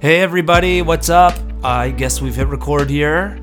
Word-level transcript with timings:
Hey, 0.00 0.20
everybody, 0.20 0.82
what's 0.82 1.10
up? 1.10 1.34
I 1.62 1.90
guess 1.90 2.20
we've 2.20 2.34
hit 2.34 2.48
record 2.48 2.90
here. 2.90 3.38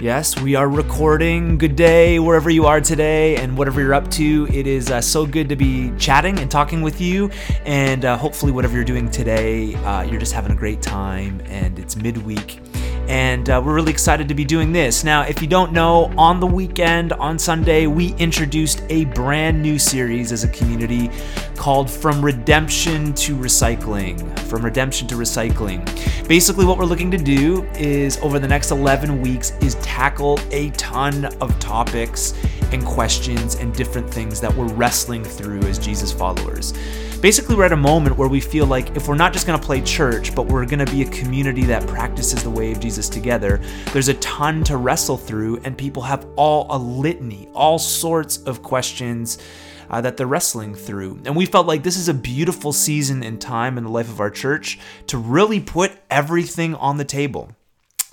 Yes, 0.00 0.40
we 0.40 0.56
are 0.56 0.68
recording. 0.68 1.56
Good 1.56 1.76
day, 1.76 2.18
wherever 2.18 2.50
you 2.50 2.66
are 2.66 2.80
today, 2.80 3.36
and 3.36 3.56
whatever 3.56 3.80
you're 3.80 3.94
up 3.94 4.10
to. 4.12 4.48
It 4.50 4.66
is 4.66 4.90
uh, 4.90 5.00
so 5.00 5.26
good 5.26 5.48
to 5.50 5.56
be 5.56 5.92
chatting 5.98 6.38
and 6.40 6.50
talking 6.50 6.82
with 6.82 7.00
you. 7.00 7.30
And 7.64 8.04
uh, 8.04 8.16
hopefully, 8.16 8.50
whatever 8.50 8.74
you're 8.74 8.84
doing 8.84 9.10
today, 9.10 9.74
uh, 9.76 10.02
you're 10.02 10.18
just 10.18 10.32
having 10.32 10.50
a 10.50 10.56
great 10.56 10.82
time, 10.82 11.40
and 11.44 11.78
it's 11.78 11.96
midweek 11.96 12.60
and 13.10 13.50
uh, 13.50 13.60
we're 13.62 13.74
really 13.74 13.90
excited 13.90 14.28
to 14.28 14.34
be 14.34 14.44
doing 14.44 14.70
this. 14.70 15.02
Now, 15.02 15.22
if 15.22 15.42
you 15.42 15.48
don't 15.48 15.72
know, 15.72 16.14
on 16.16 16.38
the 16.38 16.46
weekend, 16.46 17.12
on 17.14 17.40
Sunday, 17.40 17.88
we 17.88 18.14
introduced 18.14 18.84
a 18.88 19.06
brand 19.06 19.60
new 19.60 19.80
series 19.80 20.30
as 20.30 20.44
a 20.44 20.48
community 20.48 21.10
called 21.56 21.90
From 21.90 22.24
Redemption 22.24 23.12
to 23.14 23.34
Recycling. 23.34 24.38
From 24.48 24.64
Redemption 24.64 25.08
to 25.08 25.16
Recycling. 25.16 25.84
Basically, 26.28 26.64
what 26.64 26.78
we're 26.78 26.84
looking 26.84 27.10
to 27.10 27.18
do 27.18 27.64
is 27.74 28.16
over 28.18 28.38
the 28.38 28.46
next 28.46 28.70
11 28.70 29.20
weeks 29.20 29.54
is 29.60 29.74
tackle 29.76 30.38
a 30.52 30.70
ton 30.70 31.24
of 31.40 31.58
topics 31.58 32.32
and 32.72 32.84
questions 32.84 33.56
and 33.56 33.74
different 33.74 34.08
things 34.08 34.40
that 34.40 34.54
we're 34.54 34.72
wrestling 34.74 35.24
through 35.24 35.60
as 35.60 35.78
Jesus 35.78 36.12
followers. 36.12 36.72
Basically, 37.20 37.54
we're 37.54 37.66
at 37.66 37.72
a 37.72 37.76
moment 37.76 38.16
where 38.16 38.28
we 38.28 38.40
feel 38.40 38.66
like 38.66 38.96
if 38.96 39.06
we're 39.06 39.14
not 39.14 39.34
just 39.34 39.46
going 39.46 39.60
to 39.60 39.64
play 39.64 39.82
church, 39.82 40.34
but 40.34 40.46
we're 40.46 40.64
going 40.64 40.84
to 40.84 40.90
be 40.90 41.02
a 41.02 41.10
community 41.10 41.64
that 41.64 41.86
practices 41.86 42.42
the 42.42 42.48
way 42.48 42.72
of 42.72 42.80
Jesus 42.80 43.10
together, 43.10 43.60
there's 43.92 44.08
a 44.08 44.14
ton 44.14 44.64
to 44.64 44.78
wrestle 44.78 45.18
through, 45.18 45.58
and 45.64 45.76
people 45.76 46.02
have 46.02 46.26
all 46.36 46.66
a 46.70 46.78
litany, 46.78 47.48
all 47.54 47.78
sorts 47.78 48.38
of 48.44 48.62
questions. 48.62 49.38
Uh, 49.90 50.00
that 50.00 50.16
they're 50.16 50.28
wrestling 50.28 50.72
through. 50.72 51.20
And 51.24 51.34
we 51.34 51.46
felt 51.46 51.66
like 51.66 51.82
this 51.82 51.96
is 51.96 52.08
a 52.08 52.14
beautiful 52.14 52.72
season 52.72 53.24
and 53.24 53.40
time 53.40 53.76
in 53.76 53.82
the 53.82 53.90
life 53.90 54.08
of 54.08 54.20
our 54.20 54.30
church 54.30 54.78
to 55.08 55.18
really 55.18 55.58
put 55.58 55.90
everything 56.08 56.76
on 56.76 56.96
the 56.96 57.04
table. 57.04 57.50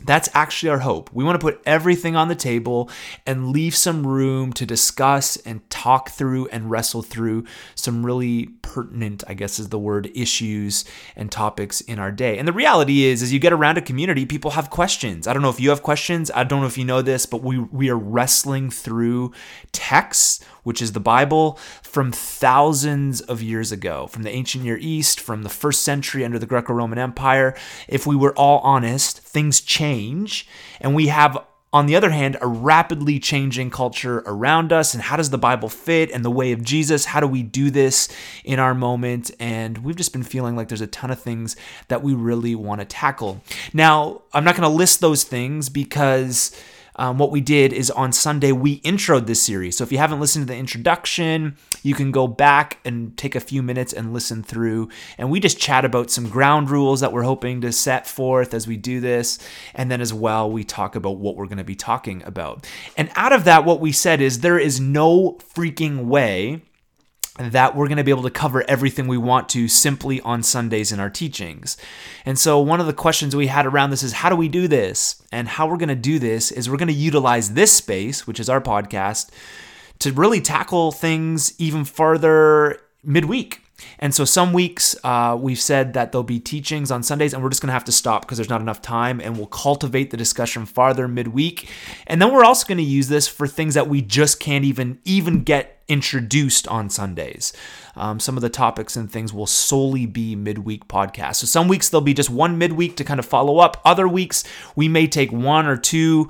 That's 0.03 0.29
actually 0.33 0.69
our 0.69 0.79
hope. 0.79 1.09
We 1.11 1.23
want 1.23 1.39
to 1.39 1.43
put 1.43 1.61
everything 1.65 2.15
on 2.15 2.27
the 2.27 2.35
table 2.35 2.89
and 3.25 3.49
leave 3.49 3.75
some 3.75 4.05
room 4.05 4.53
to 4.53 4.65
discuss 4.65 5.37
and 5.37 5.66
talk 5.77 6.09
through 6.09 6.47
and 6.47 6.71
wrestle 6.71 7.03
through 7.03 7.45
some 7.75 8.03
really 8.03 8.47
pertinent, 8.63 9.23
I 9.27 9.35
guess 9.35 9.59
is 9.59 9.69
the 9.69 9.77
word, 9.77 10.09
issues 10.15 10.85
and 11.15 11.31
topics 11.31 11.81
in 11.81 11.99
our 11.99 12.11
day. 12.11 12.39
And 12.39 12.47
the 12.47 12.53
reality 12.53 13.03
is, 13.03 13.21
as 13.21 13.31
you 13.31 13.39
get 13.39 13.53
around 13.53 13.77
a 13.77 13.81
community, 13.81 14.25
people 14.25 14.51
have 14.51 14.71
questions. 14.71 15.27
I 15.27 15.33
don't 15.33 15.43
know 15.43 15.49
if 15.49 15.59
you 15.59 15.69
have 15.69 15.83
questions. 15.83 16.31
I 16.33 16.43
don't 16.43 16.61
know 16.61 16.67
if 16.67 16.77
you 16.77 16.85
know 16.85 17.03
this, 17.03 17.25
but 17.27 17.43
we 17.43 17.59
we 17.59 17.89
are 17.89 17.97
wrestling 17.97 18.71
through 18.71 19.33
texts 19.71 20.43
which 20.67 20.81
is 20.81 20.91
the 20.91 20.99
Bible, 20.99 21.57
from 21.81 22.11
thousands 22.11 23.21
of 23.21 23.41
years 23.41 23.71
ago, 23.71 24.05
from 24.07 24.23
the 24.23 24.29
ancient 24.29 24.65
Near 24.65 24.75
East, 24.75 25.17
from 25.17 25.43
the 25.43 25.49
first 25.49 25.81
century 25.81 26.25
under 26.25 26.37
the 26.37 26.45
Greco 26.45 26.73
Roman 26.73 26.99
Empire. 26.99 27.55
If 27.87 28.05
we 28.05 28.17
were 28.17 28.33
all 28.33 28.59
honest, 28.59 29.21
things 29.21 29.61
change, 29.61 30.45
and 30.81 30.93
we 30.93 31.07
have 31.07 31.37
on 31.73 31.85
the 31.85 31.95
other 31.95 32.11
hand, 32.11 32.37
a 32.41 32.47
rapidly 32.47 33.19
changing 33.19 33.69
culture 33.69 34.23
around 34.25 34.71
us, 34.71 34.93
and 34.93 35.03
how 35.03 35.17
does 35.17 35.29
the 35.29 35.37
Bible 35.37 35.67
fit 35.67 36.11
and 36.11 36.23
the 36.23 36.31
way 36.31 36.53
of 36.53 36.63
Jesus? 36.63 37.05
How 37.05 37.19
do 37.19 37.27
we 37.27 37.43
do 37.43 37.69
this 37.69 38.07
in 38.45 38.57
our 38.57 38.73
moment? 38.73 39.31
And 39.39 39.79
we've 39.79 39.95
just 39.95 40.13
been 40.13 40.23
feeling 40.23 40.55
like 40.55 40.69
there's 40.69 40.81
a 40.81 40.87
ton 40.87 41.11
of 41.11 41.19
things 41.19 41.57
that 41.89 42.01
we 42.01 42.13
really 42.13 42.55
want 42.55 42.79
to 42.79 42.85
tackle. 42.85 43.43
Now, 43.73 44.21
I'm 44.33 44.45
not 44.45 44.55
going 44.55 44.69
to 44.69 44.75
list 44.75 45.01
those 45.01 45.25
things 45.25 45.67
because 45.67 46.57
um, 46.97 47.17
what 47.17 47.31
we 47.31 47.41
did 47.41 47.73
is 47.73 47.91
on 47.91 48.11
Sunday, 48.11 48.51
we 48.51 48.81
introed 48.81 49.27
this 49.27 49.41
series. 49.41 49.77
So 49.77 49.83
if 49.83 49.91
you 49.91 49.97
haven't 49.97 50.19
listened 50.19 50.47
to 50.47 50.53
the 50.53 50.59
introduction, 50.59 51.55
you 51.83 51.93
can 51.93 52.11
go 52.11 52.27
back 52.27 52.79
and 52.83 53.15
take 53.17 53.35
a 53.35 53.39
few 53.39 53.61
minutes 53.61 53.93
and 53.93 54.13
listen 54.13 54.43
through. 54.43 54.89
And 55.17 55.29
we 55.29 55.39
just 55.39 55.59
chat 55.59 55.85
about 55.85 56.09
some 56.09 56.27
ground 56.27 56.69
rules 56.69 56.99
that 57.01 57.13
we're 57.13 57.23
hoping 57.23 57.61
to 57.61 57.71
set 57.71 58.07
forth 58.07 58.53
as 58.53 58.67
we 58.67 58.77
do 58.77 58.99
this. 58.99 59.37
And 59.73 59.91
then 59.91 60.01
as 60.01 60.13
well, 60.13 60.49
we 60.49 60.63
talk 60.63 60.95
about 60.95 61.17
what 61.17 61.35
we're 61.35 61.45
going 61.45 61.57
to 61.57 61.63
be 61.63 61.75
talking 61.75 62.23
about. 62.23 62.67
And 62.97 63.11
out 63.15 63.33
of 63.33 63.43
that, 63.43 63.65
what 63.65 63.79
we 63.79 63.91
said 63.91 64.21
is 64.21 64.39
there 64.39 64.59
is 64.59 64.79
no 64.79 65.37
freaking 65.53 66.05
way 66.05 66.63
that 67.37 67.75
we're 67.75 67.87
going 67.87 67.97
to 67.97 68.03
be 68.03 68.11
able 68.11 68.23
to 68.23 68.29
cover 68.29 68.63
everything 68.67 69.07
we 69.07 69.17
want 69.17 69.49
to 69.49 69.67
simply 69.67 70.19
on 70.21 70.43
Sundays 70.43 70.91
in 70.91 70.99
our 70.99 71.09
teachings. 71.09 71.77
And 72.25 72.37
so, 72.37 72.59
one 72.59 72.79
of 72.79 72.87
the 72.87 72.93
questions 72.93 73.35
we 73.35 73.47
had 73.47 73.65
around 73.65 73.91
this 73.91 74.03
is 74.03 74.13
how 74.13 74.29
do 74.29 74.35
we 74.35 74.47
do 74.47 74.67
this? 74.67 75.21
And 75.31 75.47
how 75.47 75.67
we're 75.67 75.77
going 75.77 75.89
to 75.89 75.95
do 75.95 76.19
this 76.19 76.51
is 76.51 76.69
we're 76.69 76.77
going 76.77 76.87
to 76.87 76.93
utilize 76.93 77.53
this 77.53 77.71
space, 77.71 78.25
which 78.25 78.39
is 78.39 78.49
our 78.49 78.61
podcast, 78.61 79.29
to 79.99 80.11
really 80.11 80.41
tackle 80.41 80.91
things 80.91 81.53
even 81.59 81.85
farther 81.85 82.79
midweek. 83.03 83.61
And 83.99 84.13
so 84.13 84.25
some 84.25 84.53
weeks 84.53 84.95
uh, 85.03 85.37
we've 85.39 85.59
said 85.59 85.93
that 85.93 86.11
there'll 86.11 86.23
be 86.23 86.39
teachings 86.39 86.91
on 86.91 87.03
Sundays, 87.03 87.33
and 87.33 87.43
we're 87.43 87.49
just 87.49 87.61
going 87.61 87.69
to 87.69 87.73
have 87.73 87.85
to 87.85 87.91
stop 87.91 88.23
because 88.23 88.37
there's 88.37 88.49
not 88.49 88.61
enough 88.61 88.81
time, 88.81 89.19
and 89.19 89.37
we'll 89.37 89.47
cultivate 89.47 90.11
the 90.11 90.17
discussion 90.17 90.65
farther 90.65 91.07
midweek. 91.07 91.69
And 92.05 92.21
then 92.21 92.31
we're 92.31 92.43
also 92.45 92.67
going 92.67 92.77
to 92.77 92.83
use 92.83 93.07
this 93.07 93.27
for 93.27 93.47
things 93.47 93.73
that 93.73 93.87
we 93.87 94.01
just 94.01 94.39
can't 94.39 94.65
even 94.65 94.99
even 95.05 95.43
get 95.43 95.77
introduced 95.87 96.67
on 96.67 96.89
Sundays. 96.89 97.53
Um, 97.95 98.19
some 98.19 98.35
of 98.35 98.41
the 98.41 98.49
topics 98.49 98.95
and 98.95 99.11
things 99.11 99.33
will 99.33 99.47
solely 99.47 100.05
be 100.05 100.35
midweek 100.35 100.87
podcasts. 100.87 101.37
So 101.37 101.47
some 101.47 101.67
weeks 101.67 101.89
there'll 101.89 102.01
be 102.01 102.13
just 102.13 102.29
one 102.29 102.57
midweek 102.57 102.97
to 102.97 103.03
kind 103.03 103.19
of 103.19 103.25
follow 103.25 103.59
up. 103.59 103.81
Other 103.85 104.07
weeks 104.07 104.43
we 104.75 104.87
may 104.87 105.07
take 105.07 105.31
one 105.31 105.65
or 105.65 105.77
two 105.77 106.29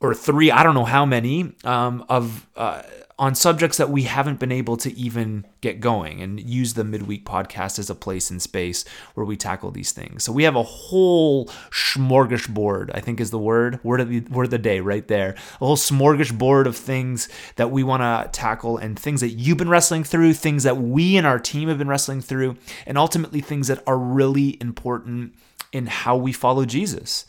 or 0.00 0.14
three, 0.14 0.50
I 0.50 0.62
don't 0.62 0.74
know 0.74 0.84
how 0.84 1.04
many, 1.04 1.52
um, 1.64 2.04
of 2.08 2.46
uh, 2.56 2.82
on 3.18 3.34
subjects 3.34 3.76
that 3.78 3.90
we 3.90 4.04
haven't 4.04 4.38
been 4.38 4.52
able 4.52 4.76
to 4.76 4.96
even 4.96 5.44
get 5.60 5.80
going 5.80 6.22
and 6.22 6.38
use 6.38 6.74
the 6.74 6.84
midweek 6.84 7.24
podcast 7.24 7.78
as 7.78 7.90
a 7.90 7.94
place 7.94 8.30
and 8.30 8.40
space 8.40 8.84
where 9.14 9.26
we 9.26 9.36
tackle 9.36 9.72
these 9.72 9.90
things. 9.90 10.22
So 10.22 10.30
we 10.30 10.44
have 10.44 10.54
a 10.54 10.62
whole 10.62 11.46
smorgasbord, 11.72 12.90
I 12.94 13.00
think 13.00 13.20
is 13.20 13.32
the 13.32 13.38
word, 13.38 13.80
word 13.82 14.00
of 14.00 14.08
the, 14.08 14.20
word 14.20 14.44
of 14.44 14.50
the 14.50 14.58
day 14.58 14.78
right 14.78 15.06
there. 15.08 15.34
A 15.60 15.66
whole 15.66 15.76
smorgasbord 15.76 16.66
of 16.66 16.76
things 16.76 17.28
that 17.56 17.72
we 17.72 17.82
want 17.82 18.02
to 18.02 18.30
tackle 18.32 18.76
and 18.78 18.96
things 18.96 19.20
that 19.20 19.30
you've 19.30 19.58
been 19.58 19.68
wrestling 19.68 20.04
through, 20.04 20.34
things 20.34 20.62
that 20.62 20.76
we 20.76 21.16
and 21.16 21.26
our 21.26 21.40
team 21.40 21.68
have 21.68 21.78
been 21.78 21.88
wrestling 21.88 22.20
through, 22.20 22.56
and 22.86 22.96
ultimately 22.96 23.40
things 23.40 23.66
that 23.66 23.82
are 23.86 23.98
really 23.98 24.56
important 24.60 25.34
in 25.72 25.86
how 25.86 26.16
we 26.16 26.32
follow 26.32 26.64
Jesus. 26.64 27.26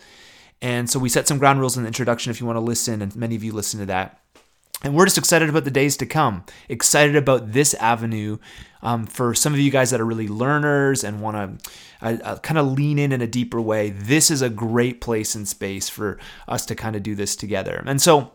And 0.62 0.88
so 0.88 1.00
we 1.00 1.10
set 1.10 1.28
some 1.28 1.40
ground 1.40 1.60
rules 1.60 1.78
in 1.78 1.84
the 1.84 1.88
introduction 1.88 2.30
if 2.30 2.40
you 2.40 2.46
want 2.46 2.58
to 2.58 2.62
listen, 2.62 3.02
and 3.02 3.16
many 3.16 3.36
of 3.36 3.44
you 3.44 3.54
listen 3.54 3.80
to 3.80 3.86
that. 3.88 4.22
And 4.84 4.96
we're 4.96 5.06
just 5.06 5.18
excited 5.18 5.50
about 5.50 5.66
the 5.66 5.72
days 5.72 5.98
to 5.98 6.06
come, 6.06 6.46
excited 6.70 7.16
about 7.16 7.52
this 7.52 7.74
avenue 7.76 8.38
um, 8.82 9.06
for 9.06 9.34
some 9.34 9.54
of 9.54 9.60
you 9.60 9.72
guys 9.72 9.92
that 9.92 10.00
are 10.00 10.06
really 10.06 10.30
learners 10.30 11.04
and 11.04 11.22
want 11.22 11.36
to 11.62 11.72
uh, 12.02 12.18
uh, 12.24 12.38
kind 12.38 12.58
of 12.58 12.72
lean 12.72 12.98
in 12.98 13.12
in 13.12 13.22
a 13.22 13.28
deeper 13.28 13.60
way. 13.60 13.90
This 13.90 14.32
is 14.32 14.42
a 14.42 14.50
great 14.50 15.02
place 15.02 15.36
and 15.36 15.46
space 15.48 15.90
for 15.90 16.18
us 16.48 16.66
to 16.68 16.76
kind 16.76 16.96
of 16.96 17.04
do 17.04 17.14
this 17.14 17.36
together. 17.36 17.84
And 17.86 18.02
so, 18.02 18.32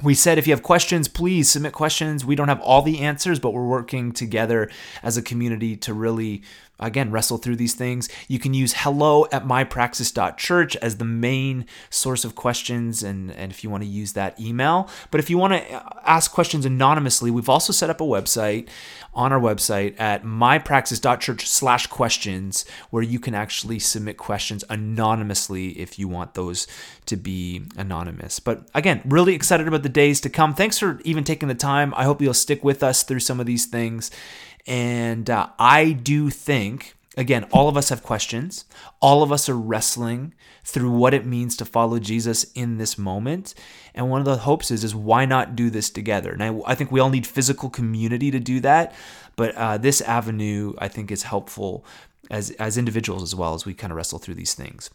we 0.00 0.14
said 0.14 0.38
if 0.38 0.46
you 0.46 0.52
have 0.52 0.62
questions, 0.62 1.08
please 1.08 1.50
submit 1.50 1.72
questions. 1.72 2.24
We 2.24 2.36
don't 2.36 2.46
have 2.46 2.60
all 2.60 2.82
the 2.82 3.00
answers, 3.00 3.40
but 3.40 3.50
we're 3.50 3.66
working 3.66 4.12
together 4.12 4.70
as 5.02 5.16
a 5.16 5.22
community 5.22 5.76
to 5.78 5.92
really 5.92 6.42
again 6.78 7.10
wrestle 7.10 7.38
through 7.38 7.56
these 7.56 7.74
things. 7.74 8.08
You 8.28 8.38
can 8.38 8.54
use 8.54 8.74
hello 8.76 9.26
at 9.32 9.44
mypraxis.church 9.44 10.76
as 10.76 10.96
the 10.96 11.04
main 11.04 11.66
source 11.90 12.24
of 12.24 12.34
questions 12.34 13.02
and, 13.02 13.30
and 13.32 13.50
if 13.50 13.64
you 13.64 13.70
want 13.70 13.82
to 13.82 13.88
use 13.88 14.12
that 14.12 14.38
email. 14.40 14.88
But 15.10 15.20
if 15.20 15.28
you 15.30 15.38
want 15.38 15.54
to 15.54 15.74
uh, 15.74 16.00
ask 16.04 16.32
questions 16.32 16.64
anonymously 16.64 17.30
we've 17.30 17.48
also 17.48 17.72
set 17.72 17.90
up 17.90 18.00
a 18.00 18.04
website 18.04 18.68
on 19.14 19.32
our 19.32 19.40
website 19.40 19.98
at 19.98 20.22
mypraxis.church 20.22 21.46
slash 21.46 21.86
questions 21.86 22.64
where 22.90 23.02
you 23.02 23.18
can 23.18 23.34
actually 23.34 23.78
submit 23.78 24.16
questions 24.16 24.64
anonymously 24.70 25.70
if 25.78 25.98
you 25.98 26.06
want 26.06 26.34
those 26.34 26.66
to 27.06 27.16
be 27.16 27.62
anonymous. 27.76 28.38
But 28.38 28.68
again 28.74 29.02
really 29.04 29.34
excited 29.34 29.66
about 29.66 29.82
the 29.82 29.88
days 29.88 30.20
to 30.20 30.30
come. 30.30 30.54
Thanks 30.54 30.78
for 30.78 31.00
even 31.04 31.24
taking 31.24 31.48
the 31.48 31.54
time. 31.54 31.92
I 31.96 32.04
hope 32.04 32.22
you'll 32.22 32.34
stick 32.34 32.62
with 32.62 32.82
us 32.82 33.02
through 33.02 33.20
some 33.20 33.40
of 33.40 33.46
these 33.46 33.66
things 33.66 34.10
and 34.68 35.30
uh, 35.30 35.48
I 35.58 35.92
do 35.92 36.28
think, 36.28 36.94
again, 37.16 37.44
all 37.52 37.70
of 37.70 37.76
us 37.76 37.88
have 37.88 38.02
questions. 38.02 38.66
All 39.00 39.22
of 39.22 39.32
us 39.32 39.48
are 39.48 39.56
wrestling 39.56 40.34
through 40.62 40.90
what 40.90 41.14
it 41.14 41.24
means 41.24 41.56
to 41.56 41.64
follow 41.64 41.98
Jesus 41.98 42.44
in 42.52 42.76
this 42.76 42.98
moment. 42.98 43.54
And 43.94 44.10
one 44.10 44.20
of 44.20 44.26
the 44.26 44.36
hopes 44.36 44.70
is, 44.70 44.84
is 44.84 44.94
why 44.94 45.24
not 45.24 45.56
do 45.56 45.70
this 45.70 45.88
together? 45.88 46.30
And 46.30 46.42
I, 46.44 46.60
I 46.66 46.74
think 46.74 46.92
we 46.92 47.00
all 47.00 47.08
need 47.08 47.26
physical 47.26 47.70
community 47.70 48.30
to 48.30 48.38
do 48.38 48.60
that. 48.60 48.94
But 49.36 49.54
uh, 49.54 49.78
this 49.78 50.02
avenue, 50.02 50.74
I 50.76 50.88
think, 50.88 51.10
is 51.10 51.22
helpful 51.22 51.84
as 52.30 52.50
as 52.52 52.76
individuals 52.76 53.22
as 53.22 53.34
well 53.34 53.54
as 53.54 53.64
we 53.64 53.72
kind 53.72 53.90
of 53.90 53.96
wrestle 53.96 54.18
through 54.18 54.34
these 54.34 54.52
things. 54.52 54.90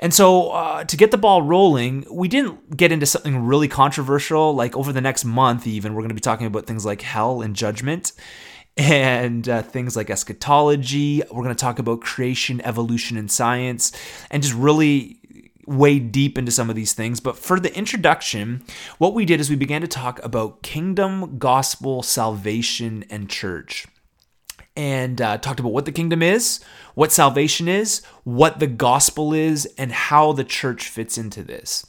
And 0.00 0.14
so 0.14 0.52
uh, 0.52 0.84
to 0.84 0.96
get 0.96 1.10
the 1.10 1.18
ball 1.18 1.42
rolling, 1.42 2.06
we 2.10 2.28
didn't 2.28 2.78
get 2.78 2.92
into 2.92 3.04
something 3.04 3.44
really 3.44 3.68
controversial. 3.68 4.54
Like 4.54 4.74
over 4.74 4.90
the 4.90 5.02
next 5.02 5.26
month, 5.26 5.66
even 5.66 5.92
we're 5.92 6.00
going 6.00 6.08
to 6.08 6.14
be 6.14 6.20
talking 6.22 6.46
about 6.46 6.66
things 6.66 6.86
like 6.86 7.02
hell 7.02 7.42
and 7.42 7.54
judgment 7.54 8.12
and 8.78 9.48
uh, 9.48 9.62
things 9.62 9.96
like 9.96 10.08
eschatology. 10.08 11.22
We're 11.30 11.42
going 11.42 11.54
to 11.54 11.60
talk 11.60 11.78
about 11.78 12.00
creation, 12.00 12.60
evolution, 12.62 13.16
and 13.16 13.30
science, 13.30 13.92
and 14.30 14.42
just 14.42 14.54
really 14.54 15.16
wade 15.66 16.12
deep 16.12 16.38
into 16.38 16.50
some 16.50 16.70
of 16.70 16.76
these 16.76 16.94
things. 16.94 17.20
But 17.20 17.36
for 17.36 17.60
the 17.60 17.76
introduction, 17.76 18.62
what 18.96 19.12
we 19.12 19.26
did 19.26 19.40
is 19.40 19.50
we 19.50 19.56
began 19.56 19.82
to 19.82 19.88
talk 19.88 20.24
about 20.24 20.62
kingdom, 20.62 21.38
gospel, 21.38 22.02
salvation, 22.02 23.04
and 23.10 23.28
church. 23.28 23.86
and 24.78 25.20
uh, 25.20 25.36
talked 25.38 25.58
about 25.58 25.72
what 25.72 25.86
the 25.86 25.92
kingdom 25.92 26.22
is, 26.22 26.60
what 26.94 27.10
salvation 27.10 27.66
is, 27.66 28.00
what 28.22 28.60
the 28.60 28.66
gospel 28.68 29.34
is, 29.34 29.66
and 29.76 29.90
how 29.90 30.32
the 30.32 30.44
church 30.44 30.88
fits 30.88 31.18
into 31.18 31.42
this. 31.42 31.84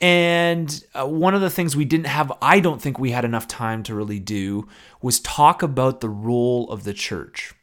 And 0.00 0.84
uh, 0.94 1.06
one 1.06 1.34
of 1.34 1.40
the 1.40 1.50
things 1.50 1.76
we 1.76 1.84
didn't 1.84 2.06
have, 2.06 2.32
I 2.42 2.60
don't 2.60 2.80
think 2.82 2.98
we 2.98 3.10
had 3.10 3.24
enough 3.24 3.48
time 3.48 3.82
to 3.84 3.94
really 3.94 4.20
do, 4.20 4.68
was 5.00 5.20
talk 5.20 5.62
about 5.62 6.00
the 6.00 6.08
role 6.08 6.70
of 6.70 6.84
the 6.84 6.92
church. 6.92 7.54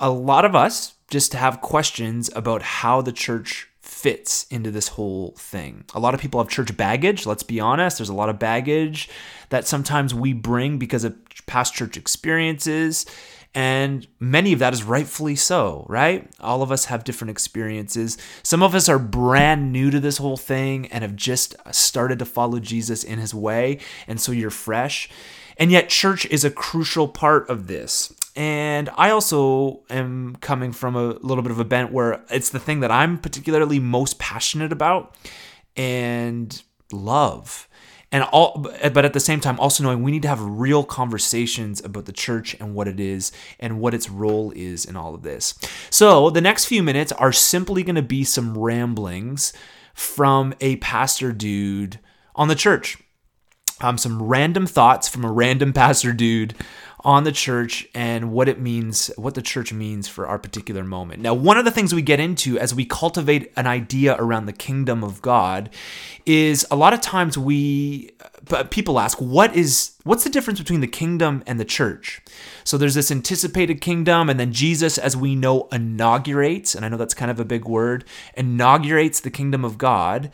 A 0.00 0.10
lot 0.10 0.44
of 0.44 0.54
us 0.56 0.94
just 1.08 1.34
have 1.34 1.60
questions 1.60 2.30
about 2.34 2.62
how 2.62 3.02
the 3.02 3.12
church 3.12 3.68
fits 3.80 4.46
into 4.50 4.70
this 4.70 4.88
whole 4.88 5.34
thing. 5.36 5.84
A 5.94 6.00
lot 6.00 6.14
of 6.14 6.20
people 6.20 6.40
have 6.40 6.48
church 6.48 6.76
baggage, 6.76 7.26
let's 7.26 7.42
be 7.42 7.60
honest. 7.60 7.98
There's 7.98 8.08
a 8.08 8.14
lot 8.14 8.28
of 8.28 8.38
baggage 8.38 9.08
that 9.50 9.66
sometimes 9.66 10.14
we 10.14 10.32
bring 10.32 10.78
because 10.78 11.04
of 11.04 11.16
past 11.46 11.74
church 11.74 11.96
experiences. 11.96 13.06
And 13.54 14.06
many 14.18 14.54
of 14.54 14.60
that 14.60 14.72
is 14.72 14.82
rightfully 14.82 15.36
so, 15.36 15.84
right? 15.88 16.28
All 16.40 16.62
of 16.62 16.72
us 16.72 16.86
have 16.86 17.04
different 17.04 17.30
experiences. 17.30 18.16
Some 18.42 18.62
of 18.62 18.74
us 18.74 18.88
are 18.88 18.98
brand 18.98 19.72
new 19.72 19.90
to 19.90 20.00
this 20.00 20.16
whole 20.16 20.38
thing 20.38 20.86
and 20.86 21.02
have 21.02 21.16
just 21.16 21.54
started 21.70 22.18
to 22.20 22.24
follow 22.24 22.60
Jesus 22.60 23.04
in 23.04 23.18
his 23.18 23.34
way. 23.34 23.78
And 24.06 24.18
so 24.20 24.32
you're 24.32 24.50
fresh. 24.50 25.10
And 25.58 25.70
yet, 25.70 25.90
church 25.90 26.24
is 26.26 26.44
a 26.44 26.50
crucial 26.50 27.08
part 27.08 27.48
of 27.50 27.66
this. 27.66 28.12
And 28.34 28.88
I 28.96 29.10
also 29.10 29.82
am 29.90 30.36
coming 30.36 30.72
from 30.72 30.96
a 30.96 31.12
little 31.20 31.42
bit 31.42 31.52
of 31.52 31.60
a 31.60 31.64
bent 31.64 31.92
where 31.92 32.24
it's 32.30 32.48
the 32.48 32.58
thing 32.58 32.80
that 32.80 32.90
I'm 32.90 33.18
particularly 33.18 33.78
most 33.78 34.18
passionate 34.18 34.72
about 34.72 35.14
and 35.76 36.62
love 36.90 37.68
and 38.12 38.22
all 38.24 38.58
but 38.58 39.04
at 39.04 39.14
the 39.14 39.20
same 39.20 39.40
time 39.40 39.58
also 39.58 39.82
knowing 39.82 40.02
we 40.02 40.12
need 40.12 40.22
to 40.22 40.28
have 40.28 40.40
real 40.40 40.84
conversations 40.84 41.82
about 41.82 42.04
the 42.04 42.12
church 42.12 42.54
and 42.60 42.74
what 42.74 42.86
it 42.86 43.00
is 43.00 43.32
and 43.58 43.80
what 43.80 43.94
its 43.94 44.08
role 44.08 44.52
is 44.54 44.84
in 44.84 44.96
all 44.96 45.14
of 45.14 45.22
this. 45.22 45.54
So 45.90 46.30
the 46.30 46.42
next 46.42 46.66
few 46.66 46.82
minutes 46.82 47.10
are 47.12 47.32
simply 47.32 47.82
going 47.82 47.96
to 47.96 48.02
be 48.02 48.22
some 48.22 48.56
ramblings 48.56 49.52
from 49.94 50.54
a 50.60 50.76
pastor 50.76 51.32
dude 51.32 51.98
on 52.36 52.48
the 52.48 52.54
church. 52.54 52.98
Um, 53.80 53.98
some 53.98 54.22
random 54.22 54.66
thoughts 54.66 55.08
from 55.08 55.24
a 55.24 55.32
random 55.32 55.72
pastor 55.72 56.12
dude 56.12 56.54
on 57.04 57.24
the 57.24 57.32
church 57.32 57.86
and 57.94 58.32
what 58.32 58.48
it 58.48 58.60
means, 58.60 59.10
what 59.16 59.34
the 59.34 59.42
church 59.42 59.72
means 59.72 60.08
for 60.08 60.26
our 60.26 60.38
particular 60.38 60.84
moment. 60.84 61.20
Now, 61.20 61.34
one 61.34 61.58
of 61.58 61.64
the 61.64 61.70
things 61.70 61.94
we 61.94 62.02
get 62.02 62.20
into 62.20 62.58
as 62.58 62.74
we 62.74 62.84
cultivate 62.84 63.52
an 63.56 63.66
idea 63.66 64.16
around 64.18 64.46
the 64.46 64.52
kingdom 64.52 65.02
of 65.02 65.20
God 65.20 65.70
is 66.24 66.66
a 66.70 66.76
lot 66.76 66.92
of 66.92 67.00
times 67.00 67.36
we 67.36 68.10
uh, 68.50 68.64
people 68.64 69.00
ask 69.00 69.18
what 69.18 69.54
is 69.56 69.92
what's 70.04 70.24
the 70.24 70.30
difference 70.30 70.58
between 70.58 70.80
the 70.80 70.86
kingdom 70.86 71.42
and 71.46 71.58
the 71.58 71.64
church 71.64 72.20
so 72.64 72.78
there's 72.78 72.94
this 72.94 73.10
anticipated 73.10 73.80
kingdom 73.80 74.28
and 74.30 74.38
then 74.38 74.52
jesus 74.52 74.98
as 74.98 75.16
we 75.16 75.34
know 75.34 75.68
inaugurates 75.72 76.74
and 76.74 76.84
i 76.84 76.88
know 76.88 76.96
that's 76.96 77.14
kind 77.14 77.30
of 77.30 77.40
a 77.40 77.44
big 77.44 77.64
word 77.64 78.04
inaugurates 78.36 79.20
the 79.20 79.30
kingdom 79.30 79.64
of 79.64 79.78
god 79.78 80.30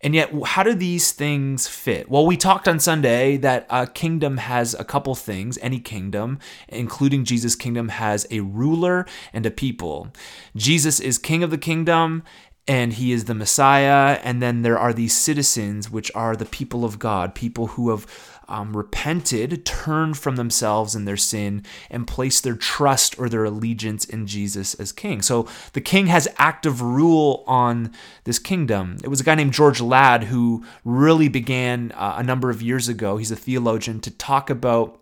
and 0.00 0.14
yet, 0.14 0.32
how 0.44 0.62
do 0.62 0.74
these 0.74 1.10
things 1.10 1.66
fit? 1.66 2.08
Well, 2.08 2.24
we 2.24 2.36
talked 2.36 2.68
on 2.68 2.78
Sunday 2.78 3.36
that 3.38 3.66
a 3.68 3.86
kingdom 3.86 4.36
has 4.36 4.74
a 4.74 4.84
couple 4.84 5.14
things. 5.16 5.58
Any 5.58 5.80
kingdom, 5.80 6.38
including 6.68 7.24
Jesus' 7.24 7.56
kingdom, 7.56 7.88
has 7.88 8.26
a 8.30 8.40
ruler 8.40 9.06
and 9.32 9.44
a 9.44 9.50
people. 9.50 10.08
Jesus 10.54 11.00
is 11.00 11.18
king 11.18 11.42
of 11.42 11.50
the 11.50 11.58
kingdom, 11.58 12.22
and 12.68 12.92
he 12.92 13.10
is 13.10 13.24
the 13.24 13.34
Messiah. 13.34 14.20
And 14.22 14.40
then 14.40 14.62
there 14.62 14.78
are 14.78 14.92
these 14.92 15.16
citizens, 15.16 15.90
which 15.90 16.12
are 16.14 16.36
the 16.36 16.44
people 16.44 16.84
of 16.84 17.00
God, 17.00 17.34
people 17.34 17.68
who 17.68 17.90
have 17.90 18.06
um, 18.48 18.76
repented, 18.76 19.64
turned 19.64 20.16
from 20.18 20.36
themselves 20.36 20.94
and 20.94 21.06
their 21.06 21.16
sin, 21.16 21.64
and 21.90 22.06
placed 22.06 22.44
their 22.44 22.56
trust 22.56 23.18
or 23.18 23.28
their 23.28 23.44
allegiance 23.44 24.04
in 24.04 24.26
Jesus 24.26 24.74
as 24.74 24.92
king. 24.92 25.22
So 25.22 25.46
the 25.72 25.80
king 25.80 26.06
has 26.06 26.28
active 26.38 26.80
rule 26.80 27.44
on 27.46 27.92
this 28.24 28.38
kingdom. 28.38 28.98
It 29.04 29.08
was 29.08 29.20
a 29.20 29.24
guy 29.24 29.34
named 29.34 29.52
George 29.52 29.80
Ladd 29.80 30.24
who 30.24 30.64
really 30.84 31.28
began 31.28 31.92
uh, 31.92 32.14
a 32.16 32.22
number 32.22 32.50
of 32.50 32.62
years 32.62 32.88
ago. 32.88 33.16
He's 33.16 33.30
a 33.30 33.36
theologian 33.36 34.00
to 34.00 34.10
talk 34.10 34.50
about 34.50 35.00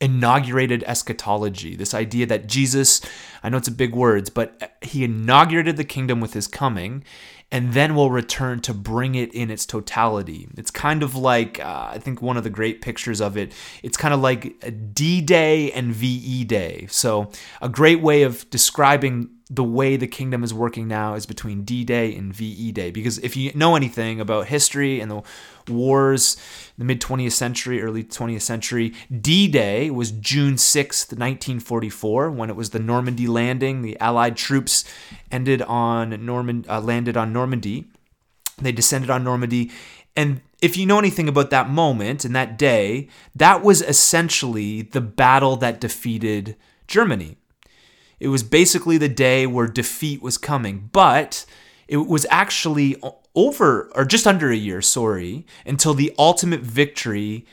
inaugurated 0.00 0.84
eschatology 0.86 1.74
this 1.74 1.94
idea 1.94 2.26
that 2.26 2.46
Jesus, 2.46 3.00
I 3.42 3.48
know 3.48 3.56
it's 3.56 3.68
a 3.68 3.72
big 3.72 3.94
word, 3.94 4.30
but 4.34 4.76
he 4.82 5.04
inaugurated 5.04 5.78
the 5.78 5.84
kingdom 5.84 6.20
with 6.20 6.34
his 6.34 6.46
coming 6.46 7.02
and 7.52 7.72
then 7.74 7.94
we'll 7.94 8.10
return 8.10 8.60
to 8.60 8.74
bring 8.74 9.14
it 9.14 9.32
in 9.32 9.50
its 9.50 9.66
totality. 9.66 10.48
It's 10.56 10.70
kind 10.70 11.02
of 11.02 11.14
like, 11.14 11.60
uh, 11.60 11.90
I 11.92 11.98
think 11.98 12.20
one 12.20 12.36
of 12.36 12.44
the 12.44 12.50
great 12.50 12.82
pictures 12.82 13.20
of 13.20 13.36
it, 13.36 13.52
it's 13.82 13.96
kind 13.96 14.12
of 14.12 14.20
like 14.20 14.92
D 14.92 15.20
Day 15.20 15.70
and 15.72 15.94
VE 15.94 16.44
Day. 16.44 16.86
So, 16.90 17.30
a 17.62 17.68
great 17.68 18.00
way 18.00 18.22
of 18.22 18.48
describing 18.50 19.30
the 19.48 19.64
way 19.64 19.96
the 19.96 20.08
kingdom 20.08 20.42
is 20.42 20.52
working 20.52 20.88
now 20.88 21.14
is 21.14 21.24
between 21.24 21.62
D 21.62 21.84
Day 21.84 22.14
and 22.16 22.34
VE 22.34 22.72
Day. 22.72 22.90
Because 22.90 23.18
if 23.18 23.36
you 23.36 23.52
know 23.54 23.76
anything 23.76 24.20
about 24.20 24.48
history 24.48 25.00
and 25.00 25.08
the 25.08 25.22
wars, 25.68 26.36
the 26.76 26.84
mid 26.84 27.00
20th 27.00 27.32
century, 27.32 27.80
early 27.80 28.02
20th 28.02 28.42
century, 28.42 28.92
D 29.08 29.46
Day 29.46 29.88
was 29.88 30.10
June 30.10 30.54
6th, 30.54 31.12
1944, 31.12 32.30
when 32.32 32.50
it 32.50 32.56
was 32.56 32.70
the 32.70 32.80
Normandy 32.80 33.28
landing. 33.28 33.82
The 33.82 33.98
Allied 34.00 34.36
troops 34.36 34.84
ended 35.30 35.62
on 35.62 36.26
Norman, 36.26 36.64
uh, 36.68 36.80
landed 36.80 37.16
on 37.16 37.32
Normandy. 37.32 37.86
They 38.58 38.72
descended 38.72 39.10
on 39.10 39.22
Normandy. 39.22 39.70
And 40.16 40.40
if 40.60 40.76
you 40.76 40.86
know 40.86 40.98
anything 40.98 41.28
about 41.28 41.50
that 41.50 41.68
moment 41.68 42.24
and 42.24 42.34
that 42.34 42.58
day, 42.58 43.08
that 43.36 43.62
was 43.62 43.80
essentially 43.82 44.82
the 44.82 45.02
battle 45.02 45.56
that 45.56 45.80
defeated 45.80 46.56
Germany. 46.88 47.36
It 48.18 48.28
was 48.28 48.42
basically 48.42 48.98
the 48.98 49.08
day 49.08 49.46
where 49.46 49.66
defeat 49.66 50.22
was 50.22 50.38
coming, 50.38 50.88
but 50.92 51.44
it 51.88 51.98
was 51.98 52.26
actually 52.30 52.96
over 53.34 53.90
or 53.94 54.04
just 54.04 54.26
under 54.26 54.50
a 54.50 54.56
year, 54.56 54.82
sorry, 54.82 55.46
until 55.64 55.94
the 55.94 56.12
ultimate 56.18 56.60
victory 56.60 57.46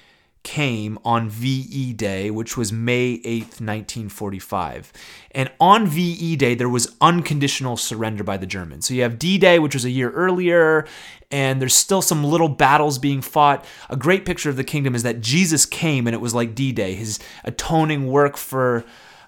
came 0.43 0.99
on 1.05 1.29
VE 1.29 1.93
Day, 1.93 2.29
which 2.29 2.57
was 2.57 2.71
May 2.71 3.19
8th, 3.19 3.61
1945. 3.61 4.91
And 5.31 5.49
on 5.59 5.87
VE 5.87 6.35
Day, 6.35 6.53
there 6.53 6.69
was 6.69 6.95
unconditional 6.99 7.77
surrender 7.77 8.23
by 8.23 8.35
the 8.37 8.45
Germans. 8.45 8.85
So 8.85 8.93
you 8.93 9.03
have 9.03 9.17
D 9.17 9.37
Day, 9.37 9.57
which 9.57 9.73
was 9.73 9.85
a 9.85 9.89
year 9.89 10.11
earlier, 10.11 10.85
and 11.31 11.61
there's 11.61 11.73
still 11.73 12.01
some 12.01 12.25
little 12.25 12.49
battles 12.49 12.99
being 12.99 13.21
fought. 13.21 13.63
A 13.89 13.95
great 13.95 14.25
picture 14.25 14.49
of 14.49 14.57
the 14.57 14.65
kingdom 14.65 14.95
is 14.95 15.03
that 15.03 15.21
Jesus 15.21 15.65
came 15.65 16.07
and 16.07 16.13
it 16.13 16.19
was 16.19 16.35
like 16.35 16.55
D 16.55 16.73
Day, 16.73 16.93
his 16.95 17.19
atoning 17.45 18.07
work 18.07 18.35
for 18.35 18.83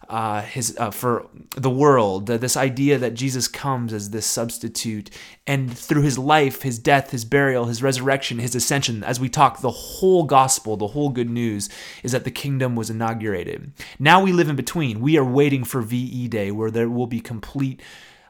uh, 0.10 0.42
his 0.42 0.76
uh, 0.78 0.92
for 0.92 1.28
the 1.56 1.70
world. 1.70 2.30
Uh, 2.30 2.38
this 2.38 2.56
idea 2.56 2.98
that 2.98 3.14
Jesus 3.14 3.48
comes 3.48 3.94
as 3.94 4.12
this 4.12 4.26
substitute, 4.26 5.10
and 5.48 5.76
through 5.76 6.04
his 6.04 6.18
life, 6.18 6.62
his 6.62 6.78
death, 6.80 7.12
his 7.12 7.26
burial, 7.26 7.66
his 7.66 7.82
resurrection, 7.82 8.40
his 8.40 8.56
ascension. 8.56 9.04
As 9.04 9.20
we 9.20 9.30
talk, 9.30 9.62
the 9.62 9.72
whole 9.72 10.24
gospel, 10.24 10.78
the 10.78 10.88
whole 10.88 11.10
good 11.10 11.30
news 11.30 11.70
is 12.04 12.12
that 12.12 12.24
the 12.24 12.32
kingdom 12.32 12.76
was 12.76 12.90
inaugurated. 12.90 13.72
Now 14.00 14.24
we 14.24 14.32
live 14.32 14.50
in 14.50 14.56
between. 14.56 15.02
We 15.02 15.18
are 15.18 15.26
waiting 15.26 15.64
for 15.64 15.82
VE 15.82 16.28
Day, 16.28 16.52
where 16.52 16.72
there 16.72 16.90
will 16.90 17.08
be 17.08 17.20
complete 17.20 17.82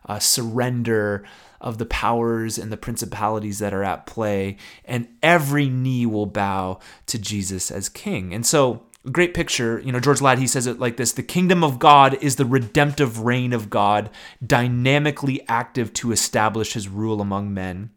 uh, 0.06 0.20
surrender 0.20 1.24
of 1.60 1.78
the 1.78 1.86
powers 1.86 2.58
and 2.58 2.72
the 2.72 2.78
principalities 2.78 3.60
that 3.60 3.74
are 3.74 3.84
at 3.84 4.06
play, 4.06 4.58
and 4.86 5.08
every 5.24 5.68
knee 5.68 6.06
will 6.06 6.28
bow 6.28 6.80
to 7.08 7.18
Jesus 7.18 7.72
as 7.72 7.90
King. 7.90 8.34
And 8.34 8.46
so 8.46 8.84
great 9.12 9.34
picture. 9.34 9.82
You 9.84 9.92
know, 9.92 10.00
George 10.00 10.22
Ladd, 10.22 10.40
he 10.40 10.48
says 10.48 10.68
it 10.68 10.80
like 10.80 10.98
this 10.98 11.12
The 11.12 11.24
kingdom 11.24 11.64
of 11.64 11.80
God 11.80 12.18
is 12.22 12.36
the 12.36 12.46
redemptive 12.46 13.20
reign 13.20 13.54
of 13.54 13.70
God, 13.70 14.10
dynamically 14.46 15.46
active 15.48 15.94
to 15.94 16.12
establish 16.12 16.74
his 16.74 16.88
rule 16.88 17.22
among 17.22 17.54
men 17.54 17.92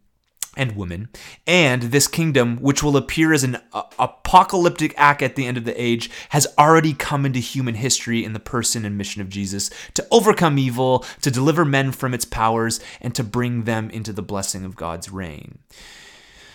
and 0.59 0.77
women. 0.77 1.09
And 1.47 1.83
this 1.85 2.09
kingdom, 2.09 2.59
which 2.59 2.83
will 2.83 2.97
appear 2.97 3.33
as 3.33 3.45
an 3.45 3.59
uh, 3.73 3.85
apocalyptic 3.99 4.93
act 4.97 5.23
at 5.23 5.37
the 5.37 5.47
end 5.47 5.57
of 5.57 5.65
the 5.65 5.81
age, 5.81 6.11
has 6.31 6.47
already 6.59 6.93
come 6.93 7.25
into 7.25 7.38
human 7.38 7.77
history 7.77 8.25
in 8.25 8.33
the 8.33 8.41
person 8.41 8.85
and 8.85 8.99
mission 8.99 9.23
of 9.23 9.29
Jesus 9.29 9.71
to 9.95 10.07
overcome 10.11 10.59
evil, 10.59 11.07
to 11.23 11.31
deliver 11.31 11.65
men 11.65 11.93
from 11.93 12.12
its 12.12 12.25
powers, 12.25 12.81
and 13.00 13.15
to 13.15 13.23
bring 13.23 13.65
them 13.65 13.88
into 13.91 14.12
the 14.12 14.23
blessing 14.23 14.65
of 14.65 14.77
God's 14.77 15.11
reign. 15.11 15.61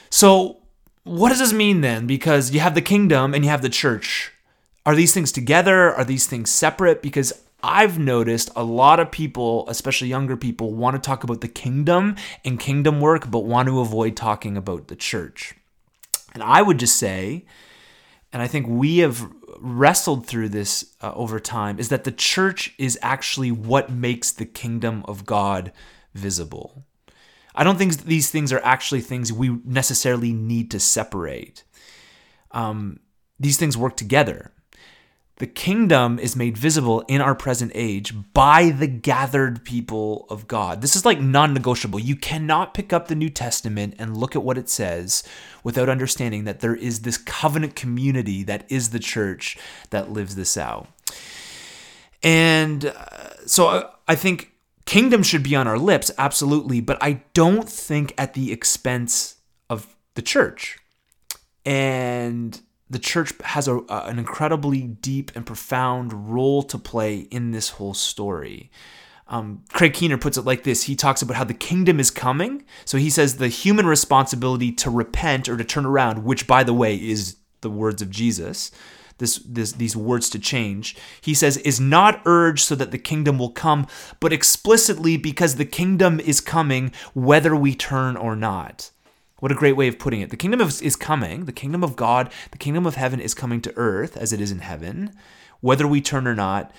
So, 0.10 0.60
what 1.06 1.30
does 1.30 1.40
this 1.40 1.54
mean 1.54 1.82
then? 1.82 2.06
Because 2.06 2.52
you 2.52 2.60
have 2.60 2.76
the 2.76 2.82
kingdom 2.82 3.34
and 3.34 3.44
you 3.44 3.50
have 3.50 3.62
the 3.62 3.70
church. 3.70 4.33
Are 4.86 4.96
these 4.96 5.14
things 5.14 5.32
together? 5.32 5.94
Are 5.94 6.04
these 6.04 6.28
things 6.28 6.50
separate? 6.50 7.02
Because 7.02 7.34
I've 7.64 7.98
noticed 7.98 8.52
a 8.56 8.64
lot 8.64 9.00
of 9.00 9.12
people, 9.12 9.66
especially 9.70 10.10
younger 10.10 10.36
people, 10.36 10.74
want 10.74 10.96
to 10.96 11.06
talk 11.06 11.24
about 11.24 11.40
the 11.40 11.48
kingdom 11.48 12.18
and 12.44 12.60
kingdom 12.60 13.00
work, 13.00 13.32
but 13.32 13.46
want 13.46 13.70
to 13.70 13.80
avoid 13.80 14.18
talking 14.18 14.58
about 14.58 14.90
the 14.90 14.98
church. 14.98 15.56
And 16.34 16.44
I 16.44 16.62
would 16.62 16.80
just 16.80 16.98
say, 16.98 17.46
and 18.34 18.42
I 18.42 18.48
think 18.48 18.68
we 18.68 18.98
have 18.98 19.32
wrestled 19.60 20.28
through 20.28 20.50
this 20.50 20.94
uh, 21.02 21.14
over 21.16 21.40
time, 21.40 21.80
is 21.80 21.88
that 21.88 22.04
the 22.04 22.12
church 22.12 22.74
is 22.78 23.00
actually 23.02 23.52
what 23.52 23.90
makes 23.90 24.32
the 24.32 24.46
kingdom 24.46 25.06
of 25.08 25.26
God 25.26 25.72
visible. 26.14 26.84
I 27.56 27.64
don't 27.64 27.78
think 27.78 28.04
these 28.04 28.30
things 28.30 28.52
are 28.52 28.62
actually 28.64 29.02
things 29.02 29.32
we 29.32 29.60
necessarily 29.64 30.34
need 30.34 30.70
to 30.72 30.80
separate. 30.80 31.64
Um, 32.52 33.00
these 33.40 33.58
things 33.58 33.78
work 33.78 33.96
together. 33.96 34.52
The 35.38 35.48
kingdom 35.48 36.20
is 36.20 36.36
made 36.36 36.58
visible 36.58 37.02
in 37.08 37.20
our 37.20 37.34
present 37.34 37.72
age 37.74 38.14
by 38.34 38.70
the 38.70 38.88
gathered 38.88 39.64
people 39.66 40.28
of 40.30 40.48
God. 40.48 40.82
This 40.82 40.96
is 40.96 41.06
like 41.06 41.20
non 41.20 41.54
negotiable. 41.54 42.00
You 42.00 42.16
cannot 42.16 42.74
pick 42.74 42.94
up 42.94 43.08
the 43.08 43.16
New 43.16 43.30
Testament 43.30 43.96
and 43.98 44.16
look 44.16 44.36
at 44.36 44.44
what 44.44 44.60
it 44.60 44.70
says 44.70 45.24
without 45.64 45.90
understanding 45.90 46.44
that 46.44 46.60
there 46.60 46.76
is 46.76 47.02
this 47.02 47.18
covenant 47.18 47.76
community 47.76 48.44
that 48.44 48.66
is 48.70 48.92
the 48.92 49.00
church 49.00 49.58
that 49.90 50.12
lives 50.12 50.36
this 50.36 50.56
out. 50.56 50.88
And 52.22 52.86
uh, 52.86 53.46
so 53.48 53.90
I 54.08 54.16
think 54.16 54.52
kingdom 54.86 55.24
should 55.24 55.44
be 55.44 55.56
on 55.56 55.68
our 55.68 55.80
lips, 55.80 56.12
absolutely, 56.18 56.80
but 56.80 56.98
I 57.02 57.24
don't 57.34 57.68
think 57.68 58.14
at 58.18 58.34
the 58.34 58.52
expense 58.52 59.38
of 59.70 59.96
the 60.14 60.22
church. 60.22 60.78
And 61.66 62.62
the 62.94 63.00
church 63.00 63.34
has 63.44 63.68
a, 63.68 63.80
an 63.90 64.20
incredibly 64.20 64.82
deep 64.82 65.32
and 65.36 65.46
profound 65.46 66.32
role 66.32 66.64
to 66.64 66.78
play 66.78 67.20
in 67.32 67.52
this 67.52 67.70
whole 67.72 67.94
story. 67.94 68.72
Um, 69.28 69.64
Craig 69.72 69.94
Keener 69.94 70.18
puts 70.18 70.38
it 70.38 70.46
like 70.46 70.64
this 70.64 70.84
He 70.84 70.96
talks 70.96 71.22
about 71.22 71.38
how 71.38 71.44
the 71.44 71.54
kingdom 71.54 72.00
is 72.00 72.12
coming. 72.12 72.66
So 72.86 72.98
he 72.98 73.10
says 73.10 73.38
the 73.38 73.48
human 73.48 73.86
responsibility 73.86 74.72
to 74.74 74.90
repent 74.90 75.50
or 75.50 75.58
to 75.58 75.64
turn 75.64 75.86
around, 75.86 76.24
which, 76.24 76.46
by 76.46 76.64
the 76.64 76.74
way, 76.74 76.96
is 76.96 77.38
the 77.62 77.70
words 77.70 78.02
of 78.02 78.10
Jesus. 78.10 78.72
This, 79.20 79.38
this, 79.38 79.74
these 79.74 79.96
words 79.96 80.30
to 80.32 80.40
change. 80.40 80.98
He 81.22 81.36
says, 81.36 81.58
is 81.58 81.80
not 81.80 82.22
urged 82.26 82.66
so 82.66 82.76
that 82.76 82.92
the 82.92 82.98
kingdom 82.98 83.38
will 83.38 83.52
come, 83.52 83.86
but 84.20 84.34
explicitly 84.34 85.18
because 85.18 85.56
the 85.56 85.66
kingdom 85.66 86.20
is 86.20 86.42
coming 86.42 86.92
whether 87.14 87.56
we 87.56 87.76
turn 87.76 88.18
or 88.18 88.36
not. 88.36 88.90
What 89.44 89.52
a 89.52 89.56
great 89.56 89.76
way 89.76 89.90
of 89.90 90.00
putting 90.00 90.22
it. 90.22 90.30
The 90.30 90.38
kingdom 90.38 90.62
of, 90.62 90.82
is 90.82 90.96
coming. 90.96 91.44
The 91.44 91.52
kingdom 91.52 91.84
of 91.84 91.98
God, 91.98 92.32
the 92.52 92.58
kingdom 92.58 92.86
of 92.86 92.96
heaven 92.96 93.20
is 93.20 93.34
coming 93.34 93.60
to 93.64 93.74
earth 93.76 94.16
as 94.16 94.32
it 94.32 94.40
is 94.40 94.54
in 94.54 94.60
heaven, 94.60 95.12
whether 95.60 95.86
we 95.86 96.00
turn 96.00 96.30
or 96.30 96.34
not. 96.34 96.72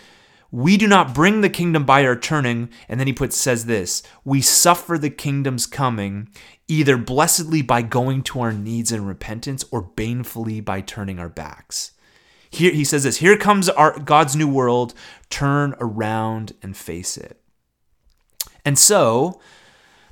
We 0.50 0.78
do 0.78 0.88
not 0.88 1.14
bring 1.14 1.42
the 1.42 1.50
kingdom 1.50 1.85
by 1.85 2.06
our 2.06 2.16
turning. 2.16 2.71
And 2.88 2.99
then 2.99 3.06
he 3.06 3.12
puts 3.12 3.37
says 3.37 3.66
this, 3.66 4.02
we 4.25 4.40
suffer 4.40 4.97
the 4.97 5.11
kingdom's 5.11 5.66
coming 5.66 6.30
either 6.66 6.97
blessedly 6.97 7.61
by 7.61 7.83
going 7.83 8.23
to 8.23 8.40
our 8.40 8.52
needs 8.54 8.92
in 8.92 9.04
repentance 9.04 9.66
or 9.71 9.83
banefully 9.83 10.62
by 10.62 10.80
turning 10.80 11.18
our 11.18 11.28
backs. 11.28 11.92
Here 12.49 12.73
he 12.73 12.85
says 12.85 13.02
this, 13.02 13.18
here 13.18 13.37
comes 13.37 13.68
our 13.68 13.99
God's 13.99 14.35
new 14.35 14.49
world, 14.49 14.94
turn 15.28 15.75
around 15.80 16.54
and 16.62 16.75
face 16.75 17.18
it. 17.18 17.42
And 18.64 18.78
so, 18.78 19.38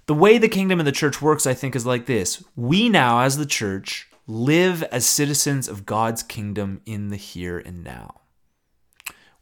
the 0.07 0.15
way 0.15 0.39
the 0.39 0.49
kingdom 0.49 0.81
of 0.81 0.87
the 0.87 0.93
church 0.93 1.23
works, 1.23 1.47
I 1.47 1.55
think, 1.55 1.77
is 1.77 1.87
like 1.87 2.07
this 2.07 2.45
We 2.57 2.89
now, 2.89 3.21
as 3.21 3.37
the 3.37 3.47
church, 3.47 4.09
live 4.27 4.83
as 4.85 5.07
citizens 5.07 5.69
of 5.69 5.87
God's 5.87 6.23
kingdom 6.23 6.81
in 6.87 7.09
the 7.09 7.17
here 7.17 7.59
and 7.59 7.83
now. 7.83 8.21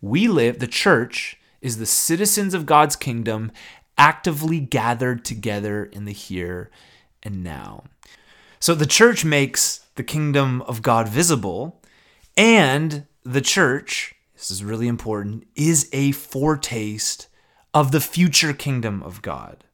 We 0.00 0.28
live, 0.28 0.58
the 0.58 0.66
church 0.66 1.38
is 1.60 1.76
the 1.76 1.86
citizens 1.86 2.54
of 2.54 2.66
God's 2.66 2.96
kingdom 2.96 3.52
actively 3.98 4.60
gathered 4.60 5.24
together 5.24 5.84
in 5.84 6.06
the 6.06 6.12
here 6.12 6.70
and 7.22 7.44
now. 7.44 7.84
So 8.58 8.74
the 8.74 8.86
church 8.86 9.24
makes 9.24 9.80
the 9.96 10.02
kingdom 10.02 10.62
of 10.62 10.82
God 10.82 11.08
visible, 11.08 11.82
and 12.36 13.06
the 13.24 13.42
church, 13.42 14.14
this 14.34 14.50
is 14.50 14.64
really 14.64 14.88
important, 14.88 15.46
is 15.54 15.88
a 15.92 16.12
foretaste 16.12 17.28
of 17.74 17.92
the 17.92 18.00
future 18.00 18.54
kingdom 18.54 19.02
of 19.02 19.20
God. 19.20 19.64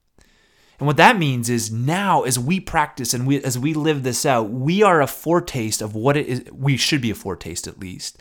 And 0.79 0.87
what 0.87 0.97
that 0.99 1.19
means 1.19 1.49
is 1.49 1.71
now 1.73 2.23
as 2.23 2.39
we 2.39 2.61
practice 2.61 3.15
and 3.15 3.27
we 3.27 3.43
as 3.43 3.59
we 3.59 3.75
live 3.75 4.03
this 4.03 4.27
out, 4.27 4.51
we 4.51 4.83
are 4.83 5.01
a 5.01 5.07
foretaste 5.07 5.81
of 5.81 5.95
what 5.95 6.17
it 6.17 6.27
is 6.27 6.45
we 6.53 6.77
should 6.77 7.01
be 7.01 7.11
a 7.11 7.15
foretaste 7.15 7.67
at 7.67 7.81
least. 7.81 8.19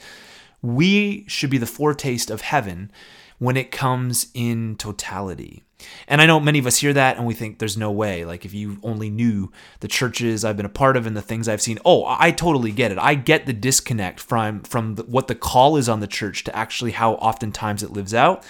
We 0.62 1.26
should 1.28 1.50
be 1.50 1.58
the 1.58 1.66
foretaste 1.66 2.32
of 2.32 2.42
heaven 2.42 2.92
when 3.38 3.58
it 3.58 3.72
comes 3.72 4.28
in 4.34 4.76
totality. 4.78 5.64
And 6.08 6.22
I 6.22 6.26
know 6.26 6.40
many 6.40 6.58
of 6.58 6.66
us 6.66 6.78
hear 6.78 6.94
that 6.94 7.18
and 7.18 7.26
we 7.26 7.34
think 7.34 7.60
there's 7.60 7.78
no 7.78 7.92
way. 7.92 8.24
Like 8.24 8.46
if 8.46 8.54
you 8.54 8.80
only 8.82 9.10
knew 9.10 9.52
the 9.82 9.90
churches 9.90 10.46
I've 10.46 10.58
been 10.58 10.66
a 10.66 10.70
part 10.70 10.96
of 10.96 11.06
and 11.06 11.18
the 11.18 11.22
things 11.22 11.50
I've 11.50 11.62
seen, 11.62 11.80
oh, 11.84 12.06
I 12.08 12.32
totally 12.32 12.72
get 12.72 12.92
it. 12.92 12.98
I 12.98 13.16
get 13.16 13.46
the 13.46 13.54
disconnect 13.54 14.20
from 14.22 14.62
from 14.62 14.96
the, 14.96 15.04
what 15.04 15.28
the 15.28 15.36
call 15.36 15.76
is 15.76 15.90
on 15.90 16.00
the 16.00 16.08
church 16.08 16.46
to 16.46 16.56
actually 16.56 16.92
how 16.92 17.14
oftentimes 17.16 17.84
it 17.84 17.92
lives 17.92 18.14
out. 18.14 18.46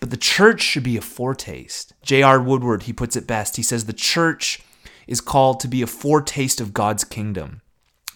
But 0.00 0.10
the 0.10 0.16
church 0.16 0.60
should 0.60 0.82
be 0.82 0.96
a 0.96 1.02
foretaste. 1.02 1.94
J.R. 2.02 2.40
Woodward, 2.40 2.84
he 2.84 2.92
puts 2.92 3.16
it 3.16 3.26
best. 3.26 3.56
He 3.56 3.62
says 3.62 3.84
the 3.84 3.92
church 3.92 4.60
is 5.06 5.20
called 5.20 5.60
to 5.60 5.68
be 5.68 5.82
a 5.82 5.86
foretaste 5.86 6.60
of 6.60 6.74
God's 6.74 7.04
kingdom, 7.04 7.62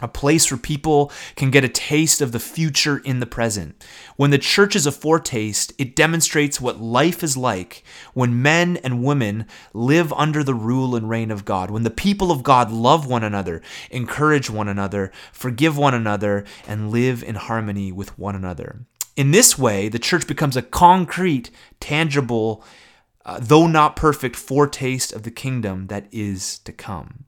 a 0.00 0.08
place 0.08 0.50
where 0.50 0.58
people 0.58 1.12
can 1.36 1.50
get 1.50 1.64
a 1.64 1.68
taste 1.68 2.20
of 2.20 2.32
the 2.32 2.40
future 2.40 2.98
in 2.98 3.20
the 3.20 3.26
present. 3.26 3.84
When 4.16 4.30
the 4.30 4.38
church 4.38 4.74
is 4.74 4.86
a 4.86 4.92
foretaste, 4.92 5.72
it 5.78 5.94
demonstrates 5.94 6.60
what 6.60 6.80
life 6.80 7.22
is 7.22 7.36
like 7.36 7.84
when 8.14 8.42
men 8.42 8.78
and 8.78 9.04
women 9.04 9.46
live 9.72 10.12
under 10.14 10.42
the 10.42 10.54
rule 10.54 10.96
and 10.96 11.08
reign 11.08 11.30
of 11.30 11.44
God, 11.44 11.70
when 11.70 11.84
the 11.84 11.90
people 11.90 12.30
of 12.30 12.42
God 12.42 12.70
love 12.70 13.06
one 13.06 13.24
another, 13.24 13.62
encourage 13.90 14.50
one 14.50 14.68
another, 14.68 15.12
forgive 15.32 15.76
one 15.76 15.94
another, 15.94 16.44
and 16.66 16.90
live 16.90 17.22
in 17.22 17.36
harmony 17.36 17.92
with 17.92 18.18
one 18.18 18.34
another. 18.34 18.86
In 19.20 19.32
this 19.32 19.58
way, 19.58 19.90
the 19.90 19.98
church 19.98 20.26
becomes 20.26 20.56
a 20.56 20.62
concrete, 20.62 21.50
tangible, 21.78 22.64
uh, 23.26 23.38
though 23.38 23.66
not 23.66 23.94
perfect, 23.94 24.34
foretaste 24.34 25.12
of 25.12 25.24
the 25.24 25.30
kingdom 25.30 25.88
that 25.88 26.06
is 26.10 26.58
to 26.60 26.72
come. 26.72 27.24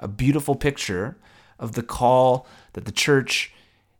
A 0.00 0.08
beautiful 0.08 0.56
picture 0.56 1.16
of 1.56 1.74
the 1.74 1.84
call 1.84 2.44
that 2.72 2.86
the 2.86 2.90
church 2.90 3.52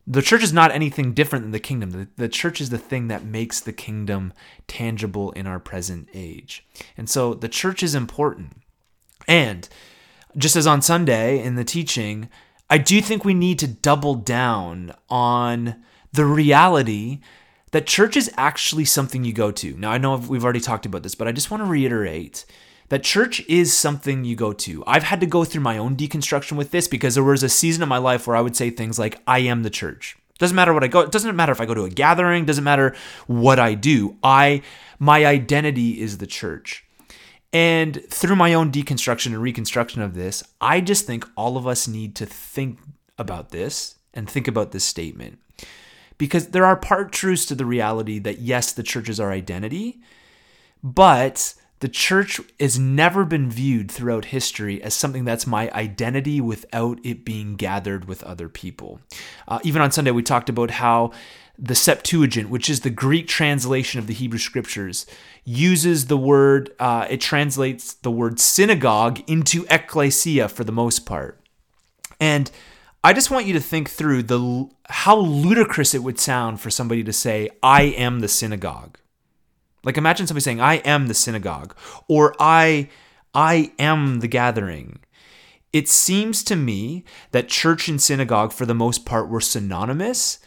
the 0.04 0.20
church 0.20 0.42
is 0.42 0.52
not 0.52 0.72
anything 0.72 1.12
different 1.12 1.44
than 1.44 1.52
the 1.52 1.60
kingdom. 1.60 1.92
The, 1.92 2.08
the, 2.16 2.28
church 2.28 2.60
is 2.60 2.70
the 2.70 2.78
thing 2.78 3.06
that 3.06 3.24
makes 3.24 3.60
the 3.60 3.74
kingdom 3.74 4.32
tangible 4.66 5.30
in 5.32 5.46
our 5.46 5.60
present 5.60 6.08
age. 6.14 6.66
And 6.96 7.08
so 7.08 7.34
the 7.34 7.48
church 7.48 7.84
is 7.84 7.94
important. 7.94 8.62
And 9.28 9.68
just 10.36 10.56
as 10.56 10.66
on 10.66 10.82
Sunday 10.82 11.40
in 11.40 11.54
the 11.54 11.62
teaching, 11.62 12.30
I 12.68 12.78
do 12.78 13.00
think 13.00 13.24
we 13.24 13.34
need 13.34 13.60
to 13.60 13.68
double 13.68 14.14
down 14.14 14.92
on 15.08 15.84
the 16.12 16.24
reality 16.24 17.20
that 17.72 17.86
church 17.86 18.16
is 18.16 18.30
actually 18.36 18.84
something 18.84 19.24
you 19.24 19.32
go 19.32 19.50
to. 19.50 19.76
Now, 19.76 19.90
I 19.90 19.98
know 19.98 20.16
we've 20.16 20.44
already 20.44 20.60
talked 20.60 20.86
about 20.86 21.02
this, 21.02 21.14
but 21.14 21.28
I 21.28 21.32
just 21.32 21.50
want 21.50 21.62
to 21.62 21.66
reiterate 21.66 22.46
that 22.88 23.02
church 23.02 23.40
is 23.48 23.76
something 23.76 24.24
you 24.24 24.34
go 24.34 24.52
to. 24.52 24.82
I've 24.86 25.02
had 25.02 25.20
to 25.20 25.26
go 25.26 25.44
through 25.44 25.60
my 25.60 25.76
own 25.76 25.96
deconstruction 25.96 26.56
with 26.56 26.70
this 26.70 26.88
because 26.88 27.14
there 27.14 27.24
was 27.24 27.42
a 27.42 27.48
season 27.48 27.82
of 27.82 27.88
my 27.88 27.98
life 27.98 28.26
where 28.26 28.36
I 28.36 28.40
would 28.40 28.56
say 28.56 28.70
things 28.70 28.98
like, 28.98 29.20
I 29.26 29.40
am 29.40 29.62
the 29.62 29.70
church. 29.70 30.16
Doesn't 30.38 30.54
matter 30.54 30.72
what 30.72 30.84
I 30.84 30.88
go, 30.88 31.00
it 31.00 31.12
doesn't 31.12 31.34
matter 31.36 31.52
if 31.52 31.60
I 31.60 31.66
go 31.66 31.74
to 31.74 31.84
a 31.84 31.90
gathering, 31.90 32.44
doesn't 32.44 32.64
matter 32.64 32.94
what 33.26 33.58
I 33.58 33.74
do. 33.74 34.16
I 34.22 34.62
my 35.00 35.26
identity 35.26 36.00
is 36.00 36.18
the 36.18 36.26
church. 36.28 36.84
And 37.52 38.04
through 38.08 38.36
my 38.36 38.54
own 38.54 38.70
deconstruction 38.70 39.26
and 39.26 39.38
reconstruction 39.38 40.00
of 40.00 40.14
this, 40.14 40.44
I 40.60 40.80
just 40.80 41.06
think 41.06 41.26
all 41.36 41.56
of 41.56 41.66
us 41.66 41.88
need 41.88 42.14
to 42.16 42.26
think 42.26 42.78
about 43.18 43.50
this 43.50 43.96
and 44.14 44.30
think 44.30 44.46
about 44.46 44.70
this 44.70 44.84
statement 44.84 45.40
because 46.18 46.48
there 46.48 46.66
are 46.66 46.76
part 46.76 47.12
truths 47.12 47.46
to 47.46 47.54
the 47.54 47.64
reality 47.64 48.18
that 48.18 48.40
yes, 48.40 48.72
the 48.72 48.82
church 48.82 49.08
is 49.08 49.20
our 49.20 49.32
identity, 49.32 50.00
but 50.82 51.54
the 51.80 51.88
church 51.88 52.40
has 52.58 52.78
never 52.78 53.24
been 53.24 53.48
viewed 53.50 53.90
throughout 53.90 54.26
history 54.26 54.82
as 54.82 54.94
something 54.94 55.24
that's 55.24 55.46
my 55.46 55.70
identity 55.70 56.40
without 56.40 56.98
it 57.04 57.24
being 57.24 57.54
gathered 57.54 58.06
with 58.06 58.24
other 58.24 58.48
people. 58.48 59.00
Uh, 59.46 59.60
even 59.62 59.80
on 59.80 59.92
Sunday, 59.92 60.10
we 60.10 60.22
talked 60.22 60.48
about 60.48 60.72
how 60.72 61.12
the 61.56 61.74
Septuagint, 61.74 62.50
which 62.50 62.68
is 62.68 62.80
the 62.80 62.90
Greek 62.90 63.26
translation 63.28 63.98
of 63.98 64.06
the 64.06 64.14
Hebrew 64.14 64.38
scriptures, 64.38 65.06
uses 65.44 66.06
the 66.06 66.16
word, 66.16 66.70
uh, 66.78 67.06
it 67.10 67.20
translates 67.20 67.94
the 67.94 68.10
word 68.10 68.38
synagogue 68.40 69.20
into 69.28 69.66
ecclesia 69.70 70.48
for 70.48 70.64
the 70.64 70.72
most 70.72 71.06
part. 71.06 71.40
And 72.20 72.50
I 73.04 73.12
just 73.12 73.30
want 73.30 73.46
you 73.46 73.52
to 73.52 73.60
think 73.60 73.90
through 73.90 74.24
the 74.24 74.68
how 74.88 75.16
ludicrous 75.16 75.94
it 75.94 76.02
would 76.02 76.18
sound 76.18 76.60
for 76.60 76.70
somebody 76.70 77.04
to 77.04 77.12
say, 77.12 77.48
"I 77.62 77.82
am 77.82 78.20
the 78.20 78.28
synagogue." 78.28 78.98
Like 79.84 79.96
imagine 79.96 80.26
somebody 80.26 80.42
saying, 80.42 80.60
"I 80.60 80.76
am 80.76 81.06
the 81.06 81.14
synagogue," 81.14 81.76
or 82.08 82.34
"I 82.40 82.88
I 83.34 83.72
am 83.78 84.20
the 84.20 84.28
gathering." 84.28 84.98
It 85.72 85.88
seems 85.88 86.42
to 86.44 86.56
me 86.56 87.04
that 87.30 87.48
church 87.48 87.88
and 87.88 88.00
synagogue, 88.00 88.52
for 88.52 88.66
the 88.66 88.74
most 88.74 89.04
part, 89.04 89.28
were 89.28 89.40
synonymous, 89.40 90.38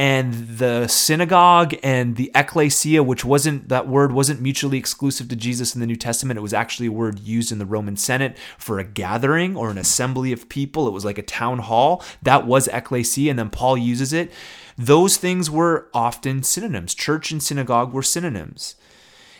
and 0.00 0.32
the 0.56 0.88
synagogue 0.88 1.74
and 1.82 2.16
the 2.16 2.32
ecclesia 2.34 3.02
which 3.02 3.22
wasn't 3.22 3.68
that 3.68 3.86
word 3.86 4.12
wasn't 4.12 4.40
mutually 4.40 4.78
exclusive 4.78 5.28
to 5.28 5.36
Jesus 5.36 5.74
in 5.74 5.80
the 5.82 5.86
New 5.86 5.94
Testament. 5.94 6.38
It 6.38 6.40
was 6.40 6.54
actually 6.54 6.86
a 6.86 6.92
word 6.92 7.18
used 7.18 7.52
in 7.52 7.58
the 7.58 7.66
Roman 7.66 7.98
Senate 7.98 8.34
for 8.56 8.78
a 8.78 8.84
gathering 8.84 9.58
or 9.58 9.68
an 9.68 9.76
assembly 9.76 10.32
of 10.32 10.48
people. 10.48 10.88
It 10.88 10.92
was 10.92 11.04
like 11.04 11.18
a 11.18 11.22
town 11.22 11.58
hall. 11.58 12.02
That 12.22 12.46
was 12.46 12.66
ecclesia 12.68 13.28
and 13.28 13.38
then 13.38 13.50
Paul 13.50 13.76
uses 13.76 14.14
it. 14.14 14.32
Those 14.78 15.18
things 15.18 15.50
were 15.50 15.90
often 15.92 16.44
synonyms. 16.44 16.94
Church 16.94 17.30
and 17.30 17.42
synagogue 17.42 17.92
were 17.92 18.02
synonyms. 18.02 18.76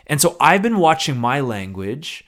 And 0.06 0.20
so 0.20 0.36
I've 0.38 0.60
been 0.60 0.76
watching 0.76 1.16
my 1.16 1.40
language 1.40 2.22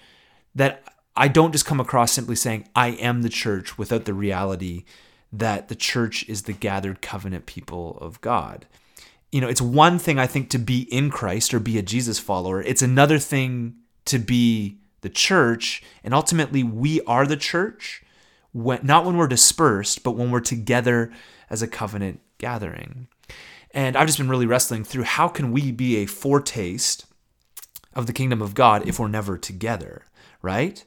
that 0.55 0.85
I 1.15 1.29
don't 1.29 1.53
just 1.53 1.67
come 1.67 1.81
across 1.81 2.13
simply 2.13 2.37
saying 2.37 2.67
I 2.75 2.93
am 2.93 3.21
the 3.21 3.29
church 3.29 3.77
without 3.77 4.07
the 4.07 4.15
reality 4.15 4.85
that 5.33 5.69
the 5.69 5.75
church 5.75 6.29
is 6.29 6.43
the 6.43 6.53
gathered 6.53 7.01
covenant 7.01 7.47
people 7.47 7.99
of 8.01 8.21
God. 8.21 8.67
you 9.33 9.41
know, 9.41 9.49
it's 9.49 9.63
one 9.63 9.99
thing 9.99 10.19
I 10.19 10.27
think 10.27 10.51
to 10.51 10.59
be 10.59 10.83
in 10.95 11.11
Christ 11.11 11.55
or 11.55 11.59
be 11.59 11.79
a 11.79 11.83
Jesus 11.83 12.19
follower. 12.19 12.63
It's 12.63 12.83
another 12.83 13.19
thing 13.19 13.77
to 14.05 14.19
be 14.19 14.79
the 15.01 15.09
church, 15.09 15.83
and 16.05 16.15
ultimately 16.15 16.63
we 16.63 17.01
are 17.03 17.27
the 17.27 17.37
church 17.37 18.05
when 18.53 18.81
not 18.83 19.07
when 19.07 19.17
we're 19.17 19.27
dispersed, 19.27 20.03
but 20.05 20.13
when 20.13 20.31
we're 20.31 20.41
together 20.41 21.11
as 21.49 21.63
a 21.63 21.67
covenant 21.67 22.21
gathering. 22.39 23.09
And 23.73 23.97
I've 23.97 24.07
just 24.07 24.19
been 24.19 24.29
really 24.29 24.47
wrestling 24.47 24.85
through 24.85 25.05
how 25.05 25.29
can 25.29 25.51
we 25.51 25.73
be 25.73 25.97
a 25.97 26.07
foretaste 26.07 27.07
of 27.95 28.07
the 28.07 28.13
kingdom 28.13 28.43
of 28.43 28.55
God 28.55 28.87
if 28.87 28.99
we're 28.99 29.09
never 29.09 29.39
together, 29.39 30.05
right? 30.43 30.85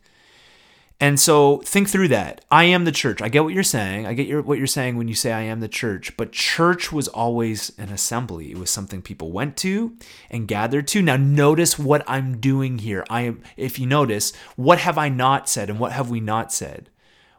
And 1.00 1.20
so 1.20 1.58
think 1.66 1.90
through 1.90 2.08
that. 2.10 2.46
I 2.50 2.64
am 2.66 2.86
the 2.86 2.92
church. 2.92 3.22
I 3.22 3.28
get 3.28 3.44
what 3.44 3.54
you're 3.54 3.64
saying. 3.64 4.06
I 4.06 4.14
get 4.14 4.28
your, 4.28 4.42
what 4.42 4.58
you're 4.58 4.66
saying 4.66 4.96
when 4.98 5.10
you 5.10 5.14
say 5.14 5.34
I 5.34 5.42
am 5.42 5.60
the 5.60 5.68
church. 5.68 6.16
But 6.16 6.32
church 6.32 6.92
was 6.92 7.10
always 7.10 7.78
an 7.78 7.90
assembly. 7.90 8.52
It 8.52 8.58
was 8.58 8.70
something 8.70 9.02
people 9.02 9.34
went 9.34 9.58
to 9.58 9.98
and 10.30 10.48
gathered 10.48 10.88
to. 10.90 11.02
Now 11.02 11.18
notice 11.18 11.78
what 11.78 12.04
I'm 12.08 12.40
doing 12.40 12.80
here. 12.80 13.06
I 13.10 13.22
am 13.22 13.44
if 13.58 13.78
you 13.78 13.86
notice, 13.86 14.32
what 14.56 14.80
have 14.80 14.98
I 14.98 15.10
not 15.10 15.50
said 15.50 15.70
and 15.70 15.80
what 15.80 15.92
have 15.92 16.10
we 16.10 16.22
not 16.22 16.54
said? 16.54 16.90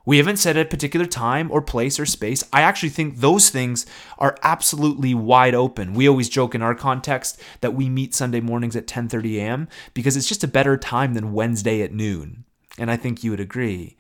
We 0.04 0.18
haven't 0.18 0.36
said 0.36 0.56
a 0.56 0.64
particular 0.64 1.06
time 1.06 1.50
or 1.50 1.60
place 1.60 1.98
or 1.98 2.06
space. 2.06 2.44
I 2.52 2.60
actually 2.60 2.90
think 2.90 3.16
those 3.16 3.50
things 3.50 3.86
are 4.18 4.36
absolutely 4.42 5.14
wide 5.14 5.54
open. 5.54 5.94
We 5.94 6.08
always 6.08 6.28
joke 6.28 6.54
in 6.54 6.62
our 6.62 6.76
context 6.76 7.40
that 7.60 7.75
we 7.75 7.88
meet 7.88 8.14
Sunday 8.14 8.40
mornings 8.40 8.76
at 8.76 8.86
10:30 8.86 9.38
a.m. 9.38 9.68
because 9.94 10.16
it's 10.16 10.28
just 10.28 10.44
a 10.44 10.48
better 10.48 10.76
time 10.76 11.14
than 11.14 11.32
Wednesday 11.32 11.80
at 11.80 11.92
noon 11.92 12.44
and 12.78 12.90
I 12.90 12.97
think 12.97 13.25
you 13.25 13.30
would 13.30 13.40
agree. 13.40 13.97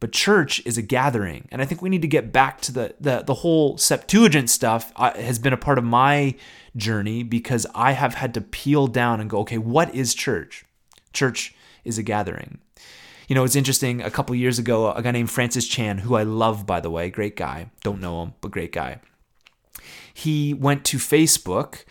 But 0.00 0.12
church 0.12 0.62
is 0.64 0.78
a 0.78 0.82
gathering, 0.82 1.46
and 1.52 1.60
I 1.60 1.66
think 1.66 1.82
we 1.82 1.90
need 1.90 2.02
to 2.02 2.08
get 2.08 2.32
back 2.32 2.60
to 2.62 2.72
the 2.72 2.94
the, 2.98 3.22
the 3.22 3.34
whole 3.34 3.76
Septuagint 3.76 4.48
stuff. 4.48 4.92
Uh, 4.96 5.12
has 5.14 5.38
been 5.38 5.52
a 5.52 5.58
part 5.58 5.76
of 5.76 5.84
my 5.84 6.34
journey 6.76 7.22
because 7.22 7.66
I 7.74 7.92
have 7.92 8.14
had 8.14 8.32
to 8.34 8.40
peel 8.40 8.86
down 8.86 9.20
and 9.20 9.28
go, 9.28 9.40
okay, 9.40 9.58
what 9.58 9.94
is 9.94 10.14
church? 10.14 10.64
Church 11.12 11.54
is 11.84 11.98
a 11.98 12.02
gathering. 12.02 12.58
You 13.28 13.34
know, 13.34 13.44
it's 13.44 13.56
interesting. 13.56 14.00
A 14.02 14.10
couple 14.10 14.34
years 14.34 14.58
ago, 14.58 14.90
a 14.90 15.02
guy 15.02 15.10
named 15.10 15.30
Francis 15.30 15.68
Chan, 15.68 15.98
who 15.98 16.16
I 16.16 16.22
love, 16.24 16.66
by 16.66 16.80
the 16.80 16.90
way, 16.90 17.10
great 17.10 17.36
guy. 17.36 17.70
Don't 17.82 18.00
know 18.00 18.22
him, 18.22 18.34
but 18.40 18.50
great 18.50 18.72
guy. 18.72 19.00
He 20.12 20.52
went 20.52 20.84
to 20.86 20.96
Facebook 20.96 21.84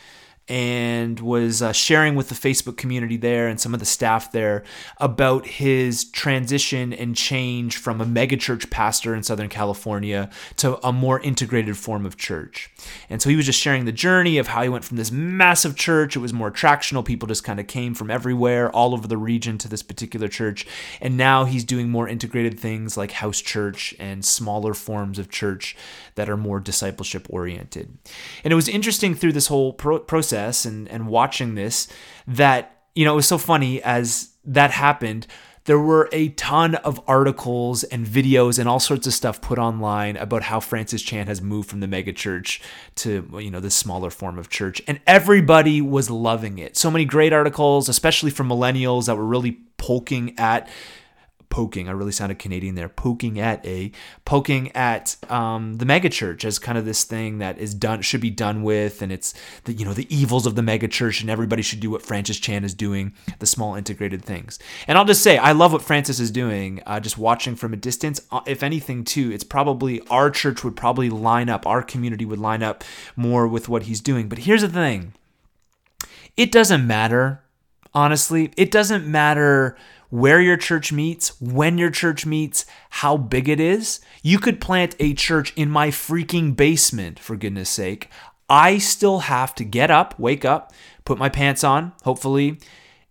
and 0.50 1.20
was 1.20 1.62
uh, 1.62 1.72
sharing 1.72 2.16
with 2.16 2.30
the 2.30 2.36
Facebook 2.36 2.76
community 2.76 3.18
there 3.18 3.48
and 3.48 3.62
some 3.62 3.76
of 3.76 3.80
the 3.80 3.86
staff 3.86 4.32
there 4.32 4.64
about 4.98 5.46
his 5.46 6.06
transition 6.06 6.92
and 6.92 7.16
change 7.16 7.78
from 7.78 8.02
a 8.02 8.06
megachurch 8.06 8.72
pastor 8.72 9.14
in 9.14 9.22
Southern 9.22 9.48
California 9.48 10.28
to 10.56 10.84
a 10.86 10.92
more 10.92 11.20
integrated 11.20 11.78
form 11.78 12.04
of 12.04 12.18
church. 12.18 12.72
And 13.12 13.22
so 13.22 13.30
he 13.30 13.36
was 13.36 13.46
just 13.46 13.60
sharing 13.60 13.86
the 13.86 13.92
journey 13.92 14.40
of 14.40 14.48
how 14.48 14.64
he 14.64 14.70
went 14.70 14.84
from 14.84 14.98
this 14.98 15.12
massive 15.12 15.76
church, 15.76 16.16
it 16.16 16.20
was 16.20 16.34
more 16.34 16.52
attractional, 16.52 17.06
people 17.06 17.28
just 17.28 17.44
kind 17.44 17.60
of 17.60 17.68
came 17.68 17.94
from 17.94 18.10
everywhere, 18.10 18.72
all 18.72 18.94
over 18.94 19.08
the 19.08 19.18
region 19.18 19.60
to 19.60 19.68
this 19.68 19.84
particular 19.84 20.28
church. 20.28 20.66
And 21.00 21.16
now 21.16 21.46
he's 21.46 21.64
doing 21.64 21.90
more 21.90 22.08
integrated 22.08 22.60
things 22.60 22.98
like 22.98 23.12
house 23.12 23.40
church 23.40 23.94
and 24.00 24.26
smaller 24.26 24.74
forms 24.74 25.20
of 25.20 25.30
church 25.30 25.78
that 26.16 26.28
are 26.28 26.38
more 26.38 26.60
discipleship 26.60 27.28
oriented. 27.30 27.96
And 28.44 28.52
it 28.52 28.56
was 28.56 28.68
interesting 28.68 29.14
through 29.14 29.34
this 29.34 29.48
whole 29.48 29.74
pro- 29.74 30.00
process 30.00 30.39
process 30.40 30.66
and, 30.66 30.88
and 30.90 31.08
watching 31.08 31.56
this 31.56 31.88
that, 32.28 32.78
you 32.96 33.06
know, 33.06 33.14
it 33.14 33.16
was 33.16 33.28
so 33.28 33.38
funny 33.38 33.82
as 33.84 34.30
that 34.46 34.72
happened. 34.72 35.28
There 35.66 35.80
were 35.80 36.10
a 36.12 36.30
ton 36.30 36.76
of 36.76 37.00
articles 37.08 37.84
and 37.84 38.06
videos 38.08 38.58
and 38.58 38.68
all 38.68 38.80
sorts 38.80 39.06
of 39.06 39.14
stuff 39.14 39.40
put 39.40 39.60
online 39.60 40.18
about 40.18 40.44
how 40.44 40.60
Francis 40.60 41.02
Chan 41.02 41.28
has 41.28 41.42
moved 41.42 41.70
from 41.70 41.80
the 41.80 41.88
megachurch 41.88 42.60
to, 42.96 43.30
you 43.34 43.52
know, 43.52 43.60
this 43.60 43.76
smaller 43.76 44.10
form 44.10 44.40
of 44.40 44.50
church. 44.50 44.82
And 44.88 45.00
everybody 45.06 45.80
was 45.82 46.10
loving 46.10 46.58
it. 46.58 46.76
So 46.76 46.90
many 46.90 47.06
great 47.06 47.34
articles, 47.34 47.88
especially 47.88 48.32
from 48.32 48.50
millennials 48.50 49.06
that 49.06 49.16
were 49.16 49.26
really 49.26 49.60
poking 49.78 50.34
at 50.40 50.68
poking. 51.50 51.90
I 51.90 51.92
really 51.92 52.12
sounded 52.12 52.40
Canadian 52.40 52.76
there. 52.76 52.90
Poking 52.90 53.40
at 53.40 53.66
a 53.66 53.92
poking 54.26 54.72
at 54.76 55.16
um, 55.30 55.78
the 55.78 55.86
megachurch 55.86 56.46
as 56.46 56.60
kind 56.60 56.78
of 56.78 56.86
this 56.86 57.04
thing 57.04 57.40
that 57.40 57.58
is 57.58 57.74
done 57.74 58.02
should 58.02 58.22
be 58.22 58.30
done 58.30 58.64
with, 58.64 59.02
and 59.02 59.12
it's 59.12 59.34
the 59.66 59.74
you 59.74 59.86
know 59.86 59.94
the 59.94 60.14
evils 60.16 60.46
of 60.46 60.56
the 60.56 60.62
megachurch, 60.62 61.22
and 61.22 61.30
everybody 61.30 61.62
should 61.62 61.80
do 61.80 61.90
what 61.90 62.02
Francis 62.02 62.40
Chan 62.40 62.64
is 62.64 62.74
doing, 62.74 63.14
the 63.40 63.46
small 63.46 63.76
integrated 63.76 64.24
things. 64.24 64.60
And 64.88 64.98
I'll 64.98 65.06
just 65.06 65.24
say 65.24 65.38
I 65.38 65.52
love 65.52 65.74
what 65.74 65.82
Francis 65.82 66.20
is 66.20 66.32
doing. 66.32 66.82
Uh, 66.86 67.00
just 67.00 67.18
watching 67.18 67.56
from 67.56 67.74
a 67.74 67.78
distance, 67.78 68.22
uh, 68.32 68.42
if 68.46 68.64
anything, 68.64 69.04
too, 69.04 69.32
it's 69.32 69.44
probably 69.44 70.02
our 70.10 70.30
church 70.30 70.64
would 70.64 70.76
probably 70.76 71.10
line 71.10 71.50
up, 71.50 71.66
our 71.66 71.82
community 71.82 72.26
would 72.26 72.40
line 72.40 72.64
up 72.64 72.84
more 73.16 73.48
with 73.48 73.70
what 73.70 73.84
he's 73.84 74.02
doing. 74.02 74.30
But 74.30 74.40
here's 74.40 74.62
the 74.62 74.70
thing. 74.70 75.14
It 76.38 76.52
doesn't 76.52 76.88
matter, 76.88 77.44
honestly. 77.94 78.52
It 78.56 78.72
doesn't 78.72 79.06
matter 79.06 79.76
where 80.10 80.42
your 80.42 80.58
church 80.58 80.92
meets, 80.92 81.40
when 81.40 81.78
your 81.78 81.92
church 81.92 82.26
meets, 82.26 82.66
how 82.90 83.18
big 83.18 83.48
it 83.48 83.60
is. 83.60 84.00
You 84.24 84.40
could 84.40 84.60
plant 84.60 84.96
a 85.00 85.14
church 85.14 85.54
in 85.56 85.70
my 85.70 85.90
freaking 85.90 86.56
basement, 86.56 87.20
for 87.20 87.36
goodness 87.36 87.70
sake. 87.70 88.10
I 88.50 88.80
still 88.80 89.20
have 89.20 89.54
to 89.56 89.64
get 89.64 89.92
up, 89.92 90.18
wake 90.20 90.44
up, 90.44 90.74
put 91.06 91.20
my 91.20 91.30
pants 91.30 91.64
on, 91.64 91.94
hopefully, 92.04 92.60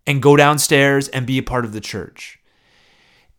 and 0.06 0.22
go 0.22 0.37
downstairs 0.37 1.08
and 1.08 1.26
be 1.26 1.38
a 1.38 1.42
part 1.42 1.64
of 1.64 1.72
the 1.72 1.80
church. 1.80 2.40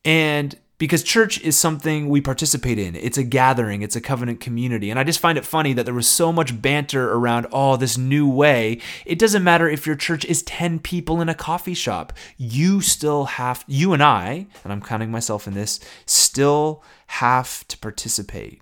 And 0.06 0.58
because 0.80 1.04
church 1.04 1.40
is 1.42 1.58
something 1.58 2.08
we 2.08 2.22
participate 2.22 2.80
in. 2.80 2.96
It's 2.96 3.18
a 3.18 3.24
gathering, 3.24 3.82
it's 3.84 3.98
a 3.98 4.02
covenant 4.02 4.40
community. 4.40 4.90
And 4.90 4.98
I 4.98 5.04
just 5.04 5.20
find 5.20 5.38
it 5.38 5.46
funny 5.46 5.74
that 5.74 5.84
there 5.84 5.94
was 5.94 6.08
so 6.08 6.32
much 6.32 6.60
banter 6.60 7.12
around, 7.12 7.48
oh, 7.52 7.76
this 7.76 7.98
new 7.98 8.28
way. 8.28 8.80
It 9.06 9.20
doesn't 9.20 9.44
matter 9.44 9.70
if 9.70 9.86
your 9.86 9.98
church 9.98 10.26
is 10.26 10.42
10 10.44 10.80
people 10.80 11.22
in 11.22 11.30
a 11.30 11.36
coffee 11.36 11.74
shop. 11.74 12.14
You 12.38 12.80
still 12.80 13.26
have, 13.26 13.66
you 13.68 13.92
and 13.94 14.02
I, 14.02 14.48
and 14.64 14.72
I'm 14.72 14.82
counting 14.82 15.12
myself 15.12 15.48
in 15.48 15.54
this, 15.54 15.82
still 16.06 16.82
have 17.08 17.68
to 17.68 17.78
participate. 17.78 18.62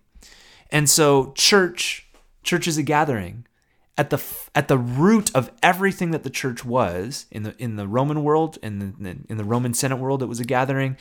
And 0.71 0.89
so, 0.89 1.33
church, 1.33 2.07
church 2.43 2.67
is 2.67 2.77
a 2.77 2.83
gathering. 2.83 3.45
At 3.99 4.11
the 4.11 4.23
at 4.53 4.67
the 4.67 4.77
root 4.77 5.31
of 5.33 5.51
everything 5.63 6.11
that 6.11 6.21
the 6.21 6.29
church 6.29 6.63
was 6.63 7.25
in 7.31 7.41
the 7.41 7.55
in 7.57 7.77
the 7.77 7.87
Roman 7.87 8.23
world 8.23 8.59
in 8.61 8.77
the 8.77 9.17
in 9.27 9.37
the 9.37 9.43
Roman 9.43 9.73
Senate 9.73 9.95
world, 9.95 10.21
it 10.21 10.27
was 10.27 10.39
a 10.39 10.45
gathering 10.45 10.97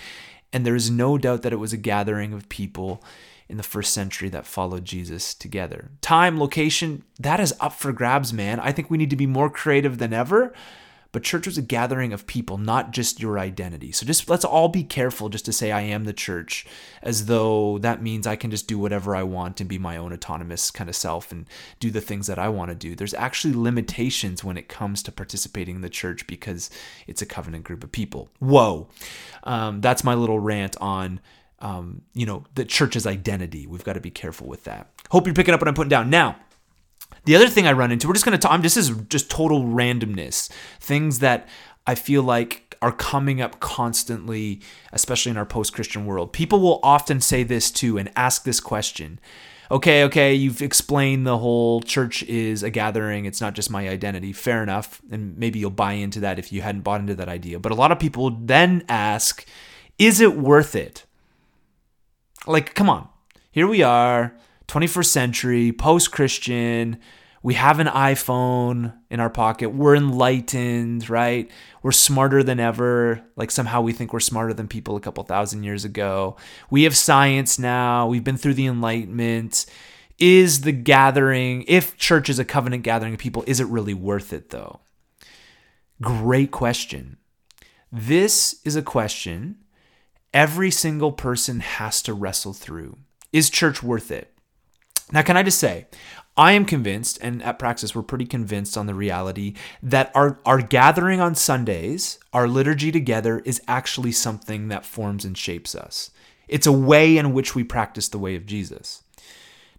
and 0.52 0.64
there 0.64 0.74
is 0.74 0.90
no 0.90 1.18
doubt 1.18 1.42
that 1.42 1.52
it 1.52 1.56
was 1.56 1.72
a 1.72 1.78
gathering 1.78 2.32
of 2.32 2.48
people 2.48 3.02
in 3.48 3.56
the 3.56 3.62
first 3.62 3.92
century 3.92 4.28
that 4.28 4.46
followed 4.46 4.84
Jesus 4.84 5.34
together. 5.34 5.90
Time, 6.00 6.38
location, 6.38 7.04
that 7.20 7.38
is 7.38 7.54
up 7.60 7.72
for 7.72 7.92
grabs, 7.92 8.32
man. 8.32 8.58
I 8.58 8.72
think 8.72 8.90
we 8.90 8.98
need 8.98 9.10
to 9.10 9.16
be 9.16 9.26
more 9.26 9.50
creative 9.50 9.98
than 9.98 10.12
ever 10.12 10.52
but 11.16 11.22
church 11.22 11.46
was 11.46 11.56
a 11.56 11.62
gathering 11.62 12.12
of 12.12 12.26
people, 12.26 12.58
not 12.58 12.90
just 12.90 13.20
your 13.20 13.38
identity. 13.38 13.90
So 13.90 14.04
just 14.04 14.28
let's 14.28 14.44
all 14.44 14.68
be 14.68 14.84
careful 14.84 15.30
just 15.30 15.46
to 15.46 15.52
say 15.54 15.72
I 15.72 15.80
am 15.80 16.04
the 16.04 16.12
church 16.12 16.66
as 17.00 17.24
though 17.24 17.78
that 17.78 18.02
means 18.02 18.26
I 18.26 18.36
can 18.36 18.50
just 18.50 18.68
do 18.68 18.78
whatever 18.78 19.16
I 19.16 19.22
want 19.22 19.58
and 19.58 19.66
be 19.66 19.78
my 19.78 19.96
own 19.96 20.12
autonomous 20.12 20.70
kind 20.70 20.90
of 20.90 20.94
self 20.94 21.32
and 21.32 21.46
do 21.80 21.90
the 21.90 22.02
things 22.02 22.26
that 22.26 22.38
I 22.38 22.50
want 22.50 22.68
to 22.68 22.74
do. 22.74 22.94
There's 22.94 23.14
actually 23.14 23.54
limitations 23.54 24.44
when 24.44 24.58
it 24.58 24.68
comes 24.68 25.02
to 25.04 25.10
participating 25.10 25.76
in 25.76 25.80
the 25.80 25.88
church 25.88 26.26
because 26.26 26.68
it's 27.06 27.22
a 27.22 27.26
covenant 27.26 27.64
group 27.64 27.82
of 27.82 27.92
people. 27.92 28.28
Whoa. 28.38 28.88
Um, 29.44 29.80
that's 29.80 30.04
my 30.04 30.12
little 30.12 30.38
rant 30.38 30.76
on 30.82 31.20
um, 31.60 32.02
you 32.12 32.26
know, 32.26 32.44
the 32.56 32.66
church's 32.66 33.06
identity. 33.06 33.66
We've 33.66 33.84
got 33.84 33.94
to 33.94 34.00
be 34.00 34.10
careful 34.10 34.48
with 34.48 34.64
that. 34.64 34.90
Hope 35.10 35.26
you're 35.26 35.34
picking 35.34 35.54
up 35.54 35.62
what 35.62 35.68
I'm 35.68 35.72
putting 35.72 35.88
down. 35.88 36.10
Now, 36.10 36.36
the 37.26 37.36
other 37.36 37.48
thing 37.48 37.66
I 37.66 37.72
run 37.72 37.92
into, 37.92 38.06
we're 38.06 38.14
just 38.14 38.24
going 38.24 38.38
to 38.38 38.42
talk, 38.42 38.62
this 38.62 38.76
is 38.76 38.90
just 39.08 39.28
total 39.30 39.64
randomness. 39.64 40.50
Things 40.80 41.18
that 41.18 41.48
I 41.86 41.94
feel 41.94 42.22
like 42.22 42.76
are 42.80 42.92
coming 42.92 43.40
up 43.40 43.58
constantly, 43.58 44.60
especially 44.92 45.30
in 45.30 45.36
our 45.36 45.44
post 45.44 45.72
Christian 45.72 46.06
world. 46.06 46.32
People 46.32 46.60
will 46.60 46.80
often 46.82 47.20
say 47.20 47.42
this 47.42 47.70
too 47.70 47.98
and 47.98 48.10
ask 48.16 48.44
this 48.44 48.60
question. 48.60 49.18
Okay, 49.70 50.04
okay, 50.04 50.32
you've 50.32 50.62
explained 50.62 51.26
the 51.26 51.38
whole 51.38 51.80
church 51.80 52.22
is 52.24 52.62
a 52.62 52.70
gathering, 52.70 53.24
it's 53.24 53.40
not 53.40 53.54
just 53.54 53.70
my 53.70 53.88
identity. 53.88 54.32
Fair 54.32 54.62
enough. 54.62 55.02
And 55.10 55.36
maybe 55.36 55.58
you'll 55.58 55.70
buy 55.70 55.94
into 55.94 56.20
that 56.20 56.38
if 56.38 56.52
you 56.52 56.62
hadn't 56.62 56.82
bought 56.82 57.00
into 57.00 57.16
that 57.16 57.28
idea. 57.28 57.58
But 57.58 57.72
a 57.72 57.74
lot 57.74 57.90
of 57.90 57.98
people 57.98 58.30
then 58.30 58.84
ask, 58.88 59.44
is 59.98 60.20
it 60.20 60.36
worth 60.36 60.76
it? 60.76 61.04
Like, 62.46 62.74
come 62.74 62.88
on, 62.88 63.08
here 63.50 63.66
we 63.66 63.82
are 63.82 64.36
21st 64.68 65.06
century, 65.06 65.72
post 65.72 66.12
Christian. 66.12 66.98
We 67.42 67.54
have 67.54 67.78
an 67.78 67.86
iPhone 67.86 68.94
in 69.08 69.20
our 69.20 69.30
pocket. 69.30 69.68
We're 69.68 69.94
enlightened, 69.94 71.08
right? 71.08 71.48
We're 71.82 71.92
smarter 71.92 72.42
than 72.42 72.58
ever. 72.58 73.22
Like 73.36 73.52
somehow 73.52 73.82
we 73.82 73.92
think 73.92 74.12
we're 74.12 74.20
smarter 74.20 74.52
than 74.52 74.66
people 74.66 74.96
a 74.96 75.00
couple 75.00 75.22
thousand 75.22 75.62
years 75.62 75.84
ago. 75.84 76.36
We 76.70 76.82
have 76.82 76.96
science 76.96 77.58
now. 77.58 78.08
We've 78.08 78.24
been 78.24 78.36
through 78.36 78.54
the 78.54 78.66
Enlightenment. 78.66 79.66
Is 80.18 80.62
the 80.62 80.72
gathering, 80.72 81.64
if 81.68 81.96
church 81.96 82.28
is 82.28 82.38
a 82.38 82.44
covenant 82.44 82.82
gathering 82.82 83.14
of 83.14 83.20
people, 83.20 83.44
is 83.46 83.60
it 83.60 83.66
really 83.66 83.94
worth 83.94 84.32
it 84.32 84.48
though? 84.48 84.80
Great 86.00 86.50
question. 86.50 87.18
This 87.92 88.60
is 88.64 88.76
a 88.76 88.82
question 88.82 89.58
every 90.34 90.70
single 90.70 91.12
person 91.12 91.60
has 91.60 92.02
to 92.02 92.12
wrestle 92.12 92.52
through. 92.52 92.98
Is 93.32 93.48
church 93.48 93.82
worth 93.82 94.10
it? 94.10 94.35
Now, 95.12 95.22
can 95.22 95.36
I 95.36 95.42
just 95.42 95.58
say, 95.58 95.86
I 96.36 96.52
am 96.52 96.66
convinced, 96.66 97.18
and 97.22 97.42
at 97.42 97.58
Praxis, 97.58 97.94
we're 97.94 98.02
pretty 98.02 98.26
convinced 98.26 98.76
on 98.76 98.86
the 98.86 98.94
reality 98.94 99.54
that 99.82 100.10
our, 100.14 100.38
our 100.44 100.60
gathering 100.60 101.20
on 101.20 101.34
Sundays, 101.34 102.18
our 102.32 102.46
liturgy 102.46 102.92
together, 102.92 103.40
is 103.44 103.62
actually 103.66 104.12
something 104.12 104.68
that 104.68 104.84
forms 104.84 105.24
and 105.24 105.38
shapes 105.38 105.74
us. 105.74 106.10
It's 106.46 106.66
a 106.66 106.72
way 106.72 107.16
in 107.16 107.32
which 107.32 107.54
we 107.54 107.64
practice 107.64 108.08
the 108.08 108.18
way 108.18 108.36
of 108.36 108.46
Jesus. 108.46 109.02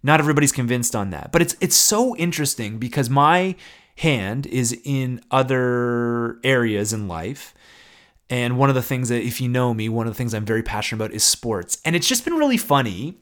Not 0.01 0.19
everybody's 0.19 0.51
convinced 0.51 0.95
on 0.95 1.11
that, 1.11 1.31
but 1.31 1.41
it's 1.41 1.55
it's 1.59 1.75
so 1.75 2.15
interesting 2.17 2.77
because 2.77 3.09
my 3.09 3.55
hand 3.97 4.45
is 4.45 4.79
in 4.83 5.21
other 5.31 6.39
areas 6.43 6.93
in 6.93 7.07
life. 7.07 7.53
And 8.29 8.57
one 8.57 8.69
of 8.69 8.75
the 8.75 8.81
things 8.81 9.09
that, 9.09 9.23
if 9.23 9.39
you 9.41 9.47
know 9.47 9.73
me, 9.73 9.89
one 9.89 10.05
of 10.05 10.13
the 10.13 10.17
things 10.17 10.33
I'm 10.33 10.45
very 10.45 10.61
passionate 10.61 11.03
about 11.03 11.15
is 11.15 11.23
sports. 11.23 11.79
And 11.85 11.95
it's 11.95 12.07
just 12.07 12.25
been 12.25 12.35
really 12.35 12.57
funny 12.57 13.17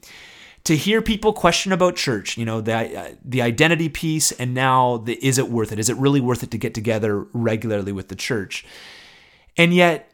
to 0.66 0.76
hear 0.76 1.00
people 1.00 1.32
question 1.32 1.70
about 1.70 1.94
church, 1.94 2.36
you 2.36 2.44
know, 2.44 2.60
the 2.60 2.74
uh, 2.74 3.10
the 3.24 3.40
identity 3.40 3.88
piece, 3.88 4.32
and 4.32 4.52
now 4.52 4.98
the 4.98 5.14
is 5.24 5.38
it 5.38 5.48
worth 5.48 5.70
it? 5.70 5.78
Is 5.78 5.88
it 5.88 5.96
really 5.96 6.20
worth 6.20 6.42
it 6.42 6.50
to 6.50 6.58
get 6.58 6.74
together 6.74 7.26
regularly 7.32 7.92
with 7.92 8.08
the 8.08 8.16
church? 8.16 8.64
And 9.56 9.72
yet, 9.72 10.10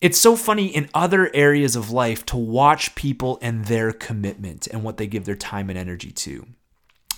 it's 0.00 0.18
so 0.18 0.34
funny 0.34 0.66
in 0.66 0.88
other 0.92 1.30
areas 1.32 1.76
of 1.76 1.92
life 1.92 2.26
to 2.26 2.36
watch 2.36 2.96
people 2.96 3.38
and 3.40 3.66
their 3.66 3.92
commitment 3.92 4.66
and 4.66 4.82
what 4.82 4.96
they 4.96 5.06
give 5.06 5.24
their 5.24 5.36
time 5.36 5.70
and 5.70 5.78
energy 5.78 6.10
to. 6.10 6.46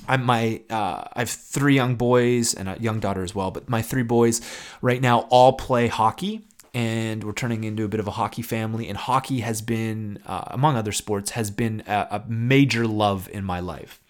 I'm 0.07 0.23
my 0.23 0.61
uh, 0.69 1.05
I 1.11 1.21
have 1.21 1.31
three 1.31 1.75
young 1.75 1.95
boys 1.95 2.53
and 2.53 2.69
a 2.69 2.77
young 2.79 3.01
daughter 3.01 3.23
as 3.23 3.35
well, 3.35 3.51
but 3.51 3.67
my 3.67 3.81
three 3.81 4.03
boys 4.03 4.43
right 4.83 5.01
now 5.01 5.21
all 5.31 5.55
play 5.55 5.87
hockey 5.87 6.43
and 6.75 7.23
we're 7.23 7.33
turning 7.33 7.63
into 7.63 7.85
a 7.85 7.89
bit 7.89 8.01
of 8.01 8.09
a 8.09 8.13
hockey 8.13 8.43
family. 8.43 8.89
And 8.89 8.99
hockey 8.99 9.41
has 9.41 9.63
been, 9.63 10.19
uh, 10.27 10.45
among 10.49 10.77
other 10.77 10.93
sports, 10.93 11.31
has 11.31 11.51
been 11.51 11.85
a, 11.87 12.09
a 12.11 12.25
major 12.29 12.87
love 12.87 13.29
in 13.33 13.45
my 13.45 13.61
life 13.61 14.01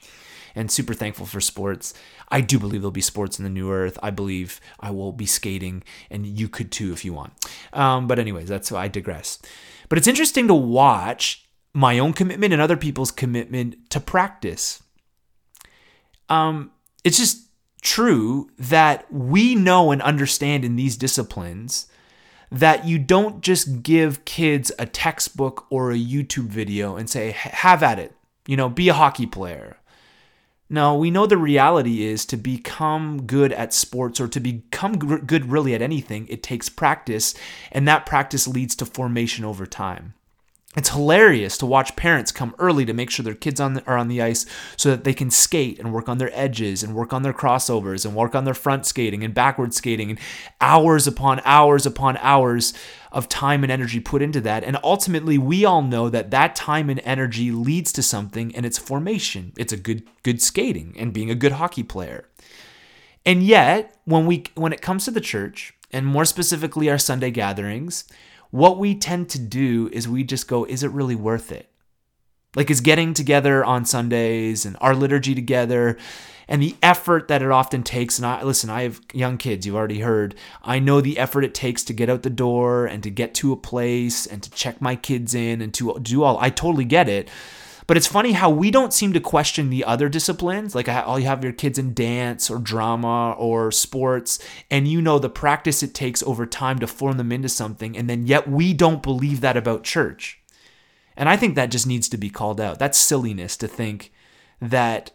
and 0.55 0.71
super 0.71 0.95
thankful 0.95 1.27
for 1.27 1.41
sports. 1.41 1.93
I 2.31 2.41
do 2.41 2.59
believe 2.59 2.81
there'll 2.81 2.91
be 2.91 3.03
sports 3.03 3.39
in 3.39 3.45
the 3.45 3.51
new 3.51 3.71
earth. 3.71 3.99
I 4.03 4.11
believe 4.11 4.61
I 4.81 4.91
will 4.91 5.13
be 5.13 5.27
skating, 5.27 5.85
and 6.11 6.27
you 6.27 6.49
could 6.49 6.73
too 6.73 6.93
if 6.93 7.05
you 7.05 7.13
want. 7.13 7.33
Um, 7.73 8.07
but, 8.07 8.19
anyways, 8.19 8.49
that's 8.49 8.73
why 8.73 8.85
I 8.85 8.89
digress. 8.89 9.39
But 9.89 9.99
it's 9.99 10.09
interesting 10.09 10.49
to 10.49 10.55
watch 10.55 11.45
my 11.75 11.99
own 11.99 12.13
commitment 12.13 12.53
and 12.53 12.63
other 12.63 12.77
people's 12.77 13.11
commitment 13.11 13.91
to 13.91 14.01
practice. 14.01 14.83
Um, 16.29 16.71
it's 17.03 17.19
just 17.19 17.49
true 17.83 18.49
that 18.59 19.13
we 19.13 19.55
know 19.55 19.91
and 19.91 20.01
understand 20.01 20.65
in 20.65 20.77
these 20.77 20.97
disciplines 20.97 21.89
that 22.55 22.85
you 22.85 22.99
don't 22.99 23.41
just 23.41 23.83
give 23.83 24.25
kids 24.25 24.71
a 24.79 24.87
textbook 24.87 25.67
or 25.71 25.91
a 25.91 25.99
YouTube 25.99 26.47
video 26.47 26.97
and 26.97 27.11
say, 27.11 27.33
have 27.33 27.83
at 27.83 27.99
it, 27.99 28.15
you 28.47 28.57
know, 28.57 28.69
be 28.69 28.89
a 28.89 28.95
hockey 28.95 29.27
player. 29.27 29.77
No, 30.71 30.95
we 30.97 31.11
know 31.11 31.27
the 31.27 31.37
reality 31.37 32.05
is 32.05 32.25
to 32.27 32.37
become 32.37 33.27
good 33.27 33.53
at 33.53 33.75
sports 33.75 34.21
or 34.21 34.29
to 34.29 34.41
become 34.41 34.99
good 34.99 35.51
really 35.51 35.75
at 35.75 35.83
anything, 35.83 36.27
it 36.29 36.43
takes 36.43 36.69
practice, 36.69 37.35
and 37.71 37.87
that 37.87 38.07
practice 38.07 38.49
leads 38.49 38.75
to 38.77 38.87
formation 38.87 39.45
over 39.45 39.67
time. 39.67 40.15
It's 40.77 40.91
hilarious 40.91 41.57
to 41.59 41.67
watch 41.67 41.95
parents 41.95 42.33
come 42.33 42.55
early 42.59 42.85
to 42.85 42.93
make 42.93 43.11
sure 43.11 43.23
their 43.23 43.35
kids 43.35 43.61
on 43.61 43.75
the, 43.75 43.85
are 43.87 43.97
on 43.97 44.09
the 44.09 44.21
ice 44.21 44.45
so 44.77 44.91
that 44.91 45.05
they 45.05 45.15
can 45.15 45.31
skate 45.31 45.79
and 45.79 45.93
work 45.93 46.09
on 46.09 46.19
their 46.19 46.31
edges 46.33 46.83
and 46.83 46.95
work 46.95 47.13
on 47.13 47.23
their 47.23 47.33
crossovers 47.33 48.05
and 48.05 48.17
work 48.17 48.35
on 48.35 48.45
their 48.45 48.55
front 48.55 48.85
skating 48.85 49.23
and 49.23 49.35
backward 49.35 49.73
skating 49.73 50.11
and 50.11 50.19
hours 50.61 51.07
upon 51.07 51.41
hours 51.45 51.87
upon 51.87 52.17
hours 52.17 52.75
of 53.13 53.29
time 53.29 53.63
and 53.63 53.71
energy 53.71 54.01
put 54.01 54.21
into 54.21 54.41
that. 54.41 54.65
And 54.65 54.77
ultimately, 54.83 55.39
we 55.39 55.65
all 55.65 55.83
know 55.83 56.09
that 56.09 56.33
that 56.33 56.57
time 56.57 56.91
and 56.91 57.01
energy 57.05 57.53
leads 57.53 57.93
to 57.93 58.03
something 58.03 58.55
and 58.57 58.67
it's 58.67 58.79
formation. 58.79 59.53
It's 59.57 59.73
a 59.73 59.77
good 59.77 60.03
good 60.25 60.43
skating 60.43 60.97
and 60.99 61.13
being 61.13 61.31
a 61.31 61.37
good 61.37 61.53
hockey 61.53 61.85
player. 61.85 62.29
And 63.25 63.43
yet, 63.43 63.97
when 64.05 64.27
we 64.27 64.45
when 64.57 64.73
it 64.73 64.83
comes 64.83 65.05
to 65.05 65.13
the 65.13 65.21
church 65.21 65.73
and 65.93 66.05
more 66.05 66.25
specifically 66.25 66.91
our 66.91 66.99
Sunday 66.99 67.31
gatherings, 67.31 68.05
what 68.55 68.79
we 68.79 68.95
tend 68.95 69.29
to 69.29 69.41
do 69.41 69.91
is 69.93 70.07
we 70.07 70.23
just 70.23 70.47
go, 70.47 70.63
is 70.63 70.85
it 70.85 70.93
really 70.93 71.17
worth 71.17 71.51
it? 71.51 71.69
Like, 72.55 72.71
is 72.71 72.81
getting 72.81 73.13
together 73.13 73.65
on 73.65 73.85
Sundays 73.85 74.65
and 74.65 74.77
our 74.81 74.95
liturgy 74.95 75.35
together 75.35 75.99
and 76.47 76.63
the 76.63 76.77
effort 76.81 77.27
that 77.27 77.43
it 77.43 77.51
often 77.51 77.83
takes. 77.83 78.17
And 78.17 78.25
I 78.25 78.45
listen, 78.45 78.71
I 78.71 78.83
have 78.83 79.01
young 79.13 79.39
kids, 79.39 79.67
you've 79.67 79.75
already 79.75 79.99
heard. 79.99 80.37
I 80.63 80.79
know 80.79 81.01
the 81.01 81.19
effort 81.19 81.43
it 81.43 81.53
takes 81.53 81.83
to 81.83 81.93
get 81.93 82.09
out 82.09 82.23
the 82.23 82.31
door 82.31 82.87
and 82.87 83.03
to 83.03 83.11
get 83.11 83.35
to 83.35 83.53
a 83.53 83.57
place 83.57 84.25
and 84.25 84.41
to 84.45 84.51
check 84.53 84.81
my 84.81 84.95
kids 84.95 85.35
in 85.35 85.61
and 85.61 85.75
to 85.75 85.99
do 86.01 86.23
all. 86.23 86.39
I 86.39 86.51
totally 86.51 86.85
get 86.85 87.09
it. 87.09 87.29
But 87.87 87.97
it's 87.97 88.07
funny 88.07 88.33
how 88.33 88.49
we 88.49 88.71
don't 88.71 88.95
seem 88.95 89.13
to 89.13 89.21
question 89.21 89.69
the 89.69 89.85
other 89.85 90.09
disciplines. 90.09 90.75
Like 90.75 90.89
all 90.89 91.19
you 91.19 91.27
have 91.27 91.45
your 91.45 91.53
kids 91.53 91.79
in 91.79 91.93
dance 91.93 92.51
or 92.51 92.59
drama 92.59 93.33
or 93.33 93.71
sports, 93.71 94.39
and 94.71 94.89
you 94.89 95.03
know 95.03 95.19
the 95.19 95.29
practice 95.29 95.83
it 95.83 95.95
takes 95.95 96.23
over 96.23 96.47
time 96.47 96.79
to 96.79 96.87
form 96.87 97.19
them 97.19 97.33
into 97.33 97.49
something, 97.49 97.97
and 97.97 98.09
then 98.09 98.27
yet 98.27 98.49
we 98.49 98.73
don't 98.73 99.03
believe 99.03 99.41
that 99.43 99.57
about 99.57 99.85
church. 99.85 100.41
And 101.17 101.29
I 101.29 101.37
think 101.37 101.55
that 101.55 101.71
just 101.71 101.87
needs 101.87 102.09
to 102.09 102.17
be 102.17 102.31
called 102.31 102.61
out. 102.61 102.79
That's 102.79 102.99
silliness 102.99 103.57
to 103.59 103.69
think 103.69 104.13
that 104.61 105.13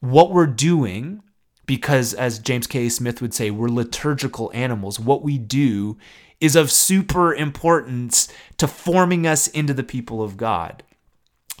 what 0.00 0.32
we're 0.32 0.46
doing, 0.46 1.22
because 1.66 2.14
as 2.14 2.38
James 2.38 2.66
K. 2.66 2.88
Smith 2.88 3.22
would 3.22 3.32
say, 3.32 3.50
we're 3.50 3.68
liturgical 3.68 4.50
animals, 4.52 4.98
what 4.98 5.22
we 5.22 5.38
do 5.38 5.96
is 6.40 6.56
of 6.56 6.70
super 6.70 7.34
importance 7.34 8.28
to 8.56 8.66
forming 8.66 9.26
us 9.26 9.46
into 9.46 9.72
the 9.72 9.84
people 9.84 10.22
of 10.22 10.36
God. 10.36 10.82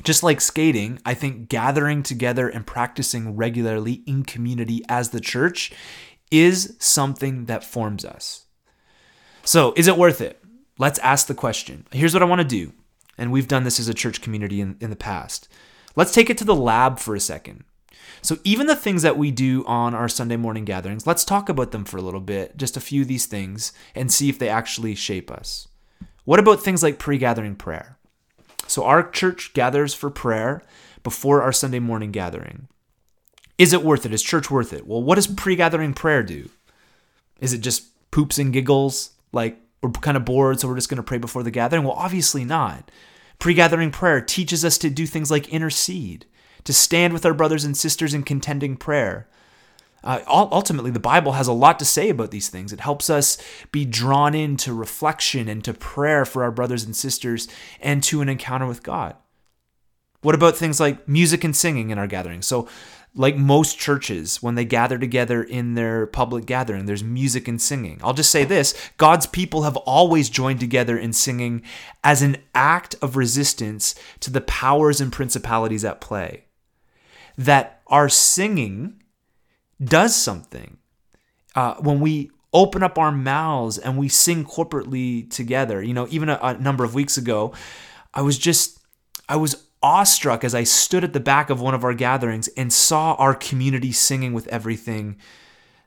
Just 0.02 0.22
like 0.22 0.40
skating, 0.40 0.98
I 1.04 1.14
think 1.14 1.48
gathering 1.48 2.02
together 2.02 2.48
and 2.48 2.66
practicing 2.66 3.36
regularly 3.36 4.02
in 4.06 4.24
community 4.24 4.82
as 4.88 5.10
the 5.10 5.20
church 5.20 5.72
is 6.30 6.76
something 6.78 7.46
that 7.46 7.64
forms 7.64 8.04
us. 8.04 8.46
So, 9.44 9.72
is 9.76 9.88
it 9.88 9.96
worth 9.96 10.20
it? 10.20 10.42
Let's 10.78 10.98
ask 11.00 11.26
the 11.26 11.34
question. 11.34 11.86
Here's 11.92 12.14
what 12.14 12.22
I 12.22 12.26
want 12.26 12.40
to 12.40 12.46
do, 12.46 12.72
and 13.18 13.32
we've 13.32 13.48
done 13.48 13.64
this 13.64 13.80
as 13.80 13.88
a 13.88 13.94
church 13.94 14.22
community 14.22 14.60
in, 14.60 14.76
in 14.80 14.90
the 14.90 14.96
past. 14.96 15.48
Let's 15.96 16.12
take 16.12 16.30
it 16.30 16.38
to 16.38 16.44
the 16.44 16.54
lab 16.54 16.98
for 16.98 17.14
a 17.14 17.20
second. 17.20 17.64
So, 18.22 18.38
even 18.44 18.66
the 18.66 18.76
things 18.76 19.02
that 19.02 19.18
we 19.18 19.30
do 19.30 19.64
on 19.66 19.94
our 19.94 20.08
Sunday 20.08 20.36
morning 20.36 20.64
gatherings, 20.64 21.06
let's 21.06 21.24
talk 21.24 21.48
about 21.48 21.72
them 21.72 21.84
for 21.84 21.96
a 21.96 22.02
little 22.02 22.20
bit, 22.20 22.56
just 22.56 22.76
a 22.76 22.80
few 22.80 23.02
of 23.02 23.08
these 23.08 23.26
things, 23.26 23.72
and 23.94 24.12
see 24.12 24.28
if 24.28 24.38
they 24.38 24.48
actually 24.48 24.94
shape 24.94 25.30
us. 25.30 25.68
What 26.24 26.38
about 26.38 26.60
things 26.60 26.82
like 26.82 26.98
pre 26.98 27.18
gathering 27.18 27.56
prayer? 27.56 27.98
So 28.70 28.84
our 28.84 29.10
church 29.10 29.52
gathers 29.52 29.94
for 29.94 30.10
prayer 30.10 30.62
before 31.02 31.42
our 31.42 31.52
Sunday 31.52 31.80
morning 31.80 32.12
gathering. 32.12 32.68
Is 33.58 33.72
it 33.72 33.82
worth 33.82 34.06
it? 34.06 34.14
Is 34.14 34.22
church 34.22 34.48
worth 34.48 34.72
it? 34.72 34.86
Well, 34.86 35.02
what 35.02 35.16
does 35.16 35.26
pre 35.26 35.56
gathering 35.56 35.92
prayer 35.92 36.22
do? 36.22 36.48
Is 37.40 37.52
it 37.52 37.62
just 37.62 37.88
poops 38.12 38.38
and 38.38 38.52
giggles? 38.52 39.10
Like 39.32 39.58
we're 39.82 39.90
kind 39.90 40.16
of 40.16 40.24
bored, 40.24 40.60
so 40.60 40.68
we're 40.68 40.76
just 40.76 40.88
going 40.88 40.98
to 40.98 41.02
pray 41.02 41.18
before 41.18 41.42
the 41.42 41.50
gathering? 41.50 41.82
Well, 41.82 41.94
obviously 41.94 42.44
not. 42.44 42.92
Pre 43.40 43.54
gathering 43.54 43.90
prayer 43.90 44.20
teaches 44.20 44.64
us 44.64 44.78
to 44.78 44.88
do 44.88 45.04
things 45.04 45.32
like 45.32 45.48
intercede, 45.48 46.26
to 46.62 46.72
stand 46.72 47.12
with 47.12 47.26
our 47.26 47.34
brothers 47.34 47.64
and 47.64 47.76
sisters 47.76 48.14
in 48.14 48.22
contending 48.22 48.76
prayer, 48.76 49.26
uh, 50.02 50.20
ultimately, 50.26 50.90
the 50.90 51.00
Bible 51.00 51.32
has 51.32 51.46
a 51.46 51.52
lot 51.52 51.78
to 51.78 51.84
say 51.84 52.08
about 52.08 52.30
these 52.30 52.48
things. 52.48 52.72
It 52.72 52.80
helps 52.80 53.10
us 53.10 53.38
be 53.70 53.84
drawn 53.84 54.34
into 54.34 54.72
reflection 54.72 55.48
and 55.48 55.62
to 55.64 55.74
prayer 55.74 56.24
for 56.24 56.42
our 56.42 56.50
brothers 56.50 56.84
and 56.84 56.96
sisters 56.96 57.48
and 57.80 58.02
to 58.04 58.22
an 58.22 58.28
encounter 58.28 58.66
with 58.66 58.82
God. 58.82 59.16
What 60.22 60.34
about 60.34 60.56
things 60.56 60.80
like 60.80 61.08
music 61.08 61.44
and 61.44 61.56
singing 61.56 61.90
in 61.90 61.98
our 61.98 62.06
gatherings? 62.06 62.46
So, 62.46 62.68
like 63.14 63.36
most 63.36 63.76
churches, 63.78 64.40
when 64.42 64.54
they 64.54 64.64
gather 64.64 64.96
together 64.96 65.42
in 65.42 65.74
their 65.74 66.06
public 66.06 66.46
gathering, 66.46 66.86
there's 66.86 67.02
music 67.02 67.48
and 67.48 67.60
singing. 67.60 68.00
I'll 68.04 68.12
just 68.14 68.30
say 68.30 68.44
this 68.44 68.74
God's 68.98 69.26
people 69.26 69.62
have 69.62 69.76
always 69.78 70.30
joined 70.30 70.60
together 70.60 70.96
in 70.96 71.12
singing 71.12 71.62
as 72.04 72.22
an 72.22 72.36
act 72.54 72.94
of 73.02 73.16
resistance 73.16 73.94
to 74.20 74.30
the 74.30 74.40
powers 74.40 75.00
and 75.00 75.12
principalities 75.12 75.84
at 75.84 76.00
play. 76.00 76.44
That 77.36 77.80
our 77.88 78.08
singing 78.08 79.00
does 79.82 80.14
something. 80.14 80.78
Uh, 81.54 81.74
when 81.76 82.00
we 82.00 82.30
open 82.52 82.82
up 82.82 82.98
our 82.98 83.12
mouths 83.12 83.78
and 83.78 83.96
we 83.98 84.08
sing 84.08 84.44
corporately 84.44 85.28
together, 85.30 85.82
you 85.82 85.94
know, 85.94 86.06
even 86.10 86.28
a, 86.28 86.38
a 86.42 86.54
number 86.54 86.84
of 86.84 86.94
weeks 86.94 87.16
ago, 87.16 87.52
I 88.12 88.22
was 88.22 88.38
just, 88.38 88.78
I 89.28 89.36
was 89.36 89.66
awestruck 89.82 90.44
as 90.44 90.54
I 90.54 90.64
stood 90.64 91.04
at 91.04 91.12
the 91.12 91.20
back 91.20 91.50
of 91.50 91.60
one 91.60 91.74
of 91.74 91.84
our 91.84 91.94
gatherings 91.94 92.48
and 92.48 92.72
saw 92.72 93.14
our 93.14 93.34
community 93.34 93.92
singing 93.92 94.32
with 94.32 94.46
everything 94.48 95.16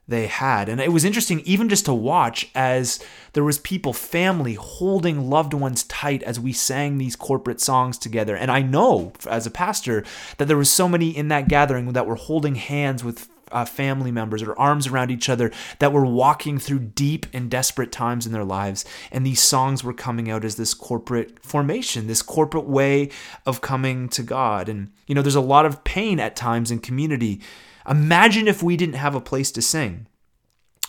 they 0.06 0.27
had 0.27 0.67
and 0.67 0.82
it 0.82 0.91
was 0.91 1.06
interesting 1.06 1.39
even 1.45 1.69
just 1.69 1.86
to 1.86 1.93
watch 1.93 2.49
as 2.53 3.01
there 3.32 3.43
was 3.43 3.58
people 3.60 3.93
family 3.93 4.56
holding 4.56 5.29
loved 5.29 5.53
ones 5.53 5.84
tight 5.86 6.21
as 6.23 6.38
we 6.38 6.51
sang 6.51 6.97
these 6.97 7.15
corporate 7.15 7.62
songs 7.62 7.97
together 7.97 8.36
and 8.36 8.51
i 8.51 8.62
know 8.62 9.13
as 9.29 9.47
a 9.47 9.51
pastor 9.51 10.03
that 10.38 10.49
there 10.49 10.58
was 10.58 10.69
so 10.69 10.89
many 10.89 11.15
in 11.15 11.29
that 11.29 11.47
gathering 11.47 11.93
that 11.93 12.06
were 12.06 12.15
holding 12.15 12.56
hands 12.56 13.01
with 13.01 13.29
uh, 13.53 13.65
family 13.65 14.11
members 14.11 14.41
or 14.41 14.57
arms 14.59 14.87
around 14.87 15.11
each 15.11 15.29
other 15.29 15.51
that 15.79 15.93
were 15.93 16.05
walking 16.05 16.57
through 16.57 16.79
deep 16.79 17.25
and 17.31 17.49
desperate 17.49 17.91
times 17.91 18.25
in 18.25 18.33
their 18.33 18.43
lives. 18.43 18.83
And 19.11 19.25
these 19.25 19.41
songs 19.41 19.83
were 19.83 19.93
coming 19.93 20.29
out 20.29 20.43
as 20.43 20.55
this 20.55 20.73
corporate 20.73 21.43
formation, 21.43 22.07
this 22.07 22.21
corporate 22.21 22.67
way 22.67 23.09
of 23.45 23.61
coming 23.61 24.09
to 24.09 24.23
God. 24.23 24.67
And, 24.67 24.91
you 25.07 25.15
know, 25.15 25.21
there's 25.21 25.35
a 25.35 25.41
lot 25.41 25.65
of 25.65 25.83
pain 25.83 26.19
at 26.19 26.35
times 26.35 26.71
in 26.71 26.79
community. 26.79 27.41
Imagine 27.87 28.47
if 28.47 28.63
we 28.63 28.75
didn't 28.75 28.95
have 28.95 29.15
a 29.15 29.21
place 29.21 29.51
to 29.51 29.61
sing. 29.61 30.07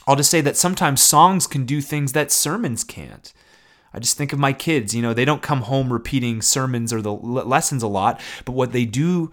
I'll 0.06 0.16
just 0.16 0.30
say 0.30 0.40
that 0.42 0.56
sometimes 0.56 1.02
songs 1.02 1.46
can 1.46 1.64
do 1.64 1.80
things 1.80 2.12
that 2.12 2.30
sermons 2.30 2.84
can't. 2.84 3.32
I 3.94 4.00
just 4.00 4.16
think 4.16 4.32
of 4.32 4.40
my 4.40 4.52
kids, 4.52 4.92
you 4.92 5.00
know, 5.00 5.14
they 5.14 5.24
don't 5.24 5.40
come 5.40 5.62
home 5.62 5.92
repeating 5.92 6.42
sermons 6.42 6.92
or 6.92 7.00
the 7.00 7.12
lessons 7.12 7.82
a 7.82 7.88
lot, 7.88 8.20
but 8.44 8.52
what 8.52 8.72
they 8.72 8.84
do 8.84 9.30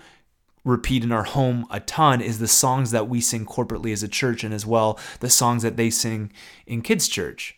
repeat 0.63 1.03
in 1.03 1.11
our 1.11 1.23
home 1.23 1.65
a 1.71 1.79
ton 1.79 2.21
is 2.21 2.39
the 2.39 2.47
songs 2.47 2.91
that 2.91 3.07
we 3.07 3.19
sing 3.21 3.45
corporately 3.45 3.91
as 3.91 4.03
a 4.03 4.07
church 4.07 4.43
and 4.43 4.53
as 4.53 4.65
well 4.65 4.99
the 5.19 5.29
songs 5.29 5.63
that 5.63 5.77
they 5.77 5.89
sing 5.89 6.31
in 6.67 6.81
kids 6.81 7.07
church. 7.07 7.57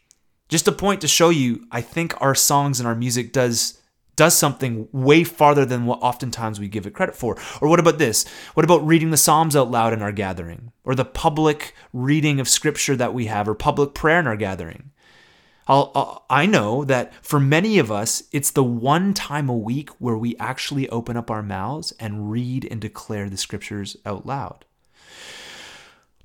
Just 0.50 0.68
a 0.68 0.72
point 0.72 1.02
to 1.02 1.08
show 1.08 1.30
you, 1.30 1.66
I 1.72 1.82
think 1.82 2.20
our 2.22 2.36
songs 2.36 2.80
and 2.80 2.88
our 2.88 2.96
music 2.96 3.34
does 3.34 3.80
does 4.16 4.36
something 4.36 4.88
way 4.92 5.24
farther 5.24 5.66
than 5.66 5.86
what 5.86 6.00
oftentimes 6.02 6.60
we 6.60 6.68
give 6.68 6.86
it 6.86 6.94
credit 6.94 7.16
for. 7.16 7.36
Or 7.62 7.68
what 7.68 7.80
about 7.80 7.98
this? 7.98 8.26
What 8.54 8.64
about 8.64 8.86
reading 8.86 9.10
the 9.10 9.18
Psalms 9.18 9.56
out 9.56 9.72
loud 9.72 9.92
in 9.92 10.04
our 10.04 10.12
gathering? 10.12 10.72
Or 10.84 10.94
the 10.94 11.04
public 11.04 11.74
reading 11.92 12.40
of 12.40 12.48
scripture 12.48 12.96
that 12.96 13.14
we 13.14 13.26
have, 13.26 13.50
or 13.50 13.56
public 13.56 13.96
prayer 13.96 14.20
in 14.20 14.28
our 14.28 14.36
gathering? 14.36 14.92
I'll, 15.68 16.26
i 16.30 16.46
know 16.46 16.84
that 16.86 17.14
for 17.26 17.40
many 17.40 17.80
of 17.80 17.92
us, 17.92 18.24
it's 18.32 18.52
the 18.52 18.64
one 18.64 19.14
time 19.14 19.50
a 19.50 19.58
week 19.58 19.90
where 20.00 20.18
we 20.18 20.36
actually 20.38 20.90
open 20.90 21.16
up 21.16 21.32
our 21.32 21.44
mouths 21.44 21.94
and 22.00 22.30
read 22.30 22.68
and 22.70 22.82
declare 22.82 23.30
the 23.30 23.38
scriptures 23.38 23.96
out 24.06 24.26
loud. 24.26 24.66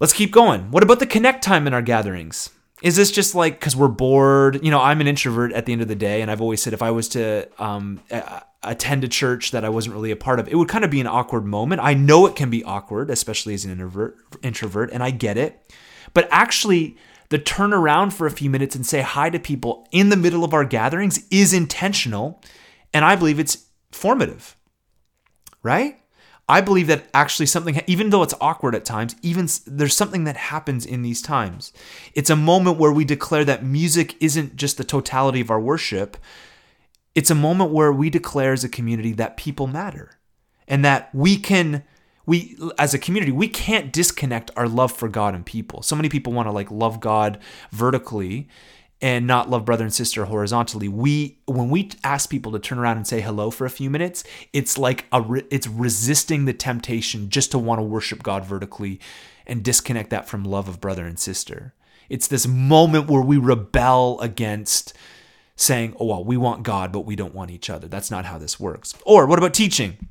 Let's 0.01 0.13
keep 0.13 0.33
going. 0.33 0.71
What 0.71 0.83
about 0.83 1.01
the 1.01 1.07
connect 1.07 1.43
time 1.43 1.67
in 1.67 1.75
our 1.75 1.83
gatherings? 1.83 2.51
is 2.83 2.97
this 2.97 3.11
just 3.11 3.35
like 3.35 3.59
because 3.59 3.75
we're 3.75 3.89
bored? 3.89 4.63
You 4.65 4.71
know, 4.71 4.81
I'm 4.81 5.01
an 5.01 5.09
introvert 5.09 5.53
at 5.53 5.67
the 5.67 5.73
end 5.73 5.83
of 5.83 5.89
the 5.89 5.97
day, 5.97 6.23
and 6.23 6.31
I've 6.31 6.41
always 6.41 6.63
said 6.63 6.73
if 6.73 6.83
I 6.83 6.91
was 6.91 7.09
to 7.11 7.49
um, 7.59 8.01
attend 8.63 9.05
a 9.05 9.09
church 9.09 9.51
that 9.51 9.65
I 9.65 9.69
wasn't 9.69 9.95
really 9.95 10.11
a 10.11 10.17
part 10.17 10.39
of, 10.39 10.49
it 10.49 10.55
would 10.55 10.69
kind 10.69 10.85
of 10.85 10.91
be 10.91 11.01
an 11.01 11.07
awkward 11.07 11.45
moment. 11.45 11.81
I 11.83 11.95
know 11.95 12.27
it 12.27 12.37
can 12.37 12.51
be 12.51 12.63
awkward, 12.65 13.11
especially 13.11 13.55
as 13.55 13.65
an 13.65 13.73
introvert, 13.73 14.17
introvert, 14.43 14.91
and 14.93 15.03
I 15.03 15.11
get 15.11 15.37
it. 15.37 15.73
But 16.15 16.29
actually, 16.31 16.97
the 17.31 17.39
turn 17.39 17.73
around 17.73 18.13
for 18.13 18.27
a 18.27 18.31
few 18.31 18.49
minutes 18.49 18.75
and 18.75 18.87
say 18.87 19.03
hi 19.03 19.31
to 19.31 19.39
people 19.39 19.87
in 19.93 20.09
the 20.09 20.17
middle 20.17 20.45
of 20.45 20.55
our 20.55 20.65
gatherings 20.65 21.27
is 21.31 21.53
intentional, 21.53 22.43
and 22.93 23.05
I 23.05 23.17
believe 23.17 23.39
it's 23.39 23.67
formative. 23.93 24.57
Right? 25.63 26.01
I 26.49 26.63
believe 26.63 26.87
that 26.87 27.09
actually 27.13 27.47
something, 27.47 27.83
even 27.87 28.09
though 28.09 28.23
it's 28.23 28.35
awkward 28.41 28.75
at 28.75 28.87
times, 28.87 29.15
even 29.23 29.49
there's 29.67 29.95
something 29.95 30.25
that 30.25 30.37
happens 30.37 30.87
in 30.87 31.03
these 31.03 31.21
times. 31.21 31.75
It's 32.15 32.31
a 32.31 32.37
moment 32.37 32.79
where 32.79 32.93
we 32.93 33.05
declare 33.05 33.45
that 33.45 33.65
music 33.65 34.17
isn't 34.21 34.57
just 34.57 34.79
the 34.79 34.85
totality 34.85 35.43
of 35.43 35.51
our 35.51 35.61
worship. 35.61 36.17
It's 37.15 37.31
a 37.31 37.35
moment 37.35 37.73
where 37.73 37.93
we 37.93 38.09
declare 38.09 38.55
as 38.55 38.65
a 38.65 38.69
community 38.69 39.13
that 39.13 39.37
people 39.37 39.67
matter 39.67 40.13
and 40.67 40.83
that 40.87 41.15
we 41.15 41.37
can 41.37 41.85
we 42.29 42.57
as 42.79 42.95
a 42.95 42.99
community 42.99 43.33
we 43.33 43.49
can't 43.49 43.93
disconnect 43.93 44.51
our 44.57 44.69
love 44.69 44.93
for 44.93 45.09
god 45.09 45.35
and 45.35 45.45
people 45.45 45.83
so 45.83 45.97
many 45.97 46.09
people 46.09 46.33
want 46.33 46.47
to 46.47 46.53
like 46.53 46.71
love 46.71 47.01
god 47.01 47.39
vertically 47.73 48.47
and 49.01 49.27
not 49.27 49.49
love 49.49 49.65
brother 49.65 49.85
and 49.85 49.95
sister 49.95 50.25
horizontally. 50.25 50.89
We 50.89 51.39
when 51.47 51.71
we 51.71 51.91
ask 52.03 52.29
people 52.29 52.53
to 52.53 52.59
turn 52.59 52.79
around 52.79 52.97
and 52.97 53.07
say 53.07 53.21
hello 53.21 53.51
for 53.51 53.65
a 53.65 53.71
few 53.71 53.91
minutes, 53.91 54.25
it's 54.53 54.77
like 54.77 55.07
a 55.13 55.25
it's 55.51 55.67
resisting 55.67 56.45
the 56.45 56.53
temptation 56.53 57.31
just 57.31 57.53
to 57.53 57.59
want 57.59 57.79
to 57.79 57.85
worship 57.85 58.23
God 58.23 58.45
vertically 58.45 59.01
and 59.47 59.63
disconnect 59.63 60.11
that 60.11 60.29
from 60.29 60.45
love 60.45 60.69
of 60.69 60.81
brother 60.81 61.07
and 61.07 61.19
sister. 61.19 61.75
It's 62.09 62.27
this 62.27 62.47
moment 62.47 63.09
where 63.09 63.23
we 63.23 63.37
rebel 63.37 64.21
against 64.21 64.95
saying, 65.55 65.95
"Oh 66.01 66.07
well, 66.07 66.25
we 66.25 66.37
want 66.37 66.63
God, 66.65 66.91
but 66.91 67.01
we 67.01 67.15
don't 67.15 67.35
want 67.35 67.51
each 67.51 67.71
other." 67.71 67.87
That's 67.87 68.11
not 68.11 68.25
how 68.25 68.39
this 68.39 68.59
works. 68.59 68.95
Or 69.05 69.27
what 69.27 69.39
about 69.39 69.55
teaching? 69.55 70.09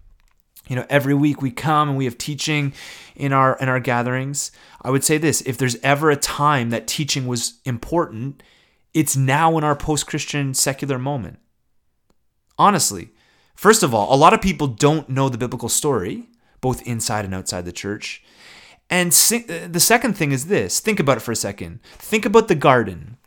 You 0.68 0.76
know, 0.76 0.86
every 0.90 1.14
week 1.14 1.42
we 1.42 1.52
come 1.52 1.90
and 1.90 1.98
we 1.98 2.06
have 2.06 2.18
teaching 2.18 2.74
in 3.16 3.34
our 3.34 3.58
in 3.58 3.70
our 3.70 3.80
gatherings. 3.80 4.52
I 4.82 4.90
would 4.90 5.04
say 5.04 5.18
this, 5.18 5.42
if 5.42 5.58
there's 5.58 5.78
ever 5.78 6.12
a 6.12 6.16
time 6.16 6.70
that 6.70 6.88
teaching 6.88 7.28
was 7.28 7.60
important, 7.66 8.44
it's 8.94 9.16
now 9.16 9.58
in 9.58 9.64
our 9.64 9.76
post 9.76 10.08
Christian 10.08 10.54
secular 10.54 10.98
moment. 10.98 11.40
Honestly, 12.58 13.10
first 13.56 13.84
of 13.84 13.94
all, 13.94 14.14
a 14.14 14.18
lot 14.18 14.34
of 14.34 14.42
people 14.42 14.68
don't 14.68 15.10
know 15.10 15.30
the 15.30 15.38
biblical 15.38 15.70
story, 15.70 16.30
both 16.62 16.82
inside 16.88 17.26
and 17.26 17.36
outside 17.36 17.66
the 17.66 17.72
church. 17.72 18.24
And 18.90 19.10
uh, 19.10 19.68
the 19.68 19.80
second 19.80 20.14
thing 20.14 20.32
is 20.32 20.48
this 20.48 20.80
think 20.80 21.00
about 21.00 21.18
it 21.18 21.22
for 21.22 21.32
a 21.32 21.36
second. 21.36 21.82
Think 21.84 22.26
about 22.26 22.48
the 22.48 22.56
garden. 22.56 23.18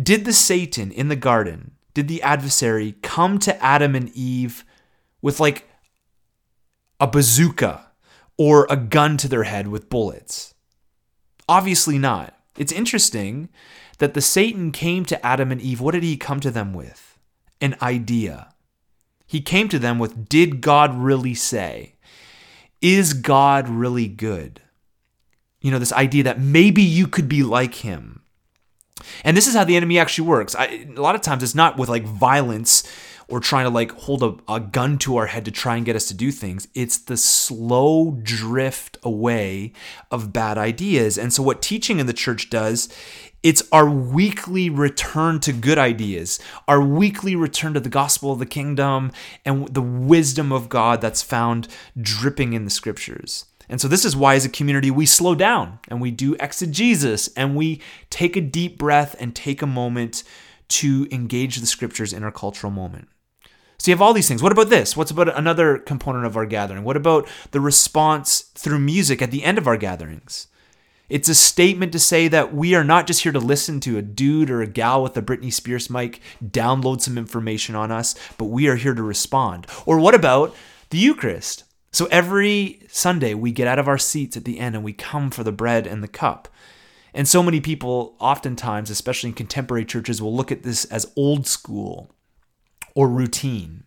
Did 0.00 0.24
the 0.24 0.32
Satan 0.32 0.90
in 0.90 1.08
the 1.08 1.16
garden, 1.16 1.72
did 1.92 2.08
the 2.08 2.22
adversary 2.22 2.96
come 3.02 3.38
to 3.40 3.62
Adam 3.62 3.94
and 3.94 4.08
Eve 4.14 4.64
with 5.20 5.38
like 5.38 5.68
a 7.02 7.06
bazooka 7.08 7.90
or 8.38 8.64
a 8.70 8.76
gun 8.76 9.16
to 9.16 9.26
their 9.26 9.42
head 9.42 9.66
with 9.66 9.90
bullets? 9.90 10.54
Obviously 11.48 11.98
not. 11.98 12.38
It's 12.56 12.70
interesting 12.70 13.48
that 13.98 14.14
the 14.14 14.20
Satan 14.20 14.70
came 14.70 15.04
to 15.06 15.26
Adam 15.26 15.50
and 15.50 15.60
Eve. 15.60 15.80
What 15.80 15.94
did 15.94 16.04
he 16.04 16.16
come 16.16 16.38
to 16.38 16.50
them 16.52 16.72
with? 16.72 17.18
An 17.60 17.74
idea. 17.82 18.54
He 19.26 19.40
came 19.40 19.68
to 19.68 19.80
them 19.80 19.98
with 19.98 20.28
Did 20.28 20.60
God 20.60 20.94
really 20.94 21.34
say? 21.34 21.96
Is 22.80 23.14
God 23.14 23.68
really 23.68 24.06
good? 24.06 24.62
You 25.60 25.72
know, 25.72 25.80
this 25.80 25.92
idea 25.92 26.22
that 26.22 26.40
maybe 26.40 26.82
you 26.82 27.08
could 27.08 27.28
be 27.28 27.42
like 27.42 27.76
him. 27.76 28.22
And 29.24 29.36
this 29.36 29.48
is 29.48 29.54
how 29.54 29.64
the 29.64 29.76
enemy 29.76 29.98
actually 29.98 30.28
works. 30.28 30.54
I, 30.54 30.86
a 30.96 31.00
lot 31.00 31.16
of 31.16 31.20
times 31.20 31.42
it's 31.42 31.54
not 31.54 31.76
with 31.76 31.88
like 31.88 32.04
violence 32.04 32.84
or 33.28 33.40
trying 33.40 33.64
to 33.64 33.70
like 33.70 33.92
hold 33.92 34.22
a, 34.22 34.52
a 34.52 34.60
gun 34.60 34.98
to 34.98 35.16
our 35.16 35.26
head 35.26 35.44
to 35.44 35.50
try 35.50 35.76
and 35.76 35.86
get 35.86 35.96
us 35.96 36.06
to 36.08 36.14
do 36.14 36.30
things. 36.30 36.68
It's 36.74 36.98
the 36.98 37.16
slow 37.16 38.18
drift 38.22 38.98
away 39.02 39.72
of 40.10 40.32
bad 40.32 40.58
ideas. 40.58 41.18
And 41.18 41.32
so, 41.32 41.42
what 41.42 41.62
teaching 41.62 41.98
in 41.98 42.06
the 42.06 42.12
church 42.12 42.50
does 42.50 42.88
it's 43.42 43.62
our 43.72 43.90
weekly 43.90 44.70
return 44.70 45.40
to 45.40 45.52
good 45.52 45.78
ideas, 45.78 46.38
our 46.68 46.80
weekly 46.80 47.34
return 47.34 47.74
to 47.74 47.80
the 47.80 47.88
gospel 47.88 48.30
of 48.32 48.38
the 48.38 48.46
kingdom 48.46 49.10
and 49.44 49.66
the 49.66 49.82
wisdom 49.82 50.52
of 50.52 50.68
God 50.68 51.00
that's 51.00 51.22
found 51.22 51.66
dripping 52.00 52.52
in 52.52 52.64
the 52.64 52.70
scriptures. 52.70 53.46
And 53.68 53.80
so, 53.80 53.88
this 53.88 54.04
is 54.04 54.14
why, 54.14 54.34
as 54.34 54.44
a 54.44 54.48
community, 54.48 54.90
we 54.90 55.06
slow 55.06 55.34
down 55.34 55.78
and 55.88 56.00
we 56.00 56.10
do 56.10 56.36
exegesis 56.38 57.28
and 57.36 57.56
we 57.56 57.80
take 58.10 58.36
a 58.36 58.40
deep 58.40 58.78
breath 58.78 59.16
and 59.18 59.34
take 59.34 59.62
a 59.62 59.66
moment 59.66 60.22
to 60.68 61.06
engage 61.10 61.56
the 61.56 61.66
scriptures 61.66 62.12
in 62.12 62.22
our 62.22 62.32
cultural 62.32 62.70
moment. 62.70 63.08
So, 63.82 63.90
you 63.90 63.96
have 63.96 64.02
all 64.02 64.12
these 64.12 64.28
things. 64.28 64.44
What 64.44 64.52
about 64.52 64.68
this? 64.68 64.96
What's 64.96 65.10
about 65.10 65.36
another 65.36 65.76
component 65.76 66.24
of 66.24 66.36
our 66.36 66.46
gathering? 66.46 66.84
What 66.84 66.96
about 66.96 67.26
the 67.50 67.60
response 67.60 68.42
through 68.54 68.78
music 68.78 69.20
at 69.20 69.32
the 69.32 69.42
end 69.42 69.58
of 69.58 69.66
our 69.66 69.76
gatherings? 69.76 70.46
It's 71.08 71.28
a 71.28 71.34
statement 71.34 71.90
to 71.90 71.98
say 71.98 72.28
that 72.28 72.54
we 72.54 72.76
are 72.76 72.84
not 72.84 73.08
just 73.08 73.24
here 73.24 73.32
to 73.32 73.40
listen 73.40 73.80
to 73.80 73.98
a 73.98 74.02
dude 74.02 74.50
or 74.50 74.62
a 74.62 74.68
gal 74.68 75.02
with 75.02 75.16
a 75.16 75.20
Britney 75.20 75.52
Spears 75.52 75.90
mic 75.90 76.20
download 76.44 77.00
some 77.00 77.18
information 77.18 77.74
on 77.74 77.90
us, 77.90 78.14
but 78.38 78.44
we 78.44 78.68
are 78.68 78.76
here 78.76 78.94
to 78.94 79.02
respond. 79.02 79.66
Or 79.84 79.98
what 79.98 80.14
about 80.14 80.54
the 80.90 80.98
Eucharist? 80.98 81.64
So 81.90 82.06
every 82.12 82.86
Sunday, 82.88 83.34
we 83.34 83.50
get 83.50 83.66
out 83.66 83.80
of 83.80 83.88
our 83.88 83.98
seats 83.98 84.36
at 84.36 84.44
the 84.44 84.60
end 84.60 84.76
and 84.76 84.84
we 84.84 84.92
come 84.92 85.28
for 85.28 85.42
the 85.42 85.50
bread 85.50 85.88
and 85.88 86.04
the 86.04 86.08
cup. 86.08 86.46
And 87.12 87.26
so 87.26 87.42
many 87.42 87.60
people, 87.60 88.14
oftentimes, 88.20 88.90
especially 88.90 89.30
in 89.30 89.34
contemporary 89.34 89.84
churches, 89.84 90.22
will 90.22 90.36
look 90.36 90.52
at 90.52 90.62
this 90.62 90.84
as 90.84 91.12
old 91.16 91.48
school 91.48 92.14
or 92.94 93.08
routine. 93.08 93.84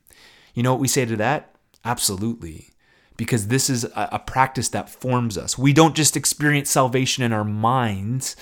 You 0.54 0.64
know 0.64 0.72
what 0.72 0.82
we 0.82 0.88
say 0.88 1.06
to 1.06 1.16
that? 1.18 1.56
Absolutely 1.84 2.72
because 3.18 3.48
this 3.48 3.70
is 3.70 3.84
a, 3.86 4.10
a 4.14 4.20
practice 4.20 4.70
that 4.70 4.90
forms 4.90 5.38
us. 5.38 5.58
We 5.58 5.74
don't 5.74 5.96
just 5.96 6.18
experience 6.18 6.70
salvation 6.70 7.24
in 7.24 7.34
our 7.34 7.44
minds. 7.44 8.36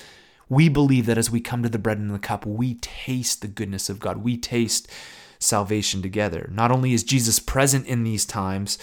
We 0.50 0.70
believe 0.70 1.06
that 1.06 1.18
as 1.18 1.32
we 1.32 1.42
come 1.42 1.64
to 1.64 1.70
the 1.70 1.80
bread 1.80 2.00
and 2.00 2.14
the 2.14 2.20
cup, 2.20 2.46
we 2.46 2.76
taste 2.76 3.42
the 3.42 3.48
goodness 3.48 3.90
of 3.90 4.00
God. 4.00 4.18
We 4.18 4.38
taste 4.38 4.90
salvation 5.40 6.02
together. 6.02 6.50
Not 6.52 6.72
only 6.72 6.94
is 6.94 7.04
Jesus 7.04 7.40
present 7.40 7.86
in 7.86 8.04
these 8.04 8.26
times, 8.26 8.78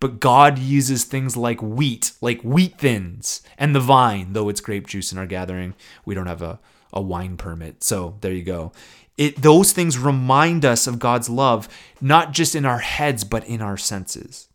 but 0.00 0.20
God 0.20 0.58
uses 0.58 1.04
things 1.04 1.36
like 1.36 1.60
wheat, 1.60 2.12
like 2.20 2.40
wheat 2.42 2.78
thins, 2.78 3.42
and 3.56 3.74
the 3.74 3.80
vine, 3.80 4.32
though 4.32 4.48
it's 4.48 4.60
grape 4.60 4.86
juice 4.86 5.12
in 5.12 5.18
our 5.18 5.26
gathering. 5.26 5.74
We 6.04 6.14
don't 6.14 6.26
have 6.26 6.42
a, 6.42 6.60
a 6.92 7.00
wine 7.00 7.36
permit. 7.36 7.82
So 7.82 8.16
there 8.20 8.32
you 8.32 8.44
go. 8.44 8.72
It, 9.18 9.42
those 9.42 9.72
things 9.72 9.98
remind 9.98 10.64
us 10.64 10.86
of 10.86 10.98
God's 10.98 11.28
love, 11.28 11.68
not 12.00 12.32
just 12.32 12.54
in 12.54 12.64
our 12.64 12.78
heads, 12.78 13.24
but 13.24 13.44
in 13.46 13.60
our 13.60 13.76
senses. 13.76 14.48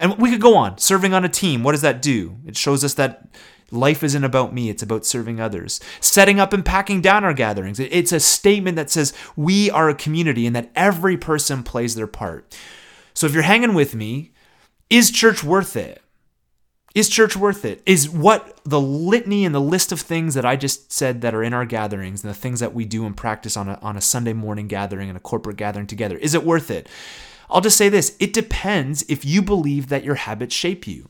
And 0.00 0.16
we 0.18 0.30
could 0.30 0.40
go 0.40 0.56
on. 0.56 0.78
Serving 0.78 1.12
on 1.12 1.24
a 1.24 1.28
team, 1.28 1.62
what 1.62 1.72
does 1.72 1.82
that 1.82 2.02
do? 2.02 2.36
It 2.46 2.56
shows 2.56 2.82
us 2.82 2.94
that 2.94 3.28
life 3.70 4.02
isn't 4.02 4.24
about 4.24 4.54
me, 4.54 4.70
it's 4.70 4.82
about 4.82 5.04
serving 5.04 5.40
others. 5.40 5.80
Setting 6.00 6.40
up 6.40 6.52
and 6.52 6.64
packing 6.64 7.00
down 7.00 7.22
our 7.22 7.34
gatherings, 7.34 7.78
it's 7.78 8.12
a 8.12 8.20
statement 8.20 8.76
that 8.76 8.90
says 8.90 9.12
we 9.36 9.70
are 9.70 9.88
a 9.88 9.94
community 9.94 10.46
and 10.46 10.56
that 10.56 10.70
every 10.74 11.16
person 11.16 11.62
plays 11.62 11.94
their 11.94 12.06
part. 12.06 12.56
So 13.12 13.26
if 13.26 13.34
you're 13.34 13.42
hanging 13.42 13.74
with 13.74 13.94
me, 13.94 14.32
is 14.88 15.10
church 15.10 15.44
worth 15.44 15.76
it? 15.76 16.02
Is 16.94 17.08
church 17.08 17.36
worth 17.36 17.64
it? 17.64 17.82
Is 17.86 18.08
what 18.08 18.60
the 18.64 18.80
litany 18.80 19.44
and 19.44 19.54
the 19.54 19.60
list 19.60 19.92
of 19.92 20.00
things 20.00 20.34
that 20.34 20.46
I 20.46 20.56
just 20.56 20.92
said 20.92 21.20
that 21.20 21.34
are 21.34 21.42
in 21.42 21.52
our 21.52 21.66
gatherings 21.66 22.24
and 22.24 22.30
the 22.30 22.38
things 22.38 22.60
that 22.60 22.74
we 22.74 22.84
do 22.84 23.04
and 23.04 23.16
practice 23.16 23.56
on 23.56 23.68
a, 23.68 23.78
on 23.82 23.96
a 23.96 24.00
Sunday 24.00 24.32
morning 24.32 24.68
gathering 24.68 25.08
and 25.08 25.16
a 25.16 25.20
corporate 25.20 25.56
gathering 25.56 25.86
together, 25.86 26.16
is 26.18 26.34
it 26.34 26.44
worth 26.44 26.70
it? 26.70 26.88
I'll 27.50 27.60
just 27.60 27.76
say 27.76 27.88
this 27.88 28.16
it 28.20 28.32
depends 28.32 29.04
if 29.08 29.24
you 29.24 29.42
believe 29.42 29.88
that 29.88 30.04
your 30.04 30.16
habits 30.16 30.54
shape 30.54 30.86
you. 30.86 31.08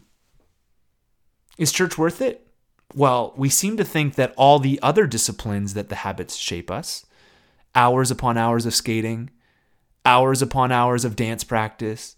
Is 1.56 1.72
church 1.72 1.96
worth 1.98 2.20
it? 2.20 2.46
Well, 2.94 3.34
we 3.36 3.48
seem 3.48 3.76
to 3.76 3.84
think 3.84 4.14
that 4.14 4.34
all 4.36 4.58
the 4.58 4.78
other 4.82 5.06
disciplines 5.06 5.74
that 5.74 5.88
the 5.88 5.96
habits 5.96 6.36
shape 6.36 6.70
us 6.70 7.04
hours 7.74 8.10
upon 8.10 8.36
hours 8.36 8.66
of 8.66 8.74
skating, 8.74 9.30
hours 10.04 10.42
upon 10.42 10.72
hours 10.72 11.04
of 11.04 11.16
dance 11.16 11.44
practice, 11.44 12.16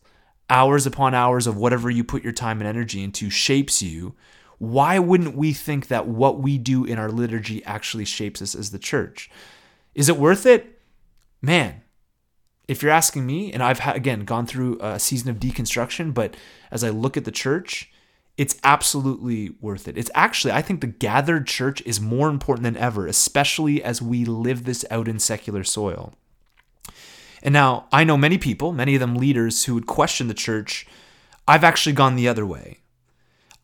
hours 0.50 0.84
upon 0.84 1.14
hours 1.14 1.46
of 1.46 1.56
whatever 1.56 1.88
you 1.88 2.04
put 2.04 2.24
your 2.24 2.32
time 2.32 2.60
and 2.60 2.68
energy 2.68 3.02
into 3.02 3.30
shapes 3.30 3.82
you. 3.82 4.14
Why 4.58 4.98
wouldn't 4.98 5.36
we 5.36 5.54
think 5.54 5.86
that 5.86 6.06
what 6.06 6.40
we 6.40 6.58
do 6.58 6.84
in 6.84 6.98
our 6.98 7.10
liturgy 7.10 7.64
actually 7.64 8.04
shapes 8.04 8.42
us 8.42 8.54
as 8.54 8.70
the 8.70 8.78
church? 8.78 9.30
Is 9.94 10.08
it 10.08 10.18
worth 10.18 10.44
it? 10.44 10.80
Man, 11.40 11.80
if 12.68 12.82
you're 12.82 12.92
asking 12.92 13.26
me, 13.26 13.52
and 13.52 13.62
I've 13.62 13.80
again 13.86 14.24
gone 14.24 14.44
through 14.46 14.78
a 14.80 15.00
season 15.00 15.30
of 15.30 15.40
deconstruction, 15.40 16.12
but 16.12 16.36
as 16.70 16.84
I 16.84 16.90
look 16.90 17.16
at 17.16 17.24
the 17.24 17.32
church, 17.32 17.90
it's 18.36 18.56
absolutely 18.62 19.54
worth 19.60 19.88
it. 19.88 19.98
It's 19.98 20.10
actually, 20.14 20.52
I 20.52 20.62
think 20.62 20.80
the 20.80 20.86
gathered 20.86 21.46
church 21.46 21.82
is 21.86 22.00
more 22.00 22.28
important 22.28 22.64
than 22.64 22.76
ever, 22.76 23.06
especially 23.06 23.82
as 23.82 24.00
we 24.00 24.24
live 24.24 24.64
this 24.64 24.84
out 24.90 25.08
in 25.08 25.18
secular 25.18 25.64
soil. 25.64 26.14
And 27.42 27.53
now, 27.53 27.87
I 27.92 28.05
know 28.05 28.16
many 28.16 28.38
people, 28.38 28.72
many 28.72 28.94
of 28.94 29.00
them 29.00 29.14
leaders, 29.14 29.64
who 29.64 29.74
would 29.74 29.87
question 29.87 30.29
the 30.29 30.35
church. 30.35 30.87
I've 31.48 31.64
actually 31.64 31.94
gone 31.94 32.16
the 32.16 32.29
other 32.29 32.44
way. 32.44 32.79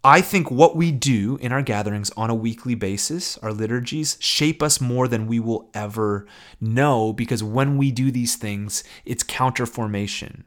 I 0.02 0.20
think 0.20 0.52
what 0.52 0.76
we 0.76 0.92
do 0.92 1.36
in 1.40 1.50
our 1.50 1.62
gatherings 1.62 2.12
on 2.16 2.30
a 2.30 2.34
weekly 2.34 2.76
basis, 2.76 3.38
our 3.38 3.52
liturgies, 3.52 4.16
shape 4.20 4.62
us 4.62 4.80
more 4.80 5.08
than 5.08 5.26
we 5.26 5.40
will 5.40 5.68
ever 5.74 6.28
know 6.60 7.12
because 7.12 7.42
when 7.42 7.76
we 7.76 7.90
do 7.90 8.12
these 8.12 8.36
things, 8.36 8.84
it's 9.04 9.24
counter 9.24 9.66
formation. 9.66 10.44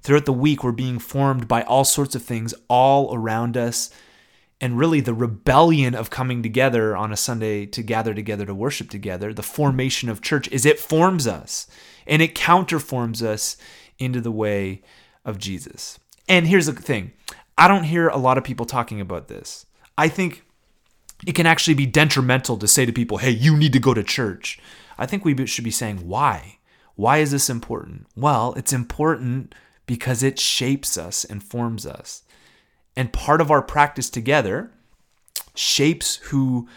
Throughout 0.00 0.24
the 0.24 0.32
week, 0.32 0.64
we're 0.64 0.72
being 0.72 0.98
formed 0.98 1.46
by 1.46 1.62
all 1.62 1.84
sorts 1.84 2.14
of 2.14 2.22
things 2.22 2.54
all 2.68 3.14
around 3.14 3.56
us. 3.58 3.90
And 4.62 4.78
really, 4.78 5.00
the 5.00 5.12
rebellion 5.12 5.96
of 5.96 6.08
coming 6.08 6.40
together 6.40 6.96
on 6.96 7.12
a 7.12 7.16
Sunday 7.16 7.66
to 7.66 7.82
gather 7.82 8.14
together 8.14 8.46
to 8.46 8.54
worship 8.54 8.88
together, 8.88 9.34
the 9.34 9.42
formation 9.42 10.08
of 10.08 10.22
church, 10.22 10.46
is 10.52 10.64
it 10.64 10.78
forms 10.78 11.26
us 11.26 11.66
and 12.06 12.22
it 12.22 12.36
counterforms 12.36 13.22
us 13.22 13.56
into 13.98 14.20
the 14.20 14.30
way 14.30 14.82
of 15.24 15.38
Jesus. 15.38 15.98
And 16.28 16.46
here's 16.46 16.66
the 16.66 16.72
thing 16.72 17.10
I 17.58 17.66
don't 17.66 17.82
hear 17.82 18.08
a 18.08 18.16
lot 18.16 18.38
of 18.38 18.44
people 18.44 18.64
talking 18.64 19.00
about 19.00 19.26
this. 19.26 19.66
I 19.98 20.08
think 20.08 20.44
it 21.26 21.34
can 21.34 21.46
actually 21.46 21.74
be 21.74 21.86
detrimental 21.86 22.56
to 22.58 22.68
say 22.68 22.86
to 22.86 22.92
people, 22.92 23.18
hey, 23.18 23.30
you 23.30 23.56
need 23.56 23.72
to 23.72 23.80
go 23.80 23.94
to 23.94 24.04
church. 24.04 24.60
I 24.96 25.06
think 25.06 25.24
we 25.24 25.44
should 25.46 25.64
be 25.64 25.72
saying, 25.72 26.06
why? 26.06 26.58
Why 26.94 27.18
is 27.18 27.32
this 27.32 27.50
important? 27.50 28.06
Well, 28.14 28.54
it's 28.56 28.72
important 28.72 29.56
because 29.86 30.22
it 30.22 30.38
shapes 30.38 30.96
us 30.96 31.24
and 31.24 31.42
forms 31.42 31.84
us. 31.84 32.22
And 32.96 33.12
part 33.12 33.40
of 33.40 33.50
our 33.50 33.62
practice 33.62 34.10
together 34.10 34.70
shapes 35.54 36.16
who 36.16 36.68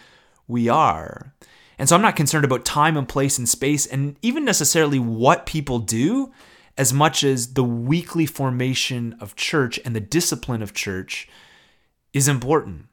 we 0.47 0.69
are. 0.69 1.33
And 1.77 1.89
so 1.89 1.95
I'm 1.95 2.01
not 2.01 2.15
concerned 2.15 2.45
about 2.45 2.65
time 2.65 2.95
and 2.95 3.07
place 3.07 3.37
and 3.37 3.49
space 3.49 3.85
and 3.85 4.15
even 4.21 4.45
necessarily 4.45 4.99
what 4.99 5.45
people 5.45 5.79
do 5.79 6.31
as 6.77 6.93
much 6.93 7.23
as 7.23 7.53
the 7.53 7.63
weekly 7.63 8.25
formation 8.25 9.15
of 9.19 9.35
church 9.35 9.79
and 9.85 9.95
the 9.95 10.01
discipline 10.01 10.61
of 10.61 10.73
church 10.73 11.27
is 12.13 12.27
important 12.27 12.87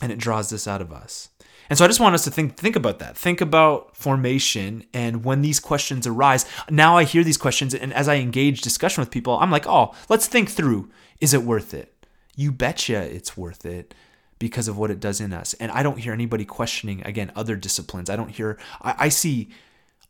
and 0.00 0.12
it 0.12 0.18
draws 0.18 0.50
this 0.50 0.66
out 0.66 0.80
of 0.80 0.92
us. 0.92 1.30
And 1.70 1.78
so 1.78 1.84
I 1.84 1.88
just 1.88 2.00
want 2.00 2.14
us 2.14 2.24
to 2.24 2.30
think 2.30 2.56
think 2.56 2.76
about 2.76 2.98
that. 2.98 3.16
Think 3.16 3.40
about 3.40 3.96
formation 3.96 4.84
and 4.92 5.24
when 5.24 5.40
these 5.42 5.60
questions 5.60 6.06
arise. 6.06 6.44
Now 6.68 6.96
I 6.96 7.04
hear 7.04 7.24
these 7.24 7.38
questions 7.38 7.74
and 7.74 7.92
as 7.92 8.08
I 8.08 8.16
engage 8.16 8.60
discussion 8.60 9.00
with 9.00 9.10
people, 9.10 9.38
I'm 9.38 9.50
like, 9.50 9.66
"Oh, 9.66 9.94
let's 10.08 10.26
think 10.26 10.50
through. 10.50 10.90
Is 11.20 11.32
it 11.32 11.42
worth 11.42 11.72
it?" 11.72 11.93
You 12.36 12.52
betcha 12.52 13.00
it's 13.02 13.36
worth 13.36 13.64
it 13.64 13.94
because 14.38 14.68
of 14.68 14.76
what 14.76 14.90
it 14.90 15.00
does 15.00 15.20
in 15.20 15.32
us. 15.32 15.54
And 15.54 15.70
I 15.70 15.82
don't 15.82 15.98
hear 15.98 16.12
anybody 16.12 16.44
questioning 16.44 17.02
again 17.04 17.32
other 17.36 17.56
disciplines. 17.56 18.10
I 18.10 18.16
don't 18.16 18.30
hear 18.30 18.58
I, 18.82 18.94
I 18.98 19.08
see 19.08 19.50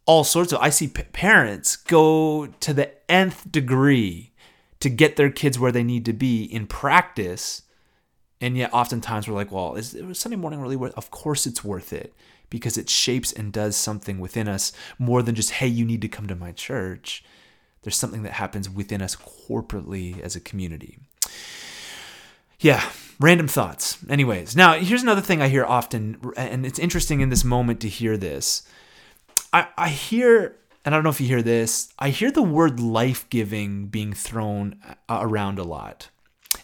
all 0.06 0.24
sorts 0.24 0.52
of 0.52 0.60
I 0.60 0.70
see 0.70 0.88
p- 0.88 1.02
parents 1.04 1.76
go 1.76 2.46
to 2.46 2.72
the 2.72 2.92
nth 3.10 3.50
degree 3.50 4.32
to 4.80 4.88
get 4.88 5.16
their 5.16 5.30
kids 5.30 5.58
where 5.58 5.72
they 5.72 5.82
need 5.82 6.04
to 6.04 6.12
be 6.12 6.44
in 6.44 6.66
practice 6.66 7.62
and 8.44 8.58
yet, 8.58 8.74
oftentimes, 8.74 9.26
we're 9.26 9.34
like, 9.34 9.50
well, 9.50 9.74
is 9.74 9.96
Sunday 10.12 10.36
morning 10.36 10.60
really 10.60 10.76
worth 10.76 10.92
Of 10.98 11.10
course, 11.10 11.46
it's 11.46 11.64
worth 11.64 11.94
it 11.94 12.12
because 12.50 12.76
it 12.76 12.90
shapes 12.90 13.32
and 13.32 13.50
does 13.50 13.74
something 13.74 14.20
within 14.20 14.48
us 14.48 14.70
more 14.98 15.22
than 15.22 15.34
just, 15.34 15.52
hey, 15.52 15.66
you 15.66 15.84
need 15.86 16.02
to 16.02 16.08
come 16.08 16.26
to 16.26 16.36
my 16.36 16.52
church. 16.52 17.24
There's 17.82 17.96
something 17.96 18.22
that 18.22 18.32
happens 18.32 18.68
within 18.68 19.00
us 19.00 19.16
corporately 19.16 20.20
as 20.20 20.36
a 20.36 20.40
community. 20.40 20.98
Yeah, 22.64 22.82
random 23.20 23.46
thoughts. 23.46 23.98
Anyways, 24.08 24.56
now 24.56 24.72
here's 24.72 25.02
another 25.02 25.20
thing 25.20 25.42
I 25.42 25.48
hear 25.48 25.66
often, 25.66 26.32
and 26.34 26.64
it's 26.64 26.78
interesting 26.78 27.20
in 27.20 27.28
this 27.28 27.44
moment 27.44 27.78
to 27.80 27.90
hear 27.90 28.16
this. 28.16 28.62
I, 29.52 29.66
I 29.76 29.90
hear, 29.90 30.56
and 30.82 30.94
I 30.94 30.96
don't 30.96 31.04
know 31.04 31.10
if 31.10 31.20
you 31.20 31.26
hear 31.26 31.42
this, 31.42 31.92
I 31.98 32.08
hear 32.08 32.30
the 32.30 32.42
word 32.42 32.80
life 32.80 33.28
giving 33.28 33.88
being 33.88 34.14
thrown 34.14 34.80
around 35.10 35.58
a 35.58 35.62
lot. 35.62 36.08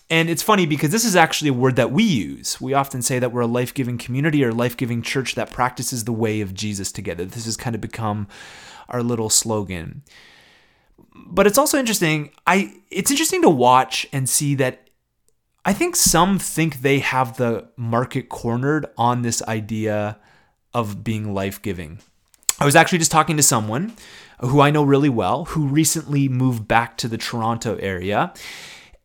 And 0.09 0.31
it's 0.31 0.43
funny 0.43 0.65
because 0.65 0.91
this 0.91 1.05
is 1.05 1.17
actually 1.17 1.51
a 1.51 1.53
word 1.53 1.77
that 1.77 1.93
we 1.93 2.05
use. 2.05 2.59
We 2.63 2.73
often 2.73 3.03
say 3.03 3.19
that 3.19 3.31
we're 3.31 3.43
a 3.43 3.47
life 3.47 3.75
giving 3.75 3.99
community 3.99 4.43
or 4.43 4.53
life 4.53 4.79
giving 4.79 5.03
church 5.03 5.35
that 5.35 5.53
practices 5.53 6.05
the 6.05 6.13
way 6.15 6.41
of 6.41 6.55
Jesus 6.55 6.91
together. 6.91 7.27
This 7.27 7.45
has 7.45 7.59
kind 7.59 7.75
of 7.75 7.83
become 7.83 8.27
our 8.89 9.03
little 9.03 9.29
slogan. 9.29 10.03
But 11.15 11.47
it's 11.47 11.59
also 11.59 11.79
interesting. 11.79 12.31
I 12.47 12.77
it's 12.91 13.11
interesting 13.11 13.43
to 13.43 13.51
watch 13.51 14.07
and 14.15 14.27
see 14.27 14.55
that 14.55 14.87
I 15.65 15.73
think 15.73 15.95
some 15.97 16.39
think 16.39 16.81
they 16.81 17.01
have 17.01 17.37
the 17.37 17.69
market 17.77 18.29
cornered 18.29 18.87
on 18.97 19.23
this 19.23 19.43
idea 19.43 20.19
of 20.73 21.05
being 21.05 21.35
life 21.35 21.61
giving. 21.61 21.99
I 22.59 22.65
was 22.65 22.77
actually 22.77 22.99
just 22.99 23.11
talking 23.11 23.37
to 23.37 23.43
someone 23.43 23.95
who 24.41 24.61
I 24.61 24.71
know 24.71 24.83
really 24.83 25.09
well 25.09 25.47
who 25.47 25.67
recently 25.67 26.29
moved 26.29 26.67
back 26.67 26.97
to 26.99 27.09
the 27.09 27.19
Toronto 27.19 27.77
area 27.77 28.33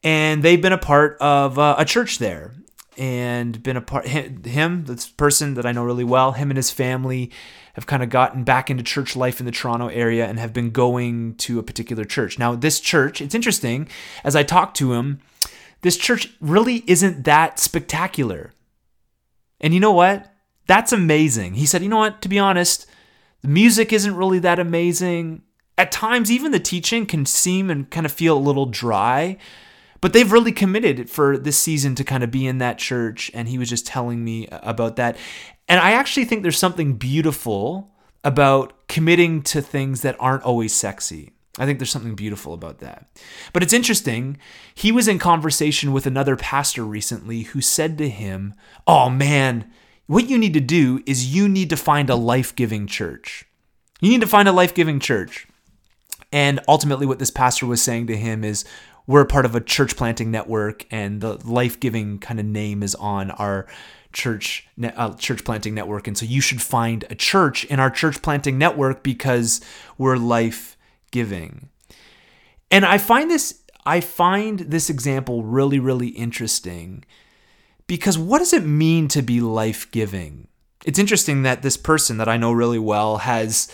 and 0.04 0.44
they've 0.44 0.62
been 0.62 0.72
a 0.72 0.78
part 0.78 1.18
of 1.20 1.60
uh, 1.60 1.76
a 1.78 1.84
church 1.84 2.20
there 2.20 2.54
and 2.98 3.62
been 3.62 3.76
a 3.76 3.82
part 3.82 4.08
him 4.08 4.86
this 4.86 5.10
person 5.10 5.56
that 5.56 5.66
i 5.66 5.72
know 5.74 5.84
really 5.84 6.04
well 6.06 6.32
him 6.32 6.50
and 6.50 6.56
his 6.56 6.72
family 6.72 7.30
have 7.74 7.86
kind 7.86 8.02
of 8.02 8.10
gotten 8.10 8.46
back 8.46 8.70
into 8.70 8.82
church 8.82 9.18
life 9.18 9.42
in 9.42 9.46
the 9.46 9.52
toronto 9.52 9.88
area 9.88 10.26
and 10.26 10.40
have 10.40 10.54
been 10.54 10.70
going 10.70 11.36
to 11.36 11.60
a 11.60 11.64
particular 11.64 12.06
church 12.06 12.40
now 12.40 12.56
this 12.56 12.80
church 12.80 13.20
it's 13.20 13.36
interesting 13.36 13.86
as 14.24 14.34
i 14.34 14.44
talked 14.44 14.78
to 14.78 14.94
him 14.94 15.20
this 15.86 15.98
church 15.98 16.32
really 16.42 16.84
isn't 16.88 17.26
that 17.26 17.60
spectacular. 17.60 18.54
And 19.62 19.72
you 19.72 19.80
know 19.80 19.92
what? 19.92 20.34
That's 20.66 20.92
amazing. 20.92 21.54
He 21.54 21.68
said 21.68 21.84
you 21.84 21.90
know 21.90 21.98
what? 22.00 22.24
To 22.24 22.28
be 22.28 22.40
honest 22.40 22.88
the 23.44 23.48
music 23.50 23.94
isn't 23.94 24.16
really 24.16 24.40
that 24.40 24.58
amazing. 24.58 25.44
At 25.78 25.92
times 25.92 26.32
even 26.32 26.52
the 26.52 26.60
teaching 26.60 27.06
can 27.06 27.28
seem 27.28 27.70
and 27.70 27.88
kind 27.92 28.04
of 28.04 28.12
feel 28.12 28.36
a 28.36 28.40
little 28.40 28.66
dry 28.66 29.38
but 30.02 30.12
they've 30.14 30.32
really 30.32 30.52
committed 30.52 31.08
for 31.08 31.38
this 31.38 31.58
season 31.58 31.94
to 31.96 32.04
kind 32.04 32.24
of 32.24 32.32
be 32.32 32.48
in 32.48 32.58
that 32.58 32.80
church 32.80 33.30
and 33.36 33.48
he 33.48 33.60
was 33.60 33.70
just 33.70 33.86
telling 33.86 34.24
me 34.24 34.48
about 34.52 34.96
that. 34.96 35.16
And 35.68 35.80
i 35.80 35.92
actually 35.92 36.26
think 36.26 36.42
there's 36.42 36.58
something 36.58 36.94
beautiful 36.94 37.92
about 38.24 38.88
committing 38.88 39.44
to 39.44 39.62
things 39.62 40.02
that 40.02 40.16
aren't 40.20 40.42
always 40.42 40.74
sexy 40.74 41.35
I 41.58 41.66
think 41.66 41.80
there's 41.80 41.90
something 41.90 42.16
beautiful 42.16 42.54
about 42.54 42.80
that. 42.80 43.08
But 43.54 43.64
it's 43.64 43.74
interesting. 43.74 44.38
He 44.74 44.92
was 44.92 45.08
in 45.08 45.20
conversation 45.20 45.94
with 45.94 46.06
another 46.06 46.36
pastor 46.36 46.84
recently 46.84 47.44
who 47.44 47.62
said 47.62 47.98
to 47.98 48.10
him, 48.10 48.54
Oh 48.86 49.10
man, 49.10 49.72
what 50.08 50.30
you 50.30 50.38
need 50.38 50.54
to 50.54 50.60
do 50.60 51.02
is 51.06 51.34
you 51.34 51.48
need 51.48 51.70
to 51.70 51.78
find 51.78 52.10
a 52.10 52.16
life 52.16 52.56
giving 52.56 52.88
church. 52.88 53.46
You 54.02 54.10
need 54.10 54.22
to 54.22 54.28
find 54.28 54.48
a 54.48 54.52
life 54.52 54.74
giving 54.74 55.00
church. 55.00 55.48
And 56.32 56.60
ultimately, 56.68 57.06
what 57.06 57.20
this 57.20 57.32
pastor 57.32 57.66
was 57.66 57.82
saying 57.82 58.08
to 58.08 58.18
him 58.18 58.44
is, 58.44 58.66
we're 59.08 59.26
part 59.26 59.46
of 59.46 59.56
a 59.56 59.62
church 59.62 59.96
planting 59.96 60.32
network, 60.32 60.86
and 60.92 61.22
the 61.22 61.36
life 61.48 61.80
giving 61.80 62.20
kind 62.20 62.40
of 62.40 62.46
name 62.46 62.82
is 62.82 62.96
on 62.96 63.32
our 63.32 63.68
church 64.12 64.68
uh, 64.82 65.14
church 65.14 65.44
planting 65.44 65.76
network. 65.76 66.08
And 66.08 66.18
so 66.18 66.26
you 66.26 66.42
should 66.42 66.62
find 66.62 67.06
a 67.10 67.16
church 67.16 67.66
in 67.66 67.80
our 67.80 67.90
church 67.90 68.22
planting 68.22 68.58
network 68.58 69.04
because 69.04 69.62
we're 69.98 70.18
life 70.18 70.75
giving. 71.16 71.70
And 72.70 72.86
I 72.86 72.98
find 72.98 73.32
this 73.32 73.62
I 73.86 74.02
find 74.02 74.60
this 74.60 74.90
example 74.90 75.44
really 75.44 75.80
really 75.80 76.10
interesting 76.10 77.06
because 77.88 78.18
what 78.18 78.40
does 78.40 78.52
it 78.52 78.66
mean 78.66 79.08
to 79.10 79.22
be 79.22 79.40
life 79.40 79.90
giving? 79.92 80.50
It's 80.84 81.00
interesting 81.00 81.44
that 81.44 81.62
this 81.62 81.78
person 81.78 82.18
that 82.18 82.28
I 82.28 82.38
know 82.38 82.52
really 82.52 82.84
well 82.94 83.20
has 83.20 83.72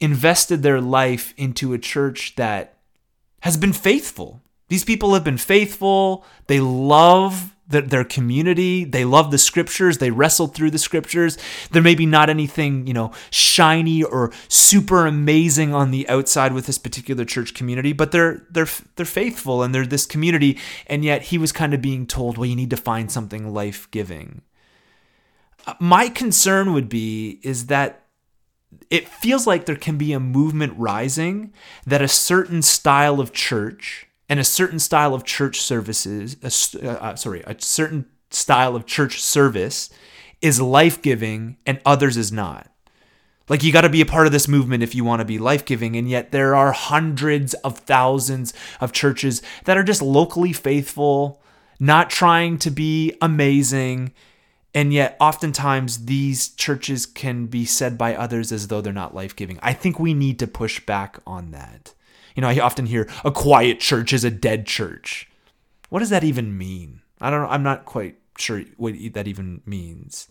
invested 0.00 0.62
their 0.62 0.80
life 0.80 1.32
into 1.38 1.72
a 1.72 1.78
church 1.78 2.34
that 2.36 2.74
has 3.40 3.56
been 3.56 3.72
faithful 3.72 4.42
These 4.68 4.84
people 4.84 5.14
have 5.14 5.24
been 5.24 5.38
faithful. 5.38 6.24
They 6.46 6.60
love 6.60 7.55
the, 7.68 7.82
their 7.82 8.04
community. 8.04 8.84
They 8.84 9.04
love 9.04 9.30
the 9.30 9.38
scriptures. 9.38 9.98
They 9.98 10.10
wrestled 10.10 10.54
through 10.54 10.70
the 10.70 10.78
scriptures. 10.78 11.36
There 11.70 11.82
may 11.82 11.94
be 11.94 12.06
not 12.06 12.30
anything, 12.30 12.86
you 12.86 12.94
know, 12.94 13.12
shiny 13.30 14.02
or 14.02 14.32
super 14.48 15.06
amazing 15.06 15.74
on 15.74 15.90
the 15.90 16.08
outside 16.08 16.52
with 16.52 16.66
this 16.66 16.78
particular 16.78 17.24
church 17.24 17.54
community, 17.54 17.92
but 17.92 18.12
they're 18.12 18.46
they're 18.50 18.68
they're 18.96 19.06
faithful 19.06 19.62
and 19.62 19.74
they're 19.74 19.86
this 19.86 20.06
community. 20.06 20.58
And 20.86 21.04
yet 21.04 21.22
he 21.22 21.38
was 21.38 21.52
kind 21.52 21.74
of 21.74 21.82
being 21.82 22.06
told, 22.06 22.38
well, 22.38 22.46
you 22.46 22.56
need 22.56 22.70
to 22.70 22.76
find 22.76 23.10
something 23.10 23.52
life 23.52 23.90
giving. 23.90 24.42
Uh, 25.66 25.74
my 25.80 26.08
concern 26.08 26.72
would 26.72 26.88
be 26.88 27.40
is 27.42 27.66
that 27.66 28.02
it 28.90 29.08
feels 29.08 29.46
like 29.46 29.64
there 29.64 29.76
can 29.76 29.96
be 29.96 30.12
a 30.12 30.20
movement 30.20 30.74
rising 30.76 31.52
that 31.86 32.02
a 32.02 32.08
certain 32.08 32.62
style 32.62 33.20
of 33.20 33.32
church 33.32 34.05
and 34.28 34.40
a 34.40 34.44
certain 34.44 34.78
style 34.78 35.14
of 35.14 35.24
church 35.24 35.60
services, 35.60 36.36
uh, 36.42 36.86
uh, 36.88 37.16
sorry, 37.16 37.42
a 37.46 37.56
certain 37.58 38.06
style 38.30 38.74
of 38.74 38.86
church 38.86 39.22
service 39.22 39.90
is 40.42 40.60
life 40.60 41.00
giving 41.00 41.56
and 41.64 41.80
others 41.84 42.16
is 42.16 42.32
not. 42.32 42.70
Like 43.48 43.62
you 43.62 43.72
got 43.72 43.82
to 43.82 43.88
be 43.88 44.00
a 44.00 44.06
part 44.06 44.26
of 44.26 44.32
this 44.32 44.48
movement 44.48 44.82
if 44.82 44.94
you 44.94 45.04
want 45.04 45.20
to 45.20 45.24
be 45.24 45.38
life 45.38 45.64
giving. 45.64 45.96
And 45.96 46.08
yet 46.08 46.32
there 46.32 46.54
are 46.54 46.72
hundreds 46.72 47.54
of 47.54 47.78
thousands 47.78 48.52
of 48.80 48.92
churches 48.92 49.40
that 49.64 49.76
are 49.76 49.84
just 49.84 50.02
locally 50.02 50.52
faithful, 50.52 51.40
not 51.78 52.10
trying 52.10 52.58
to 52.58 52.70
be 52.70 53.16
amazing. 53.22 54.12
And 54.74 54.92
yet, 54.92 55.16
oftentimes, 55.20 56.04
these 56.04 56.50
churches 56.50 57.06
can 57.06 57.46
be 57.46 57.64
said 57.64 57.96
by 57.96 58.14
others 58.14 58.52
as 58.52 58.68
though 58.68 58.82
they're 58.82 58.92
not 58.92 59.14
life 59.14 59.34
giving. 59.34 59.58
I 59.62 59.72
think 59.72 59.98
we 59.98 60.12
need 60.12 60.38
to 60.40 60.46
push 60.46 60.84
back 60.84 61.18
on 61.26 61.52
that. 61.52 61.94
You 62.36 62.42
know, 62.42 62.48
I 62.48 62.60
often 62.60 62.86
hear 62.86 63.08
a 63.24 63.32
quiet 63.32 63.80
church 63.80 64.12
is 64.12 64.22
a 64.22 64.30
dead 64.30 64.66
church. 64.66 65.28
What 65.88 66.00
does 66.00 66.10
that 66.10 66.22
even 66.22 66.56
mean? 66.56 67.00
I 67.20 67.30
don't 67.30 67.42
know. 67.42 67.48
I'm 67.48 67.62
not 67.62 67.86
quite 67.86 68.16
sure 68.38 68.62
what 68.76 68.94
that 69.14 69.26
even 69.26 69.62
means. 69.64 70.28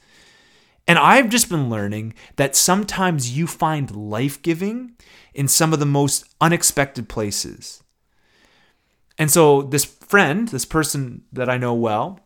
And 0.88 1.00
I've 1.00 1.30
just 1.30 1.50
been 1.50 1.70
learning 1.70 2.14
that 2.36 2.56
sometimes 2.56 3.36
you 3.36 3.48
find 3.48 3.96
life 3.96 4.40
giving 4.44 4.92
in 5.34 5.48
some 5.48 5.74
of 5.74 5.80
the 5.80 5.86
most 5.86 6.26
unexpected 6.40 7.10
places. 7.10 7.84
And 9.18 9.32
so, 9.32 9.64
this 9.64 9.86
friend, 9.86 10.48
this 10.50 10.66
person 10.66 11.24
that 11.34 11.50
I 11.50 11.58
know 11.58 11.74
well, 11.74 12.20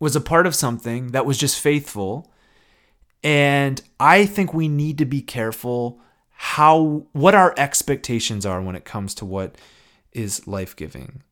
was 0.00 0.16
a 0.16 0.20
part 0.20 0.46
of 0.46 0.56
something 0.56 1.12
that 1.12 1.26
was 1.26 1.38
just 1.38 1.60
faithful. 1.60 2.32
And 3.22 3.80
I 4.00 4.26
think 4.26 4.52
we 4.52 4.66
need 4.66 4.98
to 4.98 5.04
be 5.04 5.20
careful 5.20 6.00
how 6.44 7.06
what 7.12 7.36
our 7.36 7.54
expectations 7.56 8.44
are 8.44 8.60
when 8.60 8.74
it 8.74 8.84
comes 8.84 9.14
to 9.14 9.24
what 9.24 9.54
is 10.12 10.44
life-giving. 10.48 11.22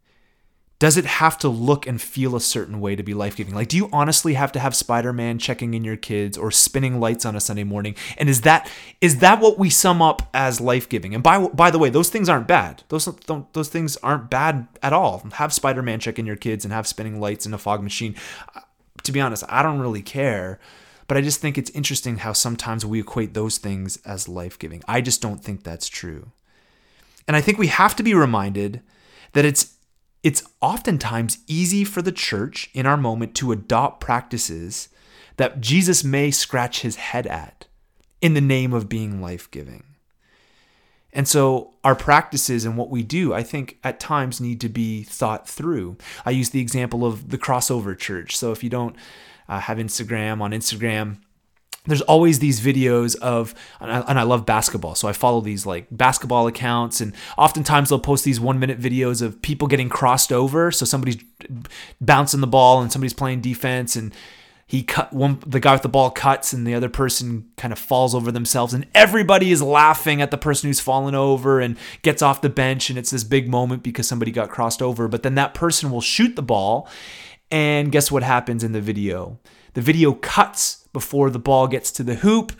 Does 0.78 0.96
it 0.96 1.04
have 1.04 1.36
to 1.38 1.48
look 1.48 1.84
and 1.84 2.00
feel 2.00 2.36
a 2.36 2.40
certain 2.40 2.80
way 2.80 2.94
to 2.94 3.02
be 3.02 3.12
life-giving? 3.12 3.52
Like 3.52 3.66
do 3.66 3.76
you 3.76 3.90
honestly 3.92 4.34
have 4.34 4.52
to 4.52 4.60
have 4.60 4.76
Spider-Man 4.76 5.40
checking 5.40 5.74
in 5.74 5.82
your 5.82 5.96
kids 5.96 6.38
or 6.38 6.52
spinning 6.52 7.00
lights 7.00 7.26
on 7.26 7.34
a 7.34 7.40
Sunday 7.40 7.64
morning? 7.64 7.96
And 8.18 8.28
is 8.28 8.42
that 8.42 8.70
is 9.00 9.18
that 9.18 9.40
what 9.40 9.58
we 9.58 9.68
sum 9.68 10.00
up 10.00 10.30
as 10.32 10.60
life-giving? 10.60 11.12
And 11.12 11.24
by 11.24 11.44
by 11.48 11.72
the 11.72 11.78
way, 11.80 11.90
those 11.90 12.08
things 12.08 12.28
aren't 12.28 12.46
bad. 12.46 12.84
Those 12.88 13.06
those 13.52 13.68
things 13.68 13.96
aren't 13.96 14.30
bad 14.30 14.68
at 14.80 14.92
all. 14.92 15.26
Have 15.32 15.52
Spider-Man 15.52 15.98
check 15.98 16.20
in 16.20 16.24
your 16.24 16.36
kids 16.36 16.64
and 16.64 16.72
have 16.72 16.86
spinning 16.86 17.20
lights 17.20 17.46
in 17.46 17.52
a 17.52 17.58
fog 17.58 17.82
machine. 17.82 18.14
To 19.02 19.10
be 19.10 19.20
honest, 19.20 19.42
I 19.48 19.64
don't 19.64 19.80
really 19.80 20.02
care 20.02 20.60
but 21.10 21.16
I 21.16 21.22
just 21.22 21.40
think 21.40 21.58
it's 21.58 21.70
interesting 21.70 22.18
how 22.18 22.32
sometimes 22.32 22.86
we 22.86 23.00
equate 23.00 23.34
those 23.34 23.58
things 23.58 23.98
as 24.06 24.28
life 24.28 24.56
giving. 24.56 24.80
I 24.86 25.00
just 25.00 25.20
don't 25.20 25.42
think 25.42 25.64
that's 25.64 25.88
true. 25.88 26.30
And 27.26 27.36
I 27.36 27.40
think 27.40 27.58
we 27.58 27.66
have 27.66 27.96
to 27.96 28.04
be 28.04 28.14
reminded 28.14 28.80
that 29.32 29.44
it's 29.44 29.74
it's 30.22 30.44
oftentimes 30.60 31.38
easy 31.48 31.82
for 31.82 32.00
the 32.00 32.12
church 32.12 32.70
in 32.74 32.86
our 32.86 32.96
moment 32.96 33.34
to 33.34 33.50
adopt 33.50 34.00
practices 34.00 34.88
that 35.36 35.60
Jesus 35.60 36.04
may 36.04 36.30
scratch 36.30 36.82
his 36.82 36.94
head 36.94 37.26
at 37.26 37.66
in 38.20 38.34
the 38.34 38.40
name 38.40 38.72
of 38.72 38.88
being 38.88 39.20
life 39.20 39.50
giving. 39.50 39.82
And 41.12 41.26
so 41.26 41.74
our 41.82 41.96
practices 41.96 42.64
and 42.64 42.76
what 42.76 42.88
we 42.88 43.02
do, 43.02 43.34
I 43.34 43.42
think 43.42 43.78
at 43.82 43.98
times 43.98 44.40
need 44.40 44.60
to 44.60 44.68
be 44.68 45.02
thought 45.02 45.48
through. 45.48 45.96
I 46.24 46.30
use 46.30 46.50
the 46.50 46.60
example 46.60 47.04
of 47.04 47.30
the 47.30 47.38
crossover 47.38 47.98
church. 47.98 48.36
So 48.36 48.52
if 48.52 48.62
you 48.62 48.70
don't 48.70 48.94
uh, 49.50 49.60
have 49.60 49.76
Instagram. 49.76 50.40
On 50.40 50.52
Instagram, 50.52 51.18
there's 51.86 52.00
always 52.02 52.38
these 52.38 52.60
videos 52.60 53.16
of 53.16 53.54
and 53.80 53.90
I, 53.90 54.00
and 54.02 54.18
I, 54.18 54.22
love 54.22 54.44
basketball 54.44 54.94
so 54.94 55.08
i 55.08 55.14
follow 55.14 55.40
these 55.40 55.64
like 55.64 55.86
basketball 55.90 56.46
accounts 56.46 57.00
and 57.00 57.14
oftentimes 57.38 57.88
they'll 57.88 57.98
post 57.98 58.22
these 58.22 58.38
one 58.38 58.58
minute 58.58 58.78
videos 58.78 59.22
of 59.22 59.40
people 59.40 59.66
getting 59.66 59.88
crossed 59.88 60.30
over 60.30 60.70
so 60.70 60.84
somebody's 60.84 61.16
bouncing 61.98 62.42
the 62.42 62.46
ball 62.46 62.82
and 62.82 62.92
somebody's 62.92 63.14
playing 63.14 63.40
defense 63.40 63.96
and 63.96 64.14
he 64.66 64.82
cut 64.82 65.10
one 65.14 65.42
the 65.46 65.58
guy 65.58 65.72
with 65.72 65.80
the 65.80 65.88
ball 65.88 66.10
cuts 66.10 66.52
and 66.52 66.66
the 66.66 66.74
other 66.74 66.90
person 66.90 67.48
kind 67.56 67.72
of 67.72 67.78
falls 67.78 68.14
over 68.14 68.30
themselves 68.30 68.74
and 68.74 68.86
everybody 68.94 69.50
is 69.50 69.62
laughing 69.62 70.20
at 70.20 70.30
the 70.30 70.38
person 70.38 70.68
who's 70.68 70.80
fallen 70.80 71.14
over 71.14 71.60
and 71.60 71.78
gets 72.02 72.20
off 72.20 72.42
the 72.42 72.50
bench 72.50 72.90
and 72.90 72.98
it's 72.98 73.10
this 73.10 73.24
big 73.24 73.48
moment 73.48 73.82
because 73.82 74.06
somebody 74.06 74.30
got 74.30 74.50
crossed 74.50 74.82
over 74.82 75.08
but 75.08 75.22
then 75.22 75.34
that 75.34 75.54
person 75.54 75.90
will 75.90 76.02
shoot 76.02 76.36
the 76.36 76.42
ball 76.42 76.86
and 77.50 77.90
guess 77.90 78.10
what 78.10 78.22
happens 78.22 78.62
in 78.62 78.72
the 78.72 78.80
video? 78.80 79.38
The 79.74 79.80
video 79.80 80.12
cuts 80.14 80.88
before 80.92 81.30
the 81.30 81.38
ball 81.38 81.68
gets 81.68 81.90
to 81.92 82.02
the 82.02 82.16
hoop. 82.16 82.52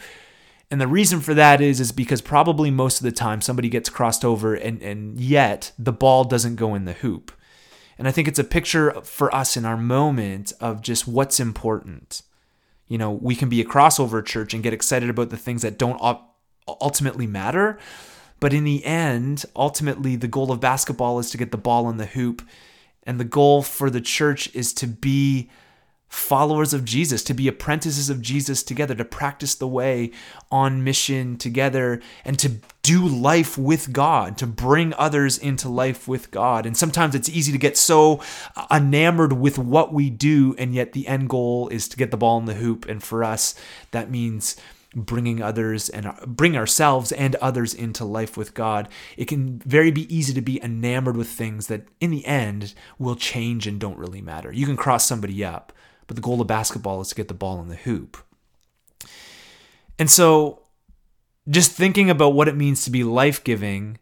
And 0.71 0.81
the 0.81 0.87
reason 0.87 1.21
for 1.21 1.35
that 1.35 1.61
is 1.61 1.81
is 1.81 1.93
because 1.93 2.21
probably 2.21 2.71
most 2.71 3.01
of 3.01 3.05
the 3.05 3.13
time 3.13 3.41
somebody 3.41 3.69
gets 3.69 3.89
crossed 3.89 4.25
over 4.25 4.55
and, 4.55 4.81
and 4.83 5.21
yet 5.21 5.73
the 5.79 5.93
ball 5.93 6.25
doesn't 6.25 6.57
go 6.57 6.75
in 6.75 6.85
the 6.85 6.93
hoop. 6.93 7.33
And 7.99 8.09
I 8.09 8.13
think 8.13 8.29
it's 8.29 8.39
a 8.39 8.45
picture 8.45 8.93
for 9.03 9.35
us 9.35 9.57
in 9.57 9.65
our 9.65 9.77
moment 9.77 10.53
of 10.61 10.81
just 10.81 11.07
what's 11.07 11.39
important. 11.39 12.23
You 12.89 12.99
know, 12.99 13.11
we 13.11 13.35
can 13.35 13.49
be 13.49 13.61
a 13.61 13.65
crossover 13.65 14.25
church 14.25 14.55
and 14.55 14.63
get 14.63 14.73
excited 14.73 15.11
about 15.11 15.31
the 15.31 15.37
things 15.37 15.63
that 15.63 15.79
don't 15.79 16.01
ultimately 16.67 17.27
matter. 17.27 17.79
But 18.39 18.55
in 18.55 18.65
the 18.65 18.85
end, 18.87 19.45
ultimately, 19.55 20.17
the 20.17 20.29
goal 20.29 20.51
of 20.51 20.61
basketball 20.61 21.19
is 21.19 21.31
to 21.31 21.39
get 21.39 21.53
the 21.53 21.59
ball 21.59 21.91
in 21.91 21.99
the 21.99 22.07
hoop 22.07 22.43
and 23.11 23.19
the 23.19 23.25
goal 23.25 23.61
for 23.61 23.91
the 23.91 24.01
church 24.01 24.55
is 24.55 24.73
to 24.75 24.87
be 24.87 25.51
followers 26.09 26.73
of 26.73 26.85
Jesus, 26.85 27.25
to 27.25 27.35
be 27.35 27.49
apprentices 27.49 28.09
of 28.09 28.23
Jesus 28.23 28.63
together, 28.63 28.95
to 28.95 29.05
practice 29.05 29.57
the 29.57 29.67
way 29.67 30.13
on 30.49 30.85
mission 30.85 31.37
together, 31.37 32.01
and 32.25 32.39
to 32.39 32.53
do 32.83 33.05
life 33.05 33.59
with 33.59 33.93
God, 33.93 34.39
to 34.39 34.47
bring 34.47 34.95
others 34.95 35.39
into 35.39 35.69
life 35.69 36.07
with 36.07 36.31
God. 36.31 36.67
And 36.67 36.77
sometimes 36.77 37.17
it's 37.17 37.29
easy 37.29 37.51
to 37.51 37.59
get 37.59 37.77
so 37.77 38.21
enamored 38.71 39.33
with 39.33 39.59
what 39.59 39.93
we 39.93 40.09
do, 40.09 40.55
and 40.57 40.73
yet 40.73 40.93
the 40.93 41.09
end 41.09 41.29
goal 41.29 41.67
is 41.71 41.89
to 41.89 41.97
get 41.97 42.13
the 42.13 42.17
ball 42.17 42.39
in 42.39 42.45
the 42.45 42.55
hoop. 42.55 42.89
And 42.89 43.03
for 43.03 43.25
us, 43.25 43.57
that 43.91 44.09
means 44.09 44.55
bringing 44.95 45.41
others 45.41 45.89
and 45.89 46.13
bring 46.27 46.57
ourselves 46.57 47.13
and 47.13 47.37
others 47.37 47.75
into 47.75 48.05
life 48.05 48.37
with 48.37 48.55
God, 48.55 48.89
it 49.17 49.27
can 49.27 49.61
very 49.61 49.91
be 49.91 50.13
easy 50.15 50.35
to 50.35 50.41
be 50.41 50.63
enamored 50.63 51.17
with 51.17 51.29
things 51.29 51.69
that 51.69 51.87
in 52.01 52.11
the 52.11 52.27
end 52.27 52.75
will 52.99 53.15
change 53.15 53.67
and 53.67 53.79
don't 53.79 53.99
really 53.99 54.21
matter. 54.21 54.53
You 54.53 54.67
can 54.67 54.77
cross 54.77 55.07
somebody 55.07 55.45
up, 55.45 55.73
but 56.07 56.17
the 56.17 56.23
goal 56.23 56.41
of 56.41 56.49
basketball 56.49 57.01
is 57.01 57.09
to 57.11 57.15
get 57.15 57.29
the 57.29 57.35
ball 57.35 57.61
in 57.61 57.69
the 57.69 57.77
hoop. 57.77 58.17
And 59.99 60.11
so 60.11 60.63
just 61.49 61.73
thinking 61.73 62.11
about 62.11 62.35
what 62.35 62.49
it 62.49 62.57
means 62.57 62.85
to 62.85 62.91
be 62.91 63.05
life-giving, 63.05 63.99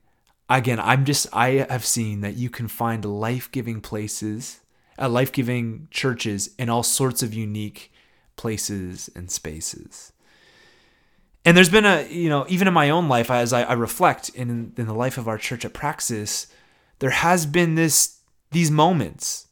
again, 0.48 0.80
I'm 0.80 1.04
just 1.04 1.26
I 1.34 1.66
have 1.68 1.84
seen 1.84 2.22
that 2.22 2.36
you 2.36 2.48
can 2.48 2.66
find 2.66 3.04
life-giving 3.04 3.82
places, 3.82 4.60
uh, 4.98 5.08
life-giving 5.08 5.88
churches 5.90 6.50
in 6.58 6.70
all 6.70 6.82
sorts 6.82 7.22
of 7.22 7.34
unique 7.34 7.92
places 8.36 9.10
and 9.14 9.30
spaces 9.30 10.12
and 11.44 11.56
there's 11.56 11.70
been 11.70 11.86
a 11.86 12.06
you 12.10 12.28
know 12.28 12.46
even 12.48 12.68
in 12.68 12.74
my 12.74 12.90
own 12.90 13.08
life 13.08 13.30
as 13.30 13.52
I, 13.52 13.62
I, 13.62 13.72
reflect 13.74 14.28
in 14.30 14.72
in 14.76 14.86
the 14.86 14.94
life 14.94 15.18
of 15.18 15.28
our 15.28 15.38
church 15.38 15.64
at 15.64 15.72
Praxis, 15.72 16.46
there 16.98 17.10
has 17.10 17.46
been 17.46 17.74
this 17.74 18.20
these 18.50 18.70
moments. 18.70 19.46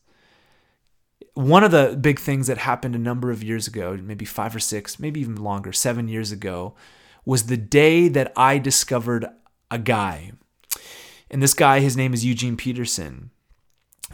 One 1.35 1.65
of 1.65 1.71
the 1.71 1.99
big 2.01 2.19
things 2.19 2.47
that 2.47 2.59
happened 2.59 2.95
a 2.95 2.99
number 2.99 3.31
of 3.31 3.43
years 3.43 3.67
ago, 3.67 3.99
maybe 4.03 4.25
five 4.25 4.57
or 4.57 4.59
six, 4.59 4.99
maybe 4.99 5.21
even 5.21 5.37
longer, 5.37 5.71
seven 5.71 6.09
years 6.09 6.33
ago, 6.33 6.75
was 7.27 7.45
the 7.45 7.59
day 7.59 8.09
that 8.09 8.33
I 8.37 8.57
discovered 8.57 9.27
a 9.71 9.79
guy. 9.79 10.33
And 11.31 11.43
this 11.43 11.53
guy, 11.53 11.81
his 11.81 11.95
name 11.95 12.15
is 12.15 12.25
Eugene 12.25 12.57
Peterson. 12.57 13.31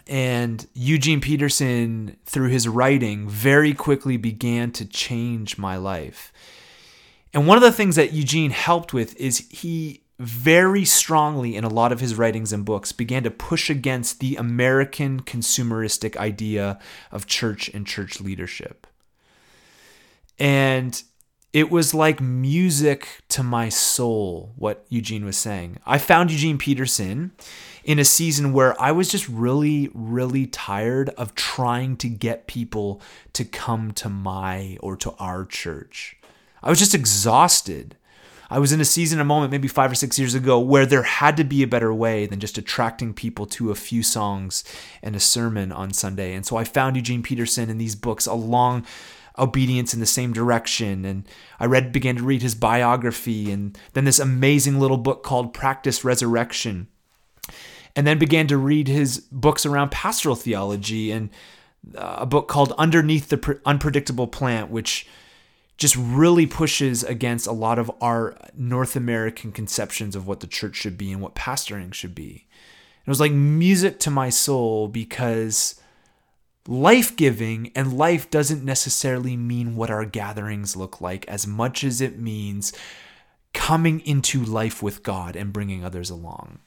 And 0.09 0.67
Eugene 0.75 1.21
Peterson, 1.21 2.17
through 2.25 2.49
his 2.49 2.67
writing, 2.67 3.29
very 3.29 3.73
quickly 3.73 4.17
began 4.17 4.73
to 4.73 4.85
change 4.85 5.59
my 5.59 5.77
life 5.77 6.33
and 7.33 7.47
one 7.47 7.57
of 7.57 7.63
the 7.63 7.73
things 7.73 7.97
that 7.97 8.13
Eugene 8.13 8.51
helped 8.51 8.93
with 8.93 9.17
is 9.17 9.39
he 9.51 10.03
very 10.19 10.85
strongly 10.85 11.57
in 11.57 11.65
a 11.65 11.69
lot 11.69 11.91
of 11.91 12.01
his 12.01 12.15
writings 12.15 12.53
and 12.53 12.65
books 12.65 12.93
began 12.93 13.23
to 13.25 13.31
push 13.31 13.69
against 13.69 14.21
the 14.21 14.37
American 14.37 15.21
consumeristic 15.21 16.17
idea 16.17 16.79
of 17.11 17.27
church 17.27 17.69
and 17.75 17.87
church 17.87 18.21
leadership. 18.21 18.87
And 20.39 21.03
it 21.53 21.71
was 21.71 21.93
like 21.93 22.21
music 22.21 23.09
to 23.29 23.43
my 23.43 23.69
soul, 23.69 24.53
what 24.57 24.87
Eugene 24.89 25.25
was 25.25 25.37
saying. 25.37 25.79
I 25.85 25.99
found 25.99 26.31
Eugene 26.31 26.57
Peterson 26.57 27.33
in 27.85 27.99
a 27.99 28.05
season 28.05 28.53
where 28.53 28.81
I 28.81 28.93
was 28.93 29.11
just 29.11 29.29
really, 29.29 29.91
really 29.93 30.47
tired 30.47 31.11
of 31.11 31.35
trying 31.35 31.97
to 31.99 32.09
get 32.09 32.47
people 32.47 33.03
to 33.35 33.45
come 33.45 33.93
to 33.93 34.09
my 34.09 34.79
or 34.81 34.97
to 34.99 35.13
our 35.19 35.45
church. 35.45 36.17
I 36.63 36.71
was 36.71 36.79
just 36.79 36.95
exhausted. 36.95 37.97
I 38.53 38.59
was 38.59 38.71
in 38.71 38.83
a 38.83 38.85
season, 38.85 39.19
a 39.19 39.25
moment, 39.25 39.51
maybe 39.51 39.67
five 39.67 39.91
or 39.91 39.95
six 39.95 40.19
years 40.19 40.35
ago, 40.35 40.61
where 40.61 40.85
there 40.85 41.05
had 41.05 41.39
to 41.39 41.45
be 41.45 41.63
a 41.63 41.67
better 41.67 41.93
way 41.93 42.27
than 42.27 42.39
just 42.39 42.59
attracting 42.59 43.15
people 43.15 43.47
to 43.47 43.71
a 43.71 43.75
few 43.75 44.03
songs 44.03 44.63
and 45.03 45.17
a 45.17 45.21
sermon 45.21 45.73
on 45.73 45.95
Sunday. 45.95 46.35
And 46.35 46.45
so 46.45 46.57
I 46.57 46.65
found 46.65 46.95
Eugene 46.95 47.23
Peterson 47.23 47.71
in 47.71 47.79
these 47.79 47.95
books 47.95 48.27
along 48.27 48.85
obedience 49.39 49.95
in 49.95 50.01
the 50.01 50.07
same 50.07 50.35
direction. 50.35 51.07
And 51.07 51.27
I 51.59 51.65
read, 51.65 51.93
began 51.93 52.17
to 52.17 52.23
read 52.23 52.43
his 52.43 52.55
biography, 52.55 53.51
and 53.51 53.79
then 53.95 54.05
this 54.05 54.19
amazing 54.19 54.79
little 54.79 54.99
book 54.99 55.23
called 55.23 55.55
Practice 55.55 56.05
Resurrection. 56.05 56.89
And 57.97 58.07
then 58.07 58.19
began 58.19 58.47
to 58.49 58.59
read 58.59 58.87
his 58.87 59.21
books 59.33 59.65
around 59.65 59.91
pastoral 59.91 60.37
theology 60.37 61.11
and 61.11 61.31
uh, 61.97 62.17
a 62.19 62.27
book 62.27 62.49
called 62.49 62.73
Underneath 62.77 63.31
the 63.31 63.61
Unpredictable 63.65 64.27
Plant, 64.27 64.71
which 64.71 65.07
just 65.77 65.97
really 65.97 66.47
pushes 66.47 67.03
against 67.03 67.47
a 67.47 67.53
lot 67.53 67.79
of 67.79 67.91
our 68.01 68.37
North 68.55 68.95
American 68.95 69.53
conceptions 69.53 70.15
of 70.15 70.27
what 70.27 70.41
the 70.41 70.47
church 70.47 70.77
should 70.77 70.97
be 70.97 71.13
and 71.13 71.21
what 71.21 71.35
pastoring 71.35 71.93
should 71.93 72.15
be. 72.15 72.47
It 73.05 73.11
was 73.11 73.21
like 73.21 73.33
music 73.33 73.99
to 74.01 74.11
my 74.11 74.31
soul 74.31 74.87
because 74.87 75.81
life 76.69 77.17
giving 77.17 77.73
and 77.75 77.99
life 77.99 78.31
doesn't 78.31 78.65
necessarily 78.65 79.37
mean 79.37 79.75
what 79.75 79.91
our 79.91 80.05
gatherings 80.05 80.77
look 80.77 81.01
like 81.01 81.27
as 81.27 81.47
much 81.47 81.83
as 81.83 82.01
it 82.01 82.19
means 82.19 82.73
coming 83.53 84.01
into 84.01 84.45
life 84.45 84.83
with 84.83 85.03
God 85.03 85.35
and 85.35 85.53
bringing 85.53 85.85
others 85.85 86.11
along. 86.11 86.61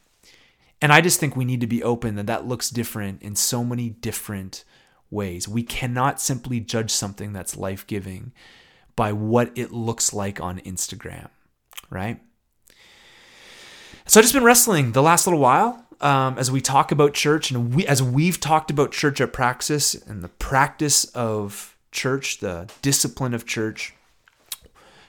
And 0.81 0.91
I 0.91 0.99
just 0.99 1.19
think 1.19 1.35
we 1.35 1.45
need 1.45 1.61
to 1.61 1.67
be 1.67 1.81
open 1.81 2.15
that 2.15 2.27
that 2.27 2.45
looks 2.45 2.69
different 2.69 3.21
in 3.21 3.35
so 3.35 3.63
many 3.63 3.89
different 3.89 4.65
ways. 5.09 5.47
We 5.47 5.63
cannot 5.63 6.19
simply 6.19 6.59
judge 6.59 6.91
something 6.91 7.31
that's 7.31 7.55
life 7.55 7.87
giving 7.87 8.33
by 8.95 9.11
what 9.11 9.51
it 9.55 9.71
looks 9.71 10.13
like 10.13 10.39
on 10.39 10.59
Instagram, 10.59 11.29
right? 11.89 12.19
So 14.07 14.19
I've 14.19 14.23
just 14.23 14.33
been 14.33 14.43
wrestling 14.43 14.91
the 14.91 15.01
last 15.01 15.25
little 15.25 15.39
while 15.39 15.85
um, 16.01 16.37
as 16.37 16.51
we 16.51 16.61
talk 16.61 16.91
about 16.91 17.13
church 17.13 17.51
and 17.51 17.73
we, 17.73 17.87
as 17.87 18.01
we've 18.03 18.39
talked 18.39 18.69
about 18.69 18.91
church 18.91 19.19
at 19.21 19.33
Praxis 19.33 19.95
and 19.95 20.23
the 20.23 20.29
practice 20.29 21.05
of 21.05 21.75
church, 21.91 22.39
the 22.39 22.69
discipline 22.81 23.33
of 23.33 23.45
church. 23.45 23.93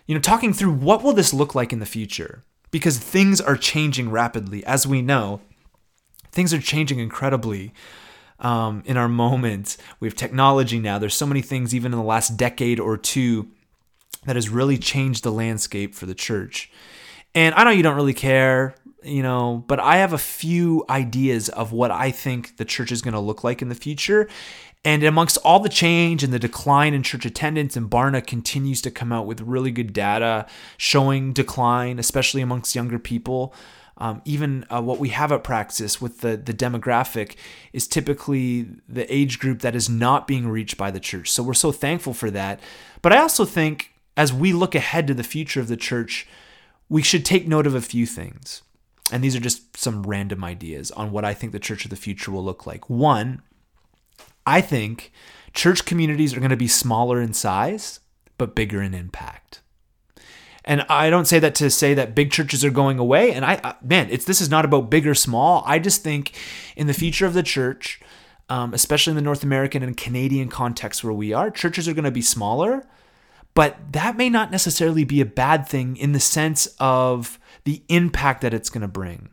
You 0.07 0.15
know, 0.15 0.21
talking 0.21 0.53
through 0.53 0.73
what 0.73 1.03
will 1.03 1.13
this 1.13 1.35
look 1.35 1.55
like 1.55 1.73
in 1.73 1.81
the 1.81 1.87
future? 1.87 2.45
Because 2.71 2.99
things 2.99 3.41
are 3.41 3.57
changing 3.57 4.11
rapidly, 4.11 4.65
as 4.65 4.87
we 4.87 5.03
know. 5.03 5.41
Things 6.31 6.55
are 6.55 6.61
changing 6.61 6.99
incredibly 6.99 7.73
um, 8.39 8.83
in 8.87 8.97
our 8.97 9.09
moment. 9.09 9.77
We 9.99 10.07
have 10.07 10.15
technology 10.15 10.79
now. 10.79 10.99
There's 10.99 11.15
so 11.15 11.27
many 11.27 11.43
things, 11.43 11.75
even 11.75 11.93
in 11.93 11.99
the 11.99 12.05
last 12.05 12.37
decade 12.37 12.79
or 12.79 12.97
two, 12.97 13.49
that 14.25 14.37
has 14.37 14.49
really 14.49 14.79
changed 14.79 15.23
the 15.25 15.33
landscape 15.33 15.95
for 15.95 16.07
the 16.07 16.15
church. 16.15 16.71
And 17.35 17.55
I 17.55 17.65
know 17.65 17.71
you 17.71 17.83
don't 17.83 17.97
really 17.97 18.15
care, 18.15 18.75
you 19.03 19.23
know, 19.23 19.65
but 19.67 19.79
I 19.79 19.99
have 19.99 20.13
a 20.13 20.19
few 20.19 20.85
ideas 20.89 21.49
of 21.49 21.73
what 21.73 21.91
I 21.91 22.11
think 22.11 22.57
the 22.57 22.65
church 22.65 22.91
is 22.91 23.03
going 23.03 23.15
to 23.15 23.21
look 23.21 23.45
like 23.45 23.63
in 23.63 23.69
the 23.69 23.75
future. 23.75 24.29
And 24.85 25.03
amongst 25.03 25.37
all 25.39 25.61
the 25.61 25.69
change 25.69 26.23
and 26.23 26.33
the 26.33 26.39
decline 26.39 26.95
in 26.95 27.03
church 27.03 27.27
attendance, 27.27 27.77
and 27.77 27.91
Barna 27.91 28.25
continues 28.25 28.81
to 28.83 28.91
come 28.91 29.13
out 29.13 29.27
with 29.27 29.41
really 29.41 29.71
good 29.71 29.93
data 29.93 30.47
showing 30.77 31.33
decline, 31.33 31.99
especially 31.99 32.41
amongst 32.41 32.75
younger 32.75 32.99
people. 32.99 33.53
Um, 33.99 34.23
even 34.25 34.65
uh, 34.71 34.83
what 34.83 34.99
we 34.99 35.09
have 35.09 35.33
at 35.33 35.43
Praxis 35.43 36.01
with 36.01 36.21
the, 36.21 36.37
the 36.37 36.53
demographic 36.53 37.37
is 37.73 37.89
typically 37.89 38.69
the 38.89 39.13
age 39.13 39.39
group 39.39 39.61
that 39.61 39.75
is 39.75 39.89
not 39.89 40.27
being 40.27 40.49
reached 40.49 40.77
by 40.77 40.91
the 40.91 41.01
church. 41.01 41.33
So 41.33 41.43
we're 41.43 41.55
so 41.55 41.73
thankful 41.73 42.15
for 42.15 42.31
that. 42.31 42.61
But 43.03 43.13
I 43.13 43.19
also 43.19 43.45
think 43.45 43.93
as 44.17 44.33
we 44.33 44.53
look 44.53 44.75
ahead 44.75 45.07
to 45.07 45.15
the 45.15 45.23
future 45.23 45.61
of 45.61 45.69
the 45.69 45.77
church, 45.77 46.27
we 46.89 47.03
should 47.03 47.25
take 47.25 47.47
note 47.47 47.67
of 47.67 47.75
a 47.75 47.81
few 47.81 48.07
things. 48.07 48.63
And 49.13 49.23
these 49.23 49.37
are 49.37 49.41
just 49.41 49.77
some 49.77 50.03
random 50.03 50.43
ideas 50.43 50.91
on 50.93 51.13
what 51.13 51.25
I 51.25 51.35
think 51.35 51.53
the 51.53 51.61
church 51.61 51.85
of 51.85 51.91
the 51.91 51.97
future 51.97 52.31
will 52.31 52.45
look 52.45 52.67
like. 52.67 52.91
One, 52.91 53.43
I 54.47 54.61
think 54.61 55.13
church 55.53 55.85
communities 55.85 56.35
are 56.35 56.41
going 56.41 56.51
to 56.51 56.57
be 56.57 56.69
smaller 56.69 57.21
in 57.21 57.33
size, 57.33 58.01
but 58.39 58.55
bigger 58.55 58.83
in 58.83 58.95
impact. 58.95 59.61
And 60.65 60.85
I 60.89 61.11
don't 61.11 61.27
say 61.27 61.39
that 61.39 61.55
to 61.57 61.71
say 61.71 61.95
that 61.95 62.17
big 62.17 62.33
churches 62.33 62.65
are 62.65 62.71
going 62.71 62.99
away. 62.99 63.33
And 63.33 63.45
I, 63.45 63.77
man, 63.83 64.09
it's 64.11 64.25
this 64.25 64.41
is 64.41 64.51
not 64.51 64.65
about 64.65 64.91
big 64.91 65.07
or 65.07 65.15
small. 65.15 65.63
I 65.65 65.79
just 65.79 66.03
think 66.03 66.33
in 66.75 66.89
the 66.89 66.95
future 66.95 67.27
of 67.27 67.35
the 67.35 67.45
church, 67.45 68.01
um, 68.49 68.75
especially 68.75 69.13
in 69.13 69.17
the 69.17 69.23
North 69.23 69.45
American 69.45 69.85
and 69.85 69.97
Canadian 69.97 70.49
context 70.49 71.05
where 71.05 71.13
we 71.13 71.33
are, 71.33 71.51
churches 71.53 71.87
are 71.87 71.95
going 71.95 72.05
to 72.05 72.11
be 72.11 72.23
smaller, 72.23 72.85
but 73.57 73.79
that 73.93 74.19
may 74.19 74.29
not 74.29 74.51
necessarily 74.51 75.03
be 75.03 75.23
a 75.23 75.25
bad 75.25 75.67
thing 75.67 75.97
in 75.97 76.13
the 76.13 76.21
sense 76.21 76.69
of 76.79 77.41
the 77.65 77.83
impact 77.89 78.43
that 78.43 78.53
it's 78.53 78.69
going 78.69 78.83
to 78.83 78.87
bring. 78.87 79.31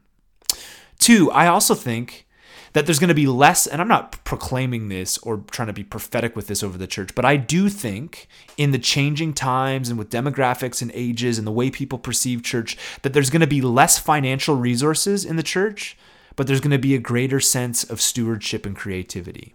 Two, 0.97 1.29
I 1.31 1.47
also 1.47 1.75
think 1.75 2.25
that 2.71 2.85
there's 2.85 2.99
going 2.99 3.09
to 3.09 3.13
be 3.13 3.27
less, 3.27 3.67
and 3.67 3.81
I'm 3.81 3.89
not 3.89 4.23
proclaiming 4.23 4.87
this 4.87 5.17
or 5.17 5.43
trying 5.51 5.67
to 5.67 5.73
be 5.73 5.83
prophetic 5.83 6.37
with 6.37 6.47
this 6.47 6.63
over 6.63 6.77
the 6.77 6.87
church, 6.87 7.13
but 7.15 7.25
I 7.25 7.35
do 7.35 7.67
think 7.67 8.29
in 8.55 8.71
the 8.71 8.79
changing 8.79 9.33
times 9.33 9.89
and 9.89 9.99
with 9.99 10.09
demographics 10.09 10.81
and 10.81 10.89
ages 10.93 11.37
and 11.37 11.45
the 11.45 11.51
way 11.51 11.69
people 11.69 11.99
perceive 11.99 12.43
church, 12.43 12.77
that 13.01 13.11
there's 13.11 13.29
going 13.29 13.41
to 13.41 13.45
be 13.47 13.61
less 13.61 13.99
financial 13.99 14.55
resources 14.55 15.25
in 15.25 15.35
the 15.35 15.43
church, 15.43 15.97
but 16.37 16.47
there's 16.47 16.61
going 16.61 16.71
to 16.71 16.79
be 16.79 16.95
a 16.95 16.99
greater 16.99 17.41
sense 17.41 17.83
of 17.83 17.99
stewardship 17.99 18.65
and 18.65 18.77
creativity. 18.77 19.53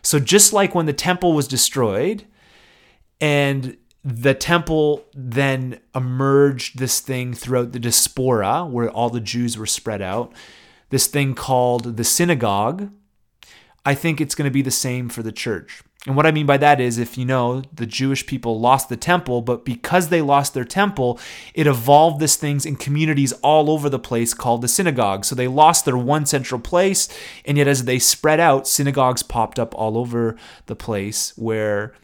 So 0.00 0.18
just 0.18 0.54
like 0.54 0.74
when 0.74 0.86
the 0.86 0.94
temple 0.94 1.34
was 1.34 1.46
destroyed, 1.46 2.24
and 3.20 3.76
the 4.04 4.34
temple 4.34 5.04
then 5.14 5.78
emerged 5.94 6.78
this 6.78 7.00
thing 7.00 7.34
throughout 7.34 7.72
the 7.72 7.78
diaspora 7.78 8.64
where 8.64 8.90
all 8.90 9.10
the 9.10 9.20
Jews 9.20 9.56
were 9.56 9.66
spread 9.66 10.02
out, 10.02 10.32
this 10.90 11.06
thing 11.06 11.34
called 11.34 11.96
the 11.96 12.04
synagogue. 12.04 12.90
I 13.84 13.94
think 13.94 14.20
it's 14.20 14.34
going 14.34 14.48
to 14.48 14.52
be 14.52 14.62
the 14.62 14.70
same 14.70 15.08
for 15.08 15.22
the 15.22 15.32
church. 15.32 15.82
And 16.04 16.16
what 16.16 16.26
I 16.26 16.32
mean 16.32 16.46
by 16.46 16.56
that 16.56 16.80
is, 16.80 16.98
if 16.98 17.16
you 17.16 17.24
know, 17.24 17.62
the 17.72 17.86
Jewish 17.86 18.26
people 18.26 18.58
lost 18.58 18.88
the 18.88 18.96
temple, 18.96 19.40
but 19.40 19.64
because 19.64 20.08
they 20.08 20.20
lost 20.20 20.52
their 20.52 20.64
temple, 20.64 21.20
it 21.54 21.68
evolved 21.68 22.18
this 22.18 22.34
things 22.34 22.66
in 22.66 22.74
communities 22.74 23.32
all 23.34 23.70
over 23.70 23.88
the 23.88 24.00
place 24.00 24.34
called 24.34 24.62
the 24.62 24.68
synagogue. 24.68 25.24
So 25.24 25.36
they 25.36 25.46
lost 25.46 25.84
their 25.84 25.96
one 25.96 26.26
central 26.26 26.60
place, 26.60 27.08
and 27.44 27.56
yet 27.56 27.68
as 27.68 27.84
they 27.84 28.00
spread 28.00 28.40
out, 28.40 28.66
synagogues 28.66 29.22
popped 29.22 29.60
up 29.60 29.76
all 29.76 29.96
over 29.96 30.36
the 30.66 30.74
place 30.74 31.38
where 31.38 31.94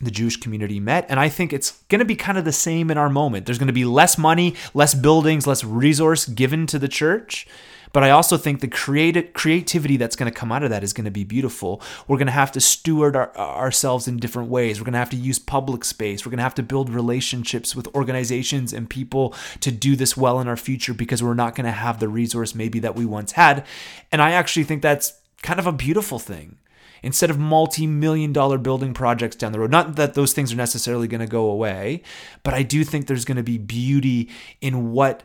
the 0.00 0.10
Jewish 0.10 0.36
community 0.36 0.80
met. 0.80 1.06
And 1.08 1.20
I 1.20 1.28
think 1.28 1.52
it's 1.52 1.72
going 1.88 2.00
to 2.00 2.04
be 2.04 2.16
kind 2.16 2.38
of 2.38 2.44
the 2.44 2.52
same 2.52 2.90
in 2.90 2.98
our 2.98 3.10
moment. 3.10 3.46
There's 3.46 3.58
going 3.58 3.68
to 3.68 3.72
be 3.72 3.84
less 3.84 4.18
money, 4.18 4.54
less 4.74 4.94
buildings, 4.94 5.46
less 5.46 5.64
resource 5.64 6.26
given 6.26 6.66
to 6.68 6.78
the 6.78 6.88
church. 6.88 7.46
But 7.92 8.02
I 8.02 8.10
also 8.10 8.36
think 8.36 8.60
the 8.60 8.68
creative 8.68 9.32
creativity 9.32 9.96
that's 9.96 10.16
going 10.16 10.30
to 10.30 10.36
come 10.36 10.50
out 10.50 10.62
of 10.62 10.70
that 10.70 10.82
is 10.82 10.92
going 10.92 11.04
to 11.04 11.10
be 11.10 11.24
beautiful. 11.24 11.82
We're 12.08 12.16
going 12.16 12.26
to 12.26 12.32
have 12.32 12.52
to 12.52 12.60
steward 12.60 13.14
our, 13.16 13.36
ourselves 13.36 14.08
in 14.08 14.16
different 14.16 14.48
ways. 14.48 14.80
We're 14.80 14.86
going 14.86 14.94
to 14.94 14.98
have 14.98 15.10
to 15.10 15.16
use 15.16 15.38
public 15.38 15.84
space. 15.84 16.24
We're 16.24 16.30
going 16.30 16.38
to 16.38 16.44
have 16.44 16.54
to 16.54 16.62
build 16.62 16.88
relationships 16.88 17.76
with 17.76 17.94
organizations 17.94 18.72
and 18.72 18.88
people 18.88 19.34
to 19.60 19.70
do 19.70 19.94
this 19.94 20.16
well 20.16 20.40
in 20.40 20.48
our 20.48 20.56
future 20.56 20.94
because 20.94 21.22
we're 21.22 21.34
not 21.34 21.54
going 21.54 21.66
to 21.66 21.72
have 21.72 22.00
the 22.00 22.08
resource 22.08 22.54
maybe 22.54 22.78
that 22.78 22.96
we 22.96 23.04
once 23.04 23.32
had. 23.32 23.66
And 24.10 24.22
I 24.22 24.32
actually 24.32 24.64
think 24.64 24.80
that's 24.80 25.12
kind 25.42 25.60
of 25.60 25.66
a 25.66 25.72
beautiful 25.72 26.18
thing 26.18 26.56
instead 27.02 27.30
of 27.30 27.38
multi 27.38 27.86
million 27.86 28.32
dollar 28.32 28.58
building 28.58 28.94
projects 28.94 29.36
down 29.36 29.52
the 29.52 29.60
road. 29.60 29.70
Not 29.70 29.96
that 29.96 30.14
those 30.14 30.32
things 30.32 30.52
are 30.52 30.56
necessarily 30.56 31.08
going 31.08 31.20
to 31.20 31.26
go 31.26 31.50
away, 31.50 32.02
but 32.42 32.54
I 32.54 32.62
do 32.62 32.84
think 32.84 33.06
there's 33.06 33.24
going 33.24 33.36
to 33.36 33.42
be 33.42 33.58
beauty 33.58 34.30
in 34.60 34.92
what 34.92 35.22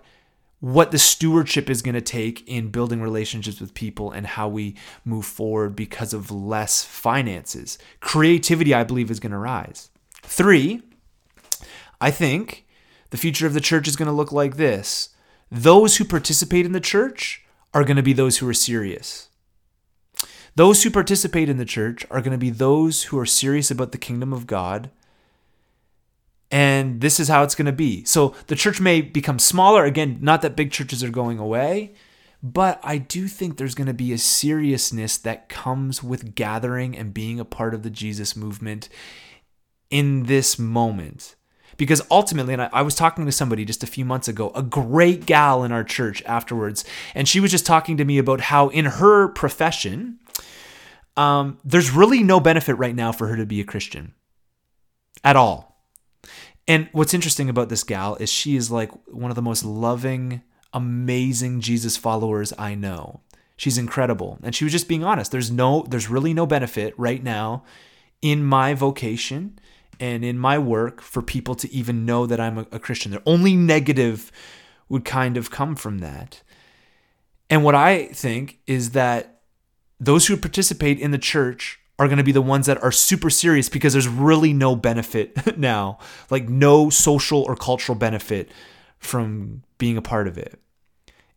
what 0.59 0.89
the 0.89 0.97
stewardship 0.97 1.69
is 1.69 1.83
going 1.83 1.93
to 1.93 2.01
take 2.01 2.47
in 2.47 2.69
building 2.69 2.99
relationships 2.99 3.61
with 3.61 3.75
people 3.75 4.11
and 4.11 4.25
how 4.25 4.47
we 4.47 4.75
move 5.05 5.25
forward 5.25 5.75
because 5.75 6.13
of 6.13 6.31
less 6.31 6.83
finances. 6.83 7.77
Creativity, 7.99 8.73
I 8.73 8.83
believe, 8.83 9.11
is 9.11 9.19
going 9.19 9.33
to 9.33 9.37
rise. 9.37 9.91
Three, 10.23 10.81
I 12.01 12.09
think 12.09 12.65
the 13.11 13.17
future 13.17 13.45
of 13.45 13.53
the 13.53 13.61
church 13.61 13.87
is 13.87 13.95
going 13.95 14.07
to 14.07 14.11
look 14.11 14.31
like 14.31 14.57
this 14.57 15.09
those 15.49 15.95
who 15.95 16.03
participate 16.03 16.65
in 16.65 16.73
the 16.73 16.81
church 16.81 17.45
are 17.73 17.85
going 17.85 17.95
to 17.95 18.03
be 18.03 18.13
those 18.13 18.37
who 18.37 18.49
are 18.49 18.53
serious. 18.53 19.26
Those 20.57 20.81
who 20.81 20.89
participate 20.89 21.49
in 21.49 21.57
the 21.57 21.65
church 21.65 22.03
are 22.09 22.19
going 22.19 22.31
to 22.31 22.37
be 22.39 22.49
those 22.49 23.03
who 23.03 23.19
are 23.19 23.27
serious 23.27 23.69
about 23.69 23.91
the 23.91 23.99
kingdom 23.99 24.33
of 24.33 24.47
God. 24.47 24.89
And 26.49 26.99
this 26.99 27.19
is 27.19 27.27
how 27.27 27.43
it's 27.43 27.53
going 27.53 27.67
to 27.67 27.71
be. 27.71 28.03
So 28.05 28.33
the 28.47 28.55
church 28.55 28.81
may 28.81 29.01
become 29.01 29.37
smaller. 29.37 29.85
Again, 29.85 30.17
not 30.19 30.41
that 30.41 30.55
big 30.55 30.71
churches 30.71 31.03
are 31.03 31.11
going 31.11 31.37
away, 31.37 31.93
but 32.41 32.79
I 32.83 32.97
do 32.97 33.27
think 33.27 33.57
there's 33.57 33.75
going 33.75 33.85
to 33.85 33.93
be 33.93 34.11
a 34.13 34.17
seriousness 34.17 35.19
that 35.19 35.47
comes 35.47 36.01
with 36.01 36.33
gathering 36.33 36.97
and 36.97 37.13
being 37.13 37.39
a 37.39 37.45
part 37.45 37.75
of 37.75 37.83
the 37.83 37.91
Jesus 37.91 38.35
movement 38.35 38.89
in 39.91 40.23
this 40.23 40.57
moment 40.57 41.35
Because 41.77 42.01
ultimately, 42.09 42.53
and 42.53 42.63
I, 42.63 42.69
I 42.73 42.81
was 42.81 42.95
talking 42.95 43.25
to 43.25 43.31
somebody 43.31 43.63
just 43.63 43.83
a 43.83 43.87
few 43.87 44.03
months 44.03 44.27
ago, 44.27 44.51
a 44.55 44.63
great 44.63 45.25
gal 45.25 45.63
in 45.63 45.71
our 45.71 45.83
church 45.83 46.23
afterwards, 46.25 46.83
and 47.13 47.27
she 47.27 47.39
was 47.39 47.51
just 47.51 47.65
talking 47.65 47.97
to 47.97 48.05
me 48.05 48.17
about 48.17 48.41
how 48.41 48.69
in 48.69 48.85
her 48.85 49.27
profession, 49.27 50.19
um, 51.17 51.57
there's 51.65 51.91
really 51.91 52.23
no 52.23 52.39
benefit 52.39 52.75
right 52.75 52.95
now 52.95 53.11
for 53.11 53.27
her 53.27 53.35
to 53.35 53.45
be 53.45 53.59
a 53.59 53.65
Christian 53.65 54.13
at 55.23 55.35
all. 55.35 55.81
And 56.67 56.89
what's 56.91 57.13
interesting 57.13 57.49
about 57.49 57.69
this 57.69 57.83
gal 57.83 58.15
is 58.15 58.29
she 58.29 58.55
is 58.55 58.69
like 58.69 58.91
one 59.07 59.31
of 59.31 59.35
the 59.35 59.41
most 59.41 59.65
loving, 59.65 60.41
amazing 60.73 61.61
Jesus 61.61 61.97
followers 61.97 62.53
I 62.57 62.75
know. 62.75 63.21
She's 63.55 63.77
incredible. 63.77 64.37
And 64.43 64.53
she 64.53 64.63
was 64.65 64.73
just 64.73 64.87
being 64.87 65.03
honest. 65.03 65.31
There's 65.31 65.49
no 65.49 65.85
there's 65.89 66.09
really 66.09 66.33
no 66.33 66.45
benefit 66.45 66.93
right 66.97 67.23
now 67.23 67.63
in 68.21 68.43
my 68.43 68.73
vocation 68.73 69.57
and 69.99 70.23
in 70.23 70.37
my 70.37 70.59
work 70.59 71.01
for 71.01 71.21
people 71.23 71.55
to 71.55 71.71
even 71.71 72.05
know 72.05 72.27
that 72.27 72.39
I'm 72.39 72.59
a, 72.59 72.67
a 72.73 72.79
Christian. 72.79 73.11
The 73.11 73.23
only 73.25 73.55
negative 73.55 74.31
would 74.89 75.05
kind 75.05 75.37
of 75.37 75.49
come 75.49 75.75
from 75.75 75.99
that. 75.99 76.43
And 77.49 77.63
what 77.63 77.75
I 77.75 78.07
think 78.07 78.59
is 78.67 78.91
that 78.91 79.36
those 79.99 80.27
who 80.27 80.37
participate 80.37 80.99
in 80.99 81.11
the 81.11 81.17
church 81.17 81.79
are 81.99 82.07
going 82.07 82.17
to 82.17 82.23
be 82.23 82.31
the 82.31 82.41
ones 82.41 82.67
that 82.67 82.81
are 82.83 82.91
super 82.91 83.29
serious 83.29 83.69
because 83.69 83.93
there's 83.93 84.07
really 84.07 84.53
no 84.53 84.75
benefit 84.75 85.57
now, 85.57 85.97
like 86.29 86.47
no 86.47 86.89
social 86.89 87.41
or 87.43 87.55
cultural 87.55 87.97
benefit 87.97 88.51
from 88.99 89.63
being 89.77 89.97
a 89.97 90.01
part 90.01 90.27
of 90.27 90.37
it. 90.37 90.59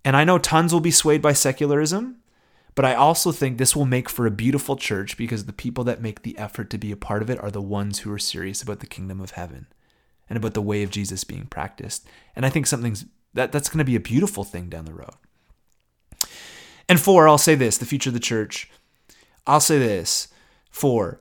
And 0.04 0.16
I 0.16 0.24
know 0.24 0.38
tons 0.38 0.72
will 0.72 0.80
be 0.80 0.90
swayed 0.90 1.22
by 1.22 1.32
secularism, 1.32 2.16
but 2.74 2.84
I 2.84 2.94
also 2.94 3.32
think 3.32 3.58
this 3.58 3.74
will 3.74 3.84
make 3.84 4.08
for 4.08 4.26
a 4.26 4.30
beautiful 4.30 4.76
church 4.76 5.16
because 5.16 5.44
the 5.44 5.52
people 5.52 5.84
that 5.84 6.00
make 6.02 6.22
the 6.22 6.36
effort 6.38 6.70
to 6.70 6.78
be 6.78 6.92
a 6.92 6.96
part 6.96 7.22
of 7.22 7.30
it 7.30 7.42
are 7.42 7.50
the 7.50 7.60
ones 7.60 8.00
who 8.00 8.12
are 8.12 8.18
serious 8.18 8.62
about 8.62 8.80
the 8.80 8.86
kingdom 8.86 9.20
of 9.20 9.32
heaven 9.32 9.66
and 10.28 10.36
about 10.36 10.54
the 10.54 10.62
way 10.62 10.82
of 10.82 10.90
Jesus 10.90 11.24
being 11.24 11.46
practiced. 11.46 12.06
And 12.36 12.46
I 12.46 12.50
think 12.50 12.66
something's 12.66 13.06
that 13.34 13.52
that's 13.52 13.68
going 13.68 13.78
to 13.78 13.84
be 13.84 13.96
a 13.96 14.00
beautiful 14.00 14.44
thing 14.44 14.68
down 14.68 14.84
the 14.84 14.94
road. 14.94 15.14
And 16.90 17.00
four, 17.00 17.28
I'll 17.28 17.38
say 17.38 17.54
this 17.54 17.78
the 17.78 17.86
future 17.86 18.10
of 18.10 18.14
the 18.14 18.20
church. 18.20 18.68
I'll 19.46 19.60
say 19.60 19.78
this. 19.78 20.26
Four, 20.72 21.20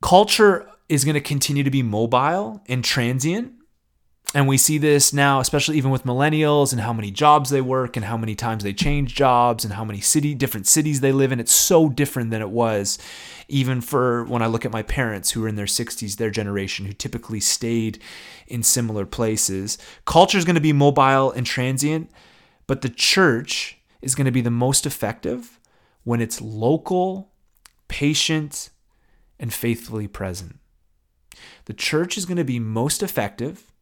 culture 0.00 0.66
is 0.88 1.04
going 1.04 1.16
to 1.16 1.20
continue 1.20 1.62
to 1.62 1.70
be 1.70 1.82
mobile 1.82 2.62
and 2.66 2.82
transient. 2.82 3.52
And 4.34 4.48
we 4.48 4.56
see 4.56 4.78
this 4.78 5.12
now, 5.12 5.38
especially 5.40 5.76
even 5.76 5.90
with 5.90 6.04
millennials 6.04 6.72
and 6.72 6.80
how 6.80 6.94
many 6.94 7.10
jobs 7.10 7.50
they 7.50 7.60
work 7.60 7.94
and 7.94 8.06
how 8.06 8.16
many 8.16 8.34
times 8.34 8.64
they 8.64 8.72
change 8.72 9.14
jobs 9.14 9.66
and 9.66 9.74
how 9.74 9.84
many 9.84 10.00
city 10.00 10.34
different 10.34 10.66
cities 10.66 11.02
they 11.02 11.12
live 11.12 11.30
in. 11.30 11.40
It's 11.40 11.52
so 11.52 11.90
different 11.90 12.30
than 12.30 12.40
it 12.40 12.48
was 12.48 12.98
even 13.48 13.82
for 13.82 14.24
when 14.24 14.40
I 14.40 14.46
look 14.46 14.64
at 14.64 14.72
my 14.72 14.82
parents 14.82 15.32
who 15.32 15.44
are 15.44 15.48
in 15.48 15.56
their 15.56 15.66
60s, 15.66 16.16
their 16.16 16.30
generation, 16.30 16.86
who 16.86 16.94
typically 16.94 17.40
stayed 17.40 17.98
in 18.46 18.62
similar 18.62 19.04
places. 19.04 19.76
Culture 20.06 20.38
is 20.38 20.46
going 20.46 20.54
to 20.54 20.60
be 20.62 20.72
mobile 20.72 21.30
and 21.32 21.44
transient, 21.44 22.10
but 22.66 22.80
the 22.80 22.88
church 22.88 23.76
is 24.02 24.14
going 24.14 24.26
to 24.26 24.32
be 24.32 24.40
the 24.40 24.50
most 24.50 24.84
effective 24.84 25.58
when 26.04 26.20
it's 26.20 26.40
local, 26.40 27.30
patient, 27.88 28.70
and 29.38 29.52
faithfully 29.52 30.08
present. 30.08 30.58
The 31.64 31.72
church 31.72 32.18
is 32.18 32.26
going 32.26 32.36
to 32.36 32.44
be 32.44 32.58
most 32.58 33.02
effective 33.02 33.72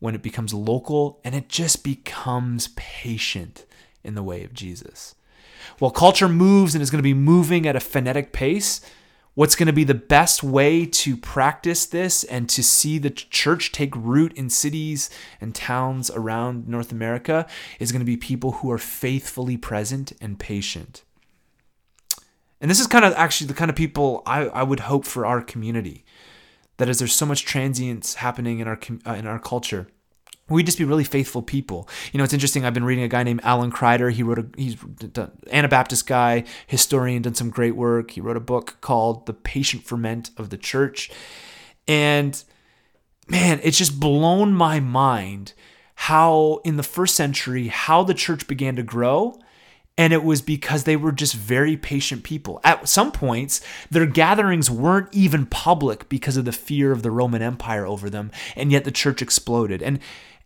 when 0.00 0.14
it 0.14 0.22
becomes 0.22 0.52
local 0.52 1.20
and 1.24 1.34
it 1.34 1.48
just 1.48 1.82
becomes 1.82 2.68
patient 2.76 3.64
in 4.04 4.14
the 4.14 4.22
way 4.22 4.44
of 4.44 4.52
Jesus. 4.52 5.14
While 5.78 5.90
culture 5.90 6.28
moves 6.28 6.74
and 6.74 6.82
is 6.82 6.90
going 6.90 7.00
to 7.00 7.02
be 7.02 7.14
moving 7.14 7.66
at 7.66 7.76
a 7.76 7.80
frenetic 7.80 8.32
pace, 8.32 8.80
what's 9.38 9.54
going 9.54 9.68
to 9.68 9.72
be 9.72 9.84
the 9.84 9.94
best 9.94 10.42
way 10.42 10.84
to 10.84 11.16
practice 11.16 11.86
this 11.86 12.24
and 12.24 12.48
to 12.48 12.60
see 12.60 12.98
the 12.98 13.08
church 13.08 13.70
take 13.70 13.94
root 13.94 14.32
in 14.32 14.50
cities 14.50 15.08
and 15.40 15.54
towns 15.54 16.10
around 16.10 16.66
North 16.66 16.90
America 16.90 17.46
is 17.78 17.92
going 17.92 18.00
to 18.00 18.04
be 18.04 18.16
people 18.16 18.50
who 18.50 18.68
are 18.68 18.78
faithfully 18.78 19.56
present 19.56 20.12
and 20.20 20.40
patient. 20.40 21.04
And 22.60 22.68
this 22.68 22.80
is 22.80 22.88
kind 22.88 23.04
of 23.04 23.12
actually 23.12 23.46
the 23.46 23.54
kind 23.54 23.70
of 23.70 23.76
people 23.76 24.24
I, 24.26 24.46
I 24.46 24.64
would 24.64 24.80
hope 24.80 25.04
for 25.04 25.24
our 25.24 25.40
community. 25.40 26.04
That 26.78 26.88
is, 26.88 26.98
there's 26.98 27.14
so 27.14 27.24
much 27.24 27.44
transience 27.44 28.14
happening 28.14 28.58
in 28.58 28.66
our 28.66 28.80
uh, 29.06 29.12
in 29.12 29.28
our 29.28 29.38
culture 29.38 29.86
we 30.48 30.62
just 30.62 30.78
be 30.78 30.84
really 30.84 31.04
faithful 31.04 31.42
people. 31.42 31.88
You 32.12 32.18
know, 32.18 32.24
it's 32.24 32.32
interesting. 32.32 32.64
I've 32.64 32.74
been 32.74 32.84
reading 32.84 33.04
a 33.04 33.08
guy 33.08 33.22
named 33.22 33.40
Alan 33.44 33.70
Kreider. 33.70 34.12
He 34.12 34.22
wrote 34.22 34.38
a 34.38 34.46
he's 34.56 34.76
an 35.16 35.30
Anabaptist 35.50 36.06
guy, 36.06 36.44
historian, 36.66 37.22
done 37.22 37.34
some 37.34 37.50
great 37.50 37.76
work. 37.76 38.12
He 38.12 38.20
wrote 38.20 38.36
a 38.36 38.40
book 38.40 38.76
called 38.80 39.26
"The 39.26 39.34
Patient 39.34 39.84
Ferment 39.84 40.30
of 40.36 40.50
the 40.50 40.58
Church," 40.58 41.10
and 41.86 42.42
man, 43.28 43.60
it's 43.62 43.78
just 43.78 44.00
blown 44.00 44.52
my 44.52 44.80
mind 44.80 45.52
how 46.02 46.60
in 46.64 46.76
the 46.76 46.82
first 46.82 47.14
century 47.14 47.68
how 47.68 48.04
the 48.04 48.14
church 48.14 48.46
began 48.46 48.76
to 48.76 48.82
grow. 48.82 49.38
And 50.00 50.12
it 50.12 50.22
was 50.22 50.40
because 50.40 50.84
they 50.84 50.94
were 50.94 51.10
just 51.10 51.34
very 51.34 51.76
patient 51.76 52.22
people. 52.22 52.60
At 52.62 52.88
some 52.88 53.10
points, 53.10 53.60
their 53.90 54.06
gatherings 54.06 54.70
weren't 54.70 55.12
even 55.12 55.44
public 55.44 56.08
because 56.08 56.36
of 56.36 56.44
the 56.44 56.52
fear 56.52 56.92
of 56.92 57.02
the 57.02 57.10
Roman 57.10 57.42
Empire 57.42 57.84
over 57.84 58.08
them, 58.08 58.30
and 58.54 58.70
yet 58.70 58.84
the 58.84 58.92
church 58.92 59.20
exploded. 59.20 59.82
And 59.82 59.98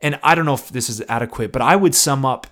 and 0.02 0.18
I 0.22 0.34
don't 0.34 0.44
know 0.44 0.54
if 0.54 0.68
this 0.68 0.90
is 0.90 1.00
adequate, 1.08 1.52
but 1.52 1.62
I 1.62 1.76
would 1.76 1.94
sum 1.94 2.26
up 2.26 2.48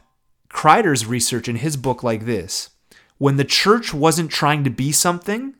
Kreider's 0.48 1.04
research 1.04 1.48
in 1.48 1.56
his 1.56 1.76
book 1.76 2.02
like 2.02 2.24
this 2.24 2.70
When 3.18 3.36
the 3.36 3.44
church 3.44 3.92
wasn't 3.92 4.30
trying 4.30 4.64
to 4.64 4.70
be 4.70 4.92
something, 4.92 5.54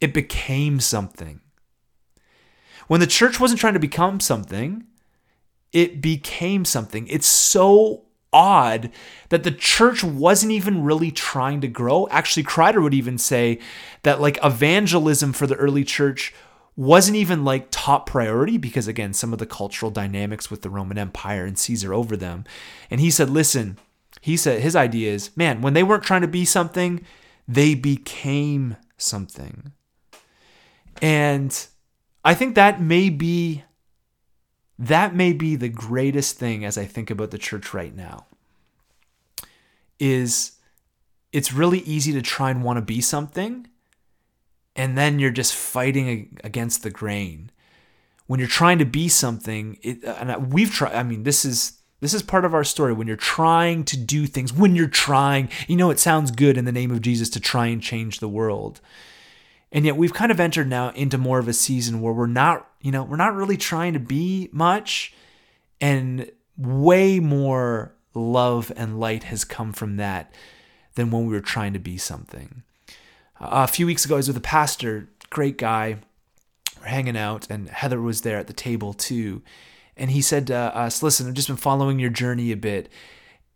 it 0.00 0.14
became 0.14 0.80
something. 0.80 1.40
When 2.86 3.00
the 3.00 3.06
church 3.06 3.38
wasn't 3.38 3.60
trying 3.60 3.74
to 3.74 3.80
become 3.80 4.20
something, 4.20 4.84
it 5.72 6.00
became 6.00 6.64
something. 6.64 7.06
It's 7.08 7.26
so 7.26 8.04
odd 8.32 8.90
that 9.30 9.42
the 9.42 9.50
church 9.50 10.04
wasn't 10.04 10.52
even 10.52 10.84
really 10.84 11.10
trying 11.10 11.60
to 11.60 11.68
grow. 11.68 12.08
Actually, 12.10 12.44
Kreider 12.44 12.82
would 12.82 12.94
even 12.94 13.18
say 13.18 13.58
that 14.04 14.20
like 14.20 14.38
evangelism 14.42 15.32
for 15.32 15.46
the 15.46 15.56
early 15.56 15.84
church 15.84 16.32
wasn't 16.78 17.16
even 17.16 17.44
like 17.44 17.66
top 17.72 18.06
priority 18.06 18.56
because 18.56 18.86
again 18.86 19.12
some 19.12 19.32
of 19.32 19.40
the 19.40 19.46
cultural 19.46 19.90
dynamics 19.90 20.48
with 20.48 20.62
the 20.62 20.70
roman 20.70 20.96
empire 20.96 21.44
and 21.44 21.58
caesar 21.58 21.92
over 21.92 22.16
them. 22.16 22.44
And 22.88 23.00
he 23.00 23.10
said 23.10 23.28
listen 23.28 23.80
he 24.20 24.36
said 24.36 24.62
his 24.62 24.76
idea 24.76 25.12
is 25.12 25.36
man 25.36 25.60
when 25.60 25.74
they 25.74 25.82
weren't 25.82 26.04
trying 26.04 26.22
to 26.22 26.28
be 26.28 26.44
something 26.44 27.04
they 27.48 27.74
became 27.74 28.76
something. 28.96 29.72
And 31.02 31.66
i 32.24 32.32
think 32.32 32.54
that 32.54 32.80
may 32.80 33.10
be 33.10 33.64
that 34.78 35.16
may 35.16 35.32
be 35.32 35.56
the 35.56 35.68
greatest 35.68 36.38
thing 36.38 36.64
as 36.64 36.78
i 36.78 36.84
think 36.84 37.10
about 37.10 37.32
the 37.32 37.38
church 37.38 37.74
right 37.74 37.94
now 37.94 38.26
is 39.98 40.52
it's 41.32 41.52
really 41.52 41.80
easy 41.80 42.12
to 42.12 42.22
try 42.22 42.50
and 42.50 42.62
want 42.62 42.76
to 42.76 42.82
be 42.82 43.00
something 43.00 43.66
and 44.78 44.96
then 44.96 45.18
you're 45.18 45.30
just 45.30 45.54
fighting 45.54 46.38
against 46.44 46.84
the 46.84 46.90
grain. 46.90 47.50
When 48.28 48.38
you're 48.38 48.48
trying 48.48 48.78
to 48.78 48.84
be 48.84 49.08
something, 49.08 49.76
it, 49.82 50.04
and 50.04 50.52
we've 50.52 50.70
tried. 50.70 50.94
I 50.94 51.02
mean, 51.02 51.24
this 51.24 51.44
is 51.44 51.80
this 52.00 52.14
is 52.14 52.22
part 52.22 52.44
of 52.44 52.54
our 52.54 52.62
story. 52.62 52.92
When 52.92 53.08
you're 53.08 53.16
trying 53.16 53.84
to 53.84 53.96
do 53.96 54.26
things, 54.26 54.52
when 54.52 54.76
you're 54.76 54.86
trying, 54.86 55.50
you 55.66 55.76
know, 55.76 55.90
it 55.90 55.98
sounds 55.98 56.30
good 56.30 56.56
in 56.56 56.64
the 56.64 56.72
name 56.72 56.92
of 56.92 57.02
Jesus 57.02 57.28
to 57.30 57.40
try 57.40 57.66
and 57.66 57.82
change 57.82 58.20
the 58.20 58.28
world. 58.28 58.80
And 59.72 59.84
yet 59.84 59.96
we've 59.96 60.14
kind 60.14 60.30
of 60.30 60.40
entered 60.40 60.68
now 60.68 60.90
into 60.90 61.18
more 61.18 61.40
of 61.40 61.48
a 61.48 61.52
season 61.52 62.00
where 62.00 62.12
we're 62.12 62.26
not, 62.26 62.70
you 62.80 62.92
know, 62.92 63.02
we're 63.02 63.16
not 63.16 63.34
really 63.34 63.56
trying 63.56 63.94
to 63.94 63.98
be 63.98 64.48
much 64.52 65.12
and 65.80 66.30
way 66.56 67.18
more 67.18 67.94
love 68.14 68.72
and 68.76 69.00
light 69.00 69.24
has 69.24 69.44
come 69.44 69.72
from 69.72 69.96
that 69.96 70.32
than 70.94 71.10
when 71.10 71.26
we 71.26 71.34
were 71.34 71.40
trying 71.40 71.72
to 71.72 71.78
be 71.78 71.98
something 71.98 72.62
a 73.40 73.66
few 73.66 73.86
weeks 73.86 74.04
ago, 74.04 74.14
I 74.14 74.18
was 74.18 74.28
with 74.28 74.36
a 74.36 74.40
pastor, 74.40 75.08
great 75.30 75.58
guy. 75.58 75.98
We're 76.80 76.86
hanging 76.86 77.16
out, 77.16 77.46
and 77.50 77.68
Heather 77.68 78.00
was 78.00 78.22
there 78.22 78.38
at 78.38 78.46
the 78.46 78.52
table 78.52 78.92
too. 78.92 79.42
And 79.96 80.10
he 80.10 80.22
said 80.22 80.46
to 80.46 80.56
us, 80.56 81.02
Listen, 81.02 81.26
I've 81.26 81.34
just 81.34 81.48
been 81.48 81.56
following 81.56 81.98
your 81.98 82.10
journey 82.10 82.52
a 82.52 82.56
bit. 82.56 82.88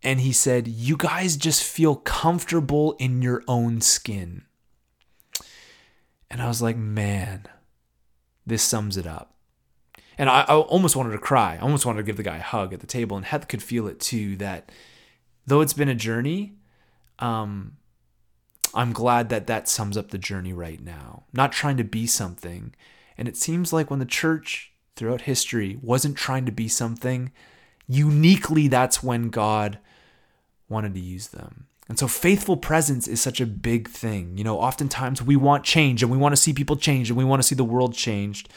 And 0.03 0.19
he 0.19 0.33
said, 0.33 0.67
You 0.67 0.97
guys 0.97 1.37
just 1.37 1.63
feel 1.63 1.95
comfortable 1.95 2.93
in 2.99 3.21
your 3.21 3.43
own 3.47 3.81
skin. 3.81 4.43
And 6.29 6.41
I 6.41 6.47
was 6.47 6.61
like, 6.61 6.75
Man, 6.75 7.45
this 8.45 8.63
sums 8.63 8.97
it 8.97 9.07
up. 9.07 9.35
And 10.17 10.29
I, 10.29 10.41
I, 10.41 10.55
almost 10.55 10.95
wanted 10.95 11.11
to 11.11 11.17
cry. 11.17 11.55
I 11.55 11.59
almost 11.63 11.85
wanted 11.85 11.97
to 11.97 12.03
give 12.03 12.17
the 12.17 12.23
guy 12.23 12.37
a 12.37 12.41
hug 12.41 12.73
at 12.73 12.81
the 12.81 12.87
table. 12.87 13.17
And 13.17 13.25
Heather 13.25 13.45
could 13.45 13.63
feel 13.63 13.87
it 13.87 13.99
too 13.99 14.35
that 14.37 14.71
though 15.47 15.61
it's 15.61 15.73
been 15.73 15.89
a 15.89 15.95
journey, 15.95 16.53
um, 17.19 17.77
I'm 18.73 18.93
glad 18.93 19.29
that 19.29 19.47
that 19.47 19.69
sums 19.69 19.97
up 19.97 20.09
the 20.09 20.17
journey 20.17 20.53
right 20.53 20.83
now. 20.83 21.23
Not 21.31 21.51
trying 21.51 21.77
to 21.77 21.83
be 21.83 22.07
something. 22.07 22.73
And 23.17 23.27
it 23.27 23.37
seems 23.37 23.71
like 23.71 23.89
when 23.89 23.99
the 23.99 24.05
church 24.05 24.73
throughout 24.95 25.21
history 25.21 25.77
wasn't 25.81 26.17
trying 26.17 26.45
to 26.45 26.51
be 26.51 26.67
something, 26.67 27.31
uniquely 27.87 28.67
that's 28.67 29.03
when 29.03 29.29
God 29.29 29.79
wanted 30.69 30.93
to 30.95 30.99
use 30.99 31.27
them. 31.27 31.67
And 31.89 31.99
so 31.99 32.07
faithful 32.07 32.57
presence 32.57 33.07
is 33.07 33.21
such 33.21 33.41
a 33.41 33.45
big 33.45 33.89
thing. 33.89 34.37
You 34.37 34.43
know, 34.43 34.59
oftentimes 34.59 35.21
we 35.21 35.35
want 35.35 35.63
change 35.63 36.01
and 36.01 36.11
we 36.11 36.17
want 36.17 36.33
to 36.33 36.41
see 36.41 36.53
people 36.53 36.75
change 36.75 37.09
and 37.09 37.17
we 37.17 37.25
want 37.25 37.41
to 37.41 37.47
see 37.47 37.55
the 37.55 37.63
world 37.63 37.93
changed. 37.93 38.49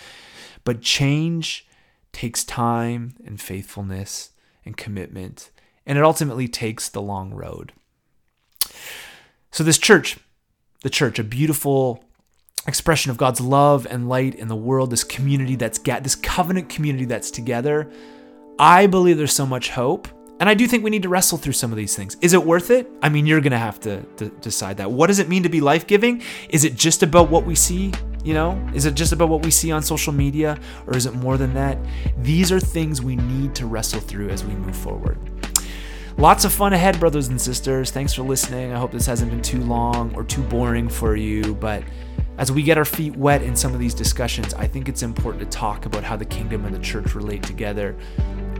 But 0.64 0.80
change 0.80 1.66
takes 2.12 2.44
time 2.44 3.14
and 3.26 3.40
faithfulness 3.40 4.30
and 4.64 4.76
commitment, 4.76 5.50
and 5.84 5.98
it 5.98 6.04
ultimately 6.04 6.48
takes 6.48 6.88
the 6.88 7.02
long 7.02 7.34
road. 7.34 7.72
So, 9.57 9.64
this 9.64 9.78
church, 9.78 10.18
the 10.82 10.90
church, 10.90 11.18
a 11.18 11.24
beautiful 11.24 12.04
expression 12.66 13.11
of 13.11 13.16
God's 13.16 13.40
love 13.40 13.86
and 13.88 14.07
light 14.07 14.34
in 14.34 14.48
the 14.48 14.54
world, 14.54 14.90
this 14.90 15.02
community 15.02 15.57
that's 15.57 15.78
got 15.78 16.02
this 16.02 16.14
covenant 16.14 16.68
community 16.68 17.07
that's 17.07 17.30
together. 17.30 17.90
I 18.59 18.86
believe 18.86 19.16
there's 19.16 19.32
so 19.32 19.46
much 19.46 19.70
hope. 19.70 20.09
And 20.40 20.50
I 20.50 20.52
do 20.52 20.66
think 20.66 20.84
we 20.84 20.90
need 20.90 21.04
to 21.04 21.09
wrestle 21.09 21.38
through 21.38 21.54
some 21.54 21.70
of 21.70 21.78
these 21.78 21.96
things. 21.96 22.18
Is 22.20 22.34
it 22.34 22.44
worth 22.44 22.70
it? 22.70 22.86
I 23.00 23.09
mean, 23.09 23.24
you're 23.24 23.40
going 23.40 23.52
to 23.52 23.59
have 23.59 23.80
to 23.80 24.02
decide 24.42 24.76
that. 24.76 24.90
What 24.90 25.07
does 25.07 25.20
it 25.20 25.30
mean 25.30 25.42
to 25.44 25.48
be 25.48 25.62
life 25.62 25.86
giving? 25.86 26.20
Is 26.50 26.64
it 26.64 26.74
just 26.74 27.02
about 27.02 27.30
what 27.30 27.46
we 27.46 27.54
see? 27.54 27.94
You 28.26 28.34
know, 28.34 28.62
is 28.74 28.84
it 28.84 28.92
just 28.92 29.12
about 29.12 29.30
what 29.30 29.42
we 29.42 29.50
see 29.50 29.72
on 29.72 29.82
social 29.82 30.12
media 30.12 30.59
or 30.86 30.98
is 30.98 31.07
it 31.07 31.14
more 31.14 31.38
than 31.38 31.54
that? 31.54 31.78
These 32.18 32.52
are 32.52 32.61
things 32.61 33.00
we 33.00 33.16
need 33.16 33.54
to 33.54 33.64
wrestle 33.64 34.00
through 34.00 34.28
as 34.28 34.44
we 34.44 34.54
move 34.54 34.76
forward. 34.76 35.16
Lots 36.18 36.46
of 36.46 36.52
fun 36.52 36.72
ahead, 36.72 36.98
brothers 36.98 37.28
and 37.28 37.38
sisters. 37.38 37.90
Thanks 37.90 38.14
for 38.14 38.22
listening. 38.22 38.72
I 38.72 38.78
hope 38.78 38.90
this 38.90 39.04
hasn't 39.04 39.30
been 39.30 39.42
too 39.42 39.60
long 39.60 40.14
or 40.14 40.24
too 40.24 40.42
boring 40.42 40.88
for 40.88 41.14
you, 41.14 41.54
but 41.54 41.84
as 42.38 42.50
we 42.50 42.62
get 42.62 42.78
our 42.78 42.86
feet 42.86 43.14
wet 43.16 43.42
in 43.42 43.54
some 43.54 43.74
of 43.74 43.78
these 43.78 43.92
discussions, 43.92 44.54
I 44.54 44.66
think 44.66 44.88
it's 44.88 45.02
important 45.02 45.42
to 45.42 45.58
talk 45.58 45.84
about 45.84 46.04
how 46.04 46.16
the 46.16 46.24
kingdom 46.24 46.64
and 46.64 46.74
the 46.74 46.78
church 46.78 47.14
relate 47.14 47.42
together, 47.42 47.94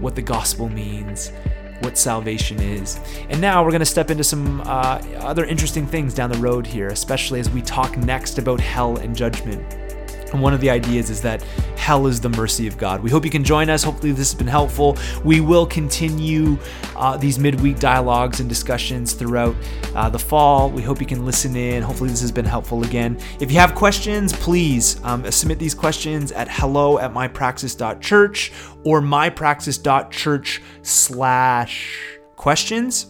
what 0.01 0.15
the 0.15 0.21
gospel 0.21 0.69
means, 0.69 1.33
what 1.81 1.97
salvation 1.97 2.61
is. 2.61 3.01
And 3.31 3.41
now 3.41 3.65
we're 3.65 3.71
going 3.71 3.81
to 3.81 3.87
step 3.87 4.11
into 4.11 4.25
some 4.25 4.61
uh, 4.61 5.01
other 5.21 5.47
interesting 5.47 5.87
things 5.87 6.13
down 6.13 6.31
the 6.31 6.39
road 6.39 6.67
here, 6.67 6.89
especially 6.89 7.41
as 7.41 7.49
we 7.49 7.63
talk 7.63 7.97
next 7.97 8.37
about 8.37 8.61
hell 8.61 8.99
and 8.99 9.17
judgment. 9.17 9.86
And 10.33 10.43
one 10.43 10.53
of 10.53 10.61
the 10.61 10.71
ideas 10.71 11.11
is 11.11 11.21
that 11.23 11.43
hell 11.77 12.07
is 12.07 12.21
the 12.21 12.29
mercy 12.31 12.67
of 12.67 12.77
God. 12.79 13.01
We 13.01 13.11
hope 13.11 13.25
you 13.25 13.31
can 13.31 13.45
join 13.45 13.71
us. 13.71 13.83
Hopefully, 13.83 14.13
this 14.13 14.33
has 14.33 14.35
been 14.35 14.47
helpful. 14.47 14.97
We 15.25 15.41
will 15.41 15.67
continue 15.67 16.59
uh, 16.97 17.17
these 17.17 17.39
midweek 17.39 17.79
dialogues 17.79 18.41
and 18.41 18.49
discussions 18.49 19.13
throughout 19.13 19.55
uh, 19.95 20.09
the 20.09 20.19
fall. 20.19 20.71
We 20.71 20.83
hope 20.83 21.01
you 21.01 21.07
can 21.07 21.25
listen 21.25 21.55
in. 21.55 21.83
Hopefully, 21.83 22.11
this 22.11 22.21
has 22.21 22.33
been 22.33 22.45
helpful 22.45 22.83
again. 22.83 23.19
If 23.41 23.53
you 23.53 23.59
have 23.59 23.75
questions, 23.75 24.33
please 24.33 25.03
um, 25.05 25.31
submit 25.31 25.59
these 25.59 25.75
questions 25.75 26.33
at 26.33 26.49
hello 26.51 26.99
at 26.99 27.13
mypraxis.church 27.13 28.53
or 28.85 29.01
mypraxis.church 29.01 30.63
slash 30.83 31.99
questions. 32.37 33.07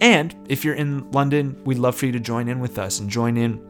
And 0.00 0.34
if 0.48 0.64
you're 0.64 0.74
in 0.74 1.10
London, 1.10 1.60
we'd 1.64 1.78
love 1.78 1.96
for 1.96 2.06
you 2.06 2.12
to 2.12 2.20
join 2.20 2.48
in 2.48 2.60
with 2.60 2.78
us 2.78 3.00
and 3.00 3.08
join 3.08 3.36
in 3.36 3.65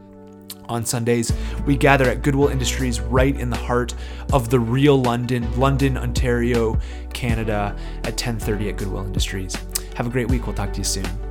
on 0.69 0.85
Sundays. 0.85 1.31
We 1.65 1.75
gather 1.75 2.09
at 2.09 2.21
Goodwill 2.21 2.49
Industries 2.49 2.99
right 2.99 3.37
in 3.37 3.49
the 3.49 3.57
heart 3.57 3.93
of 4.33 4.49
the 4.49 4.59
real 4.59 5.01
London, 5.01 5.59
London, 5.59 5.97
Ontario, 5.97 6.79
Canada 7.13 7.75
at 8.03 8.17
10:30 8.17 8.69
at 8.69 8.77
Goodwill 8.77 9.05
Industries. 9.05 9.55
Have 9.95 10.07
a 10.07 10.09
great 10.09 10.29
week. 10.29 10.45
We'll 10.45 10.55
talk 10.55 10.73
to 10.73 10.79
you 10.79 10.83
soon. 10.83 11.26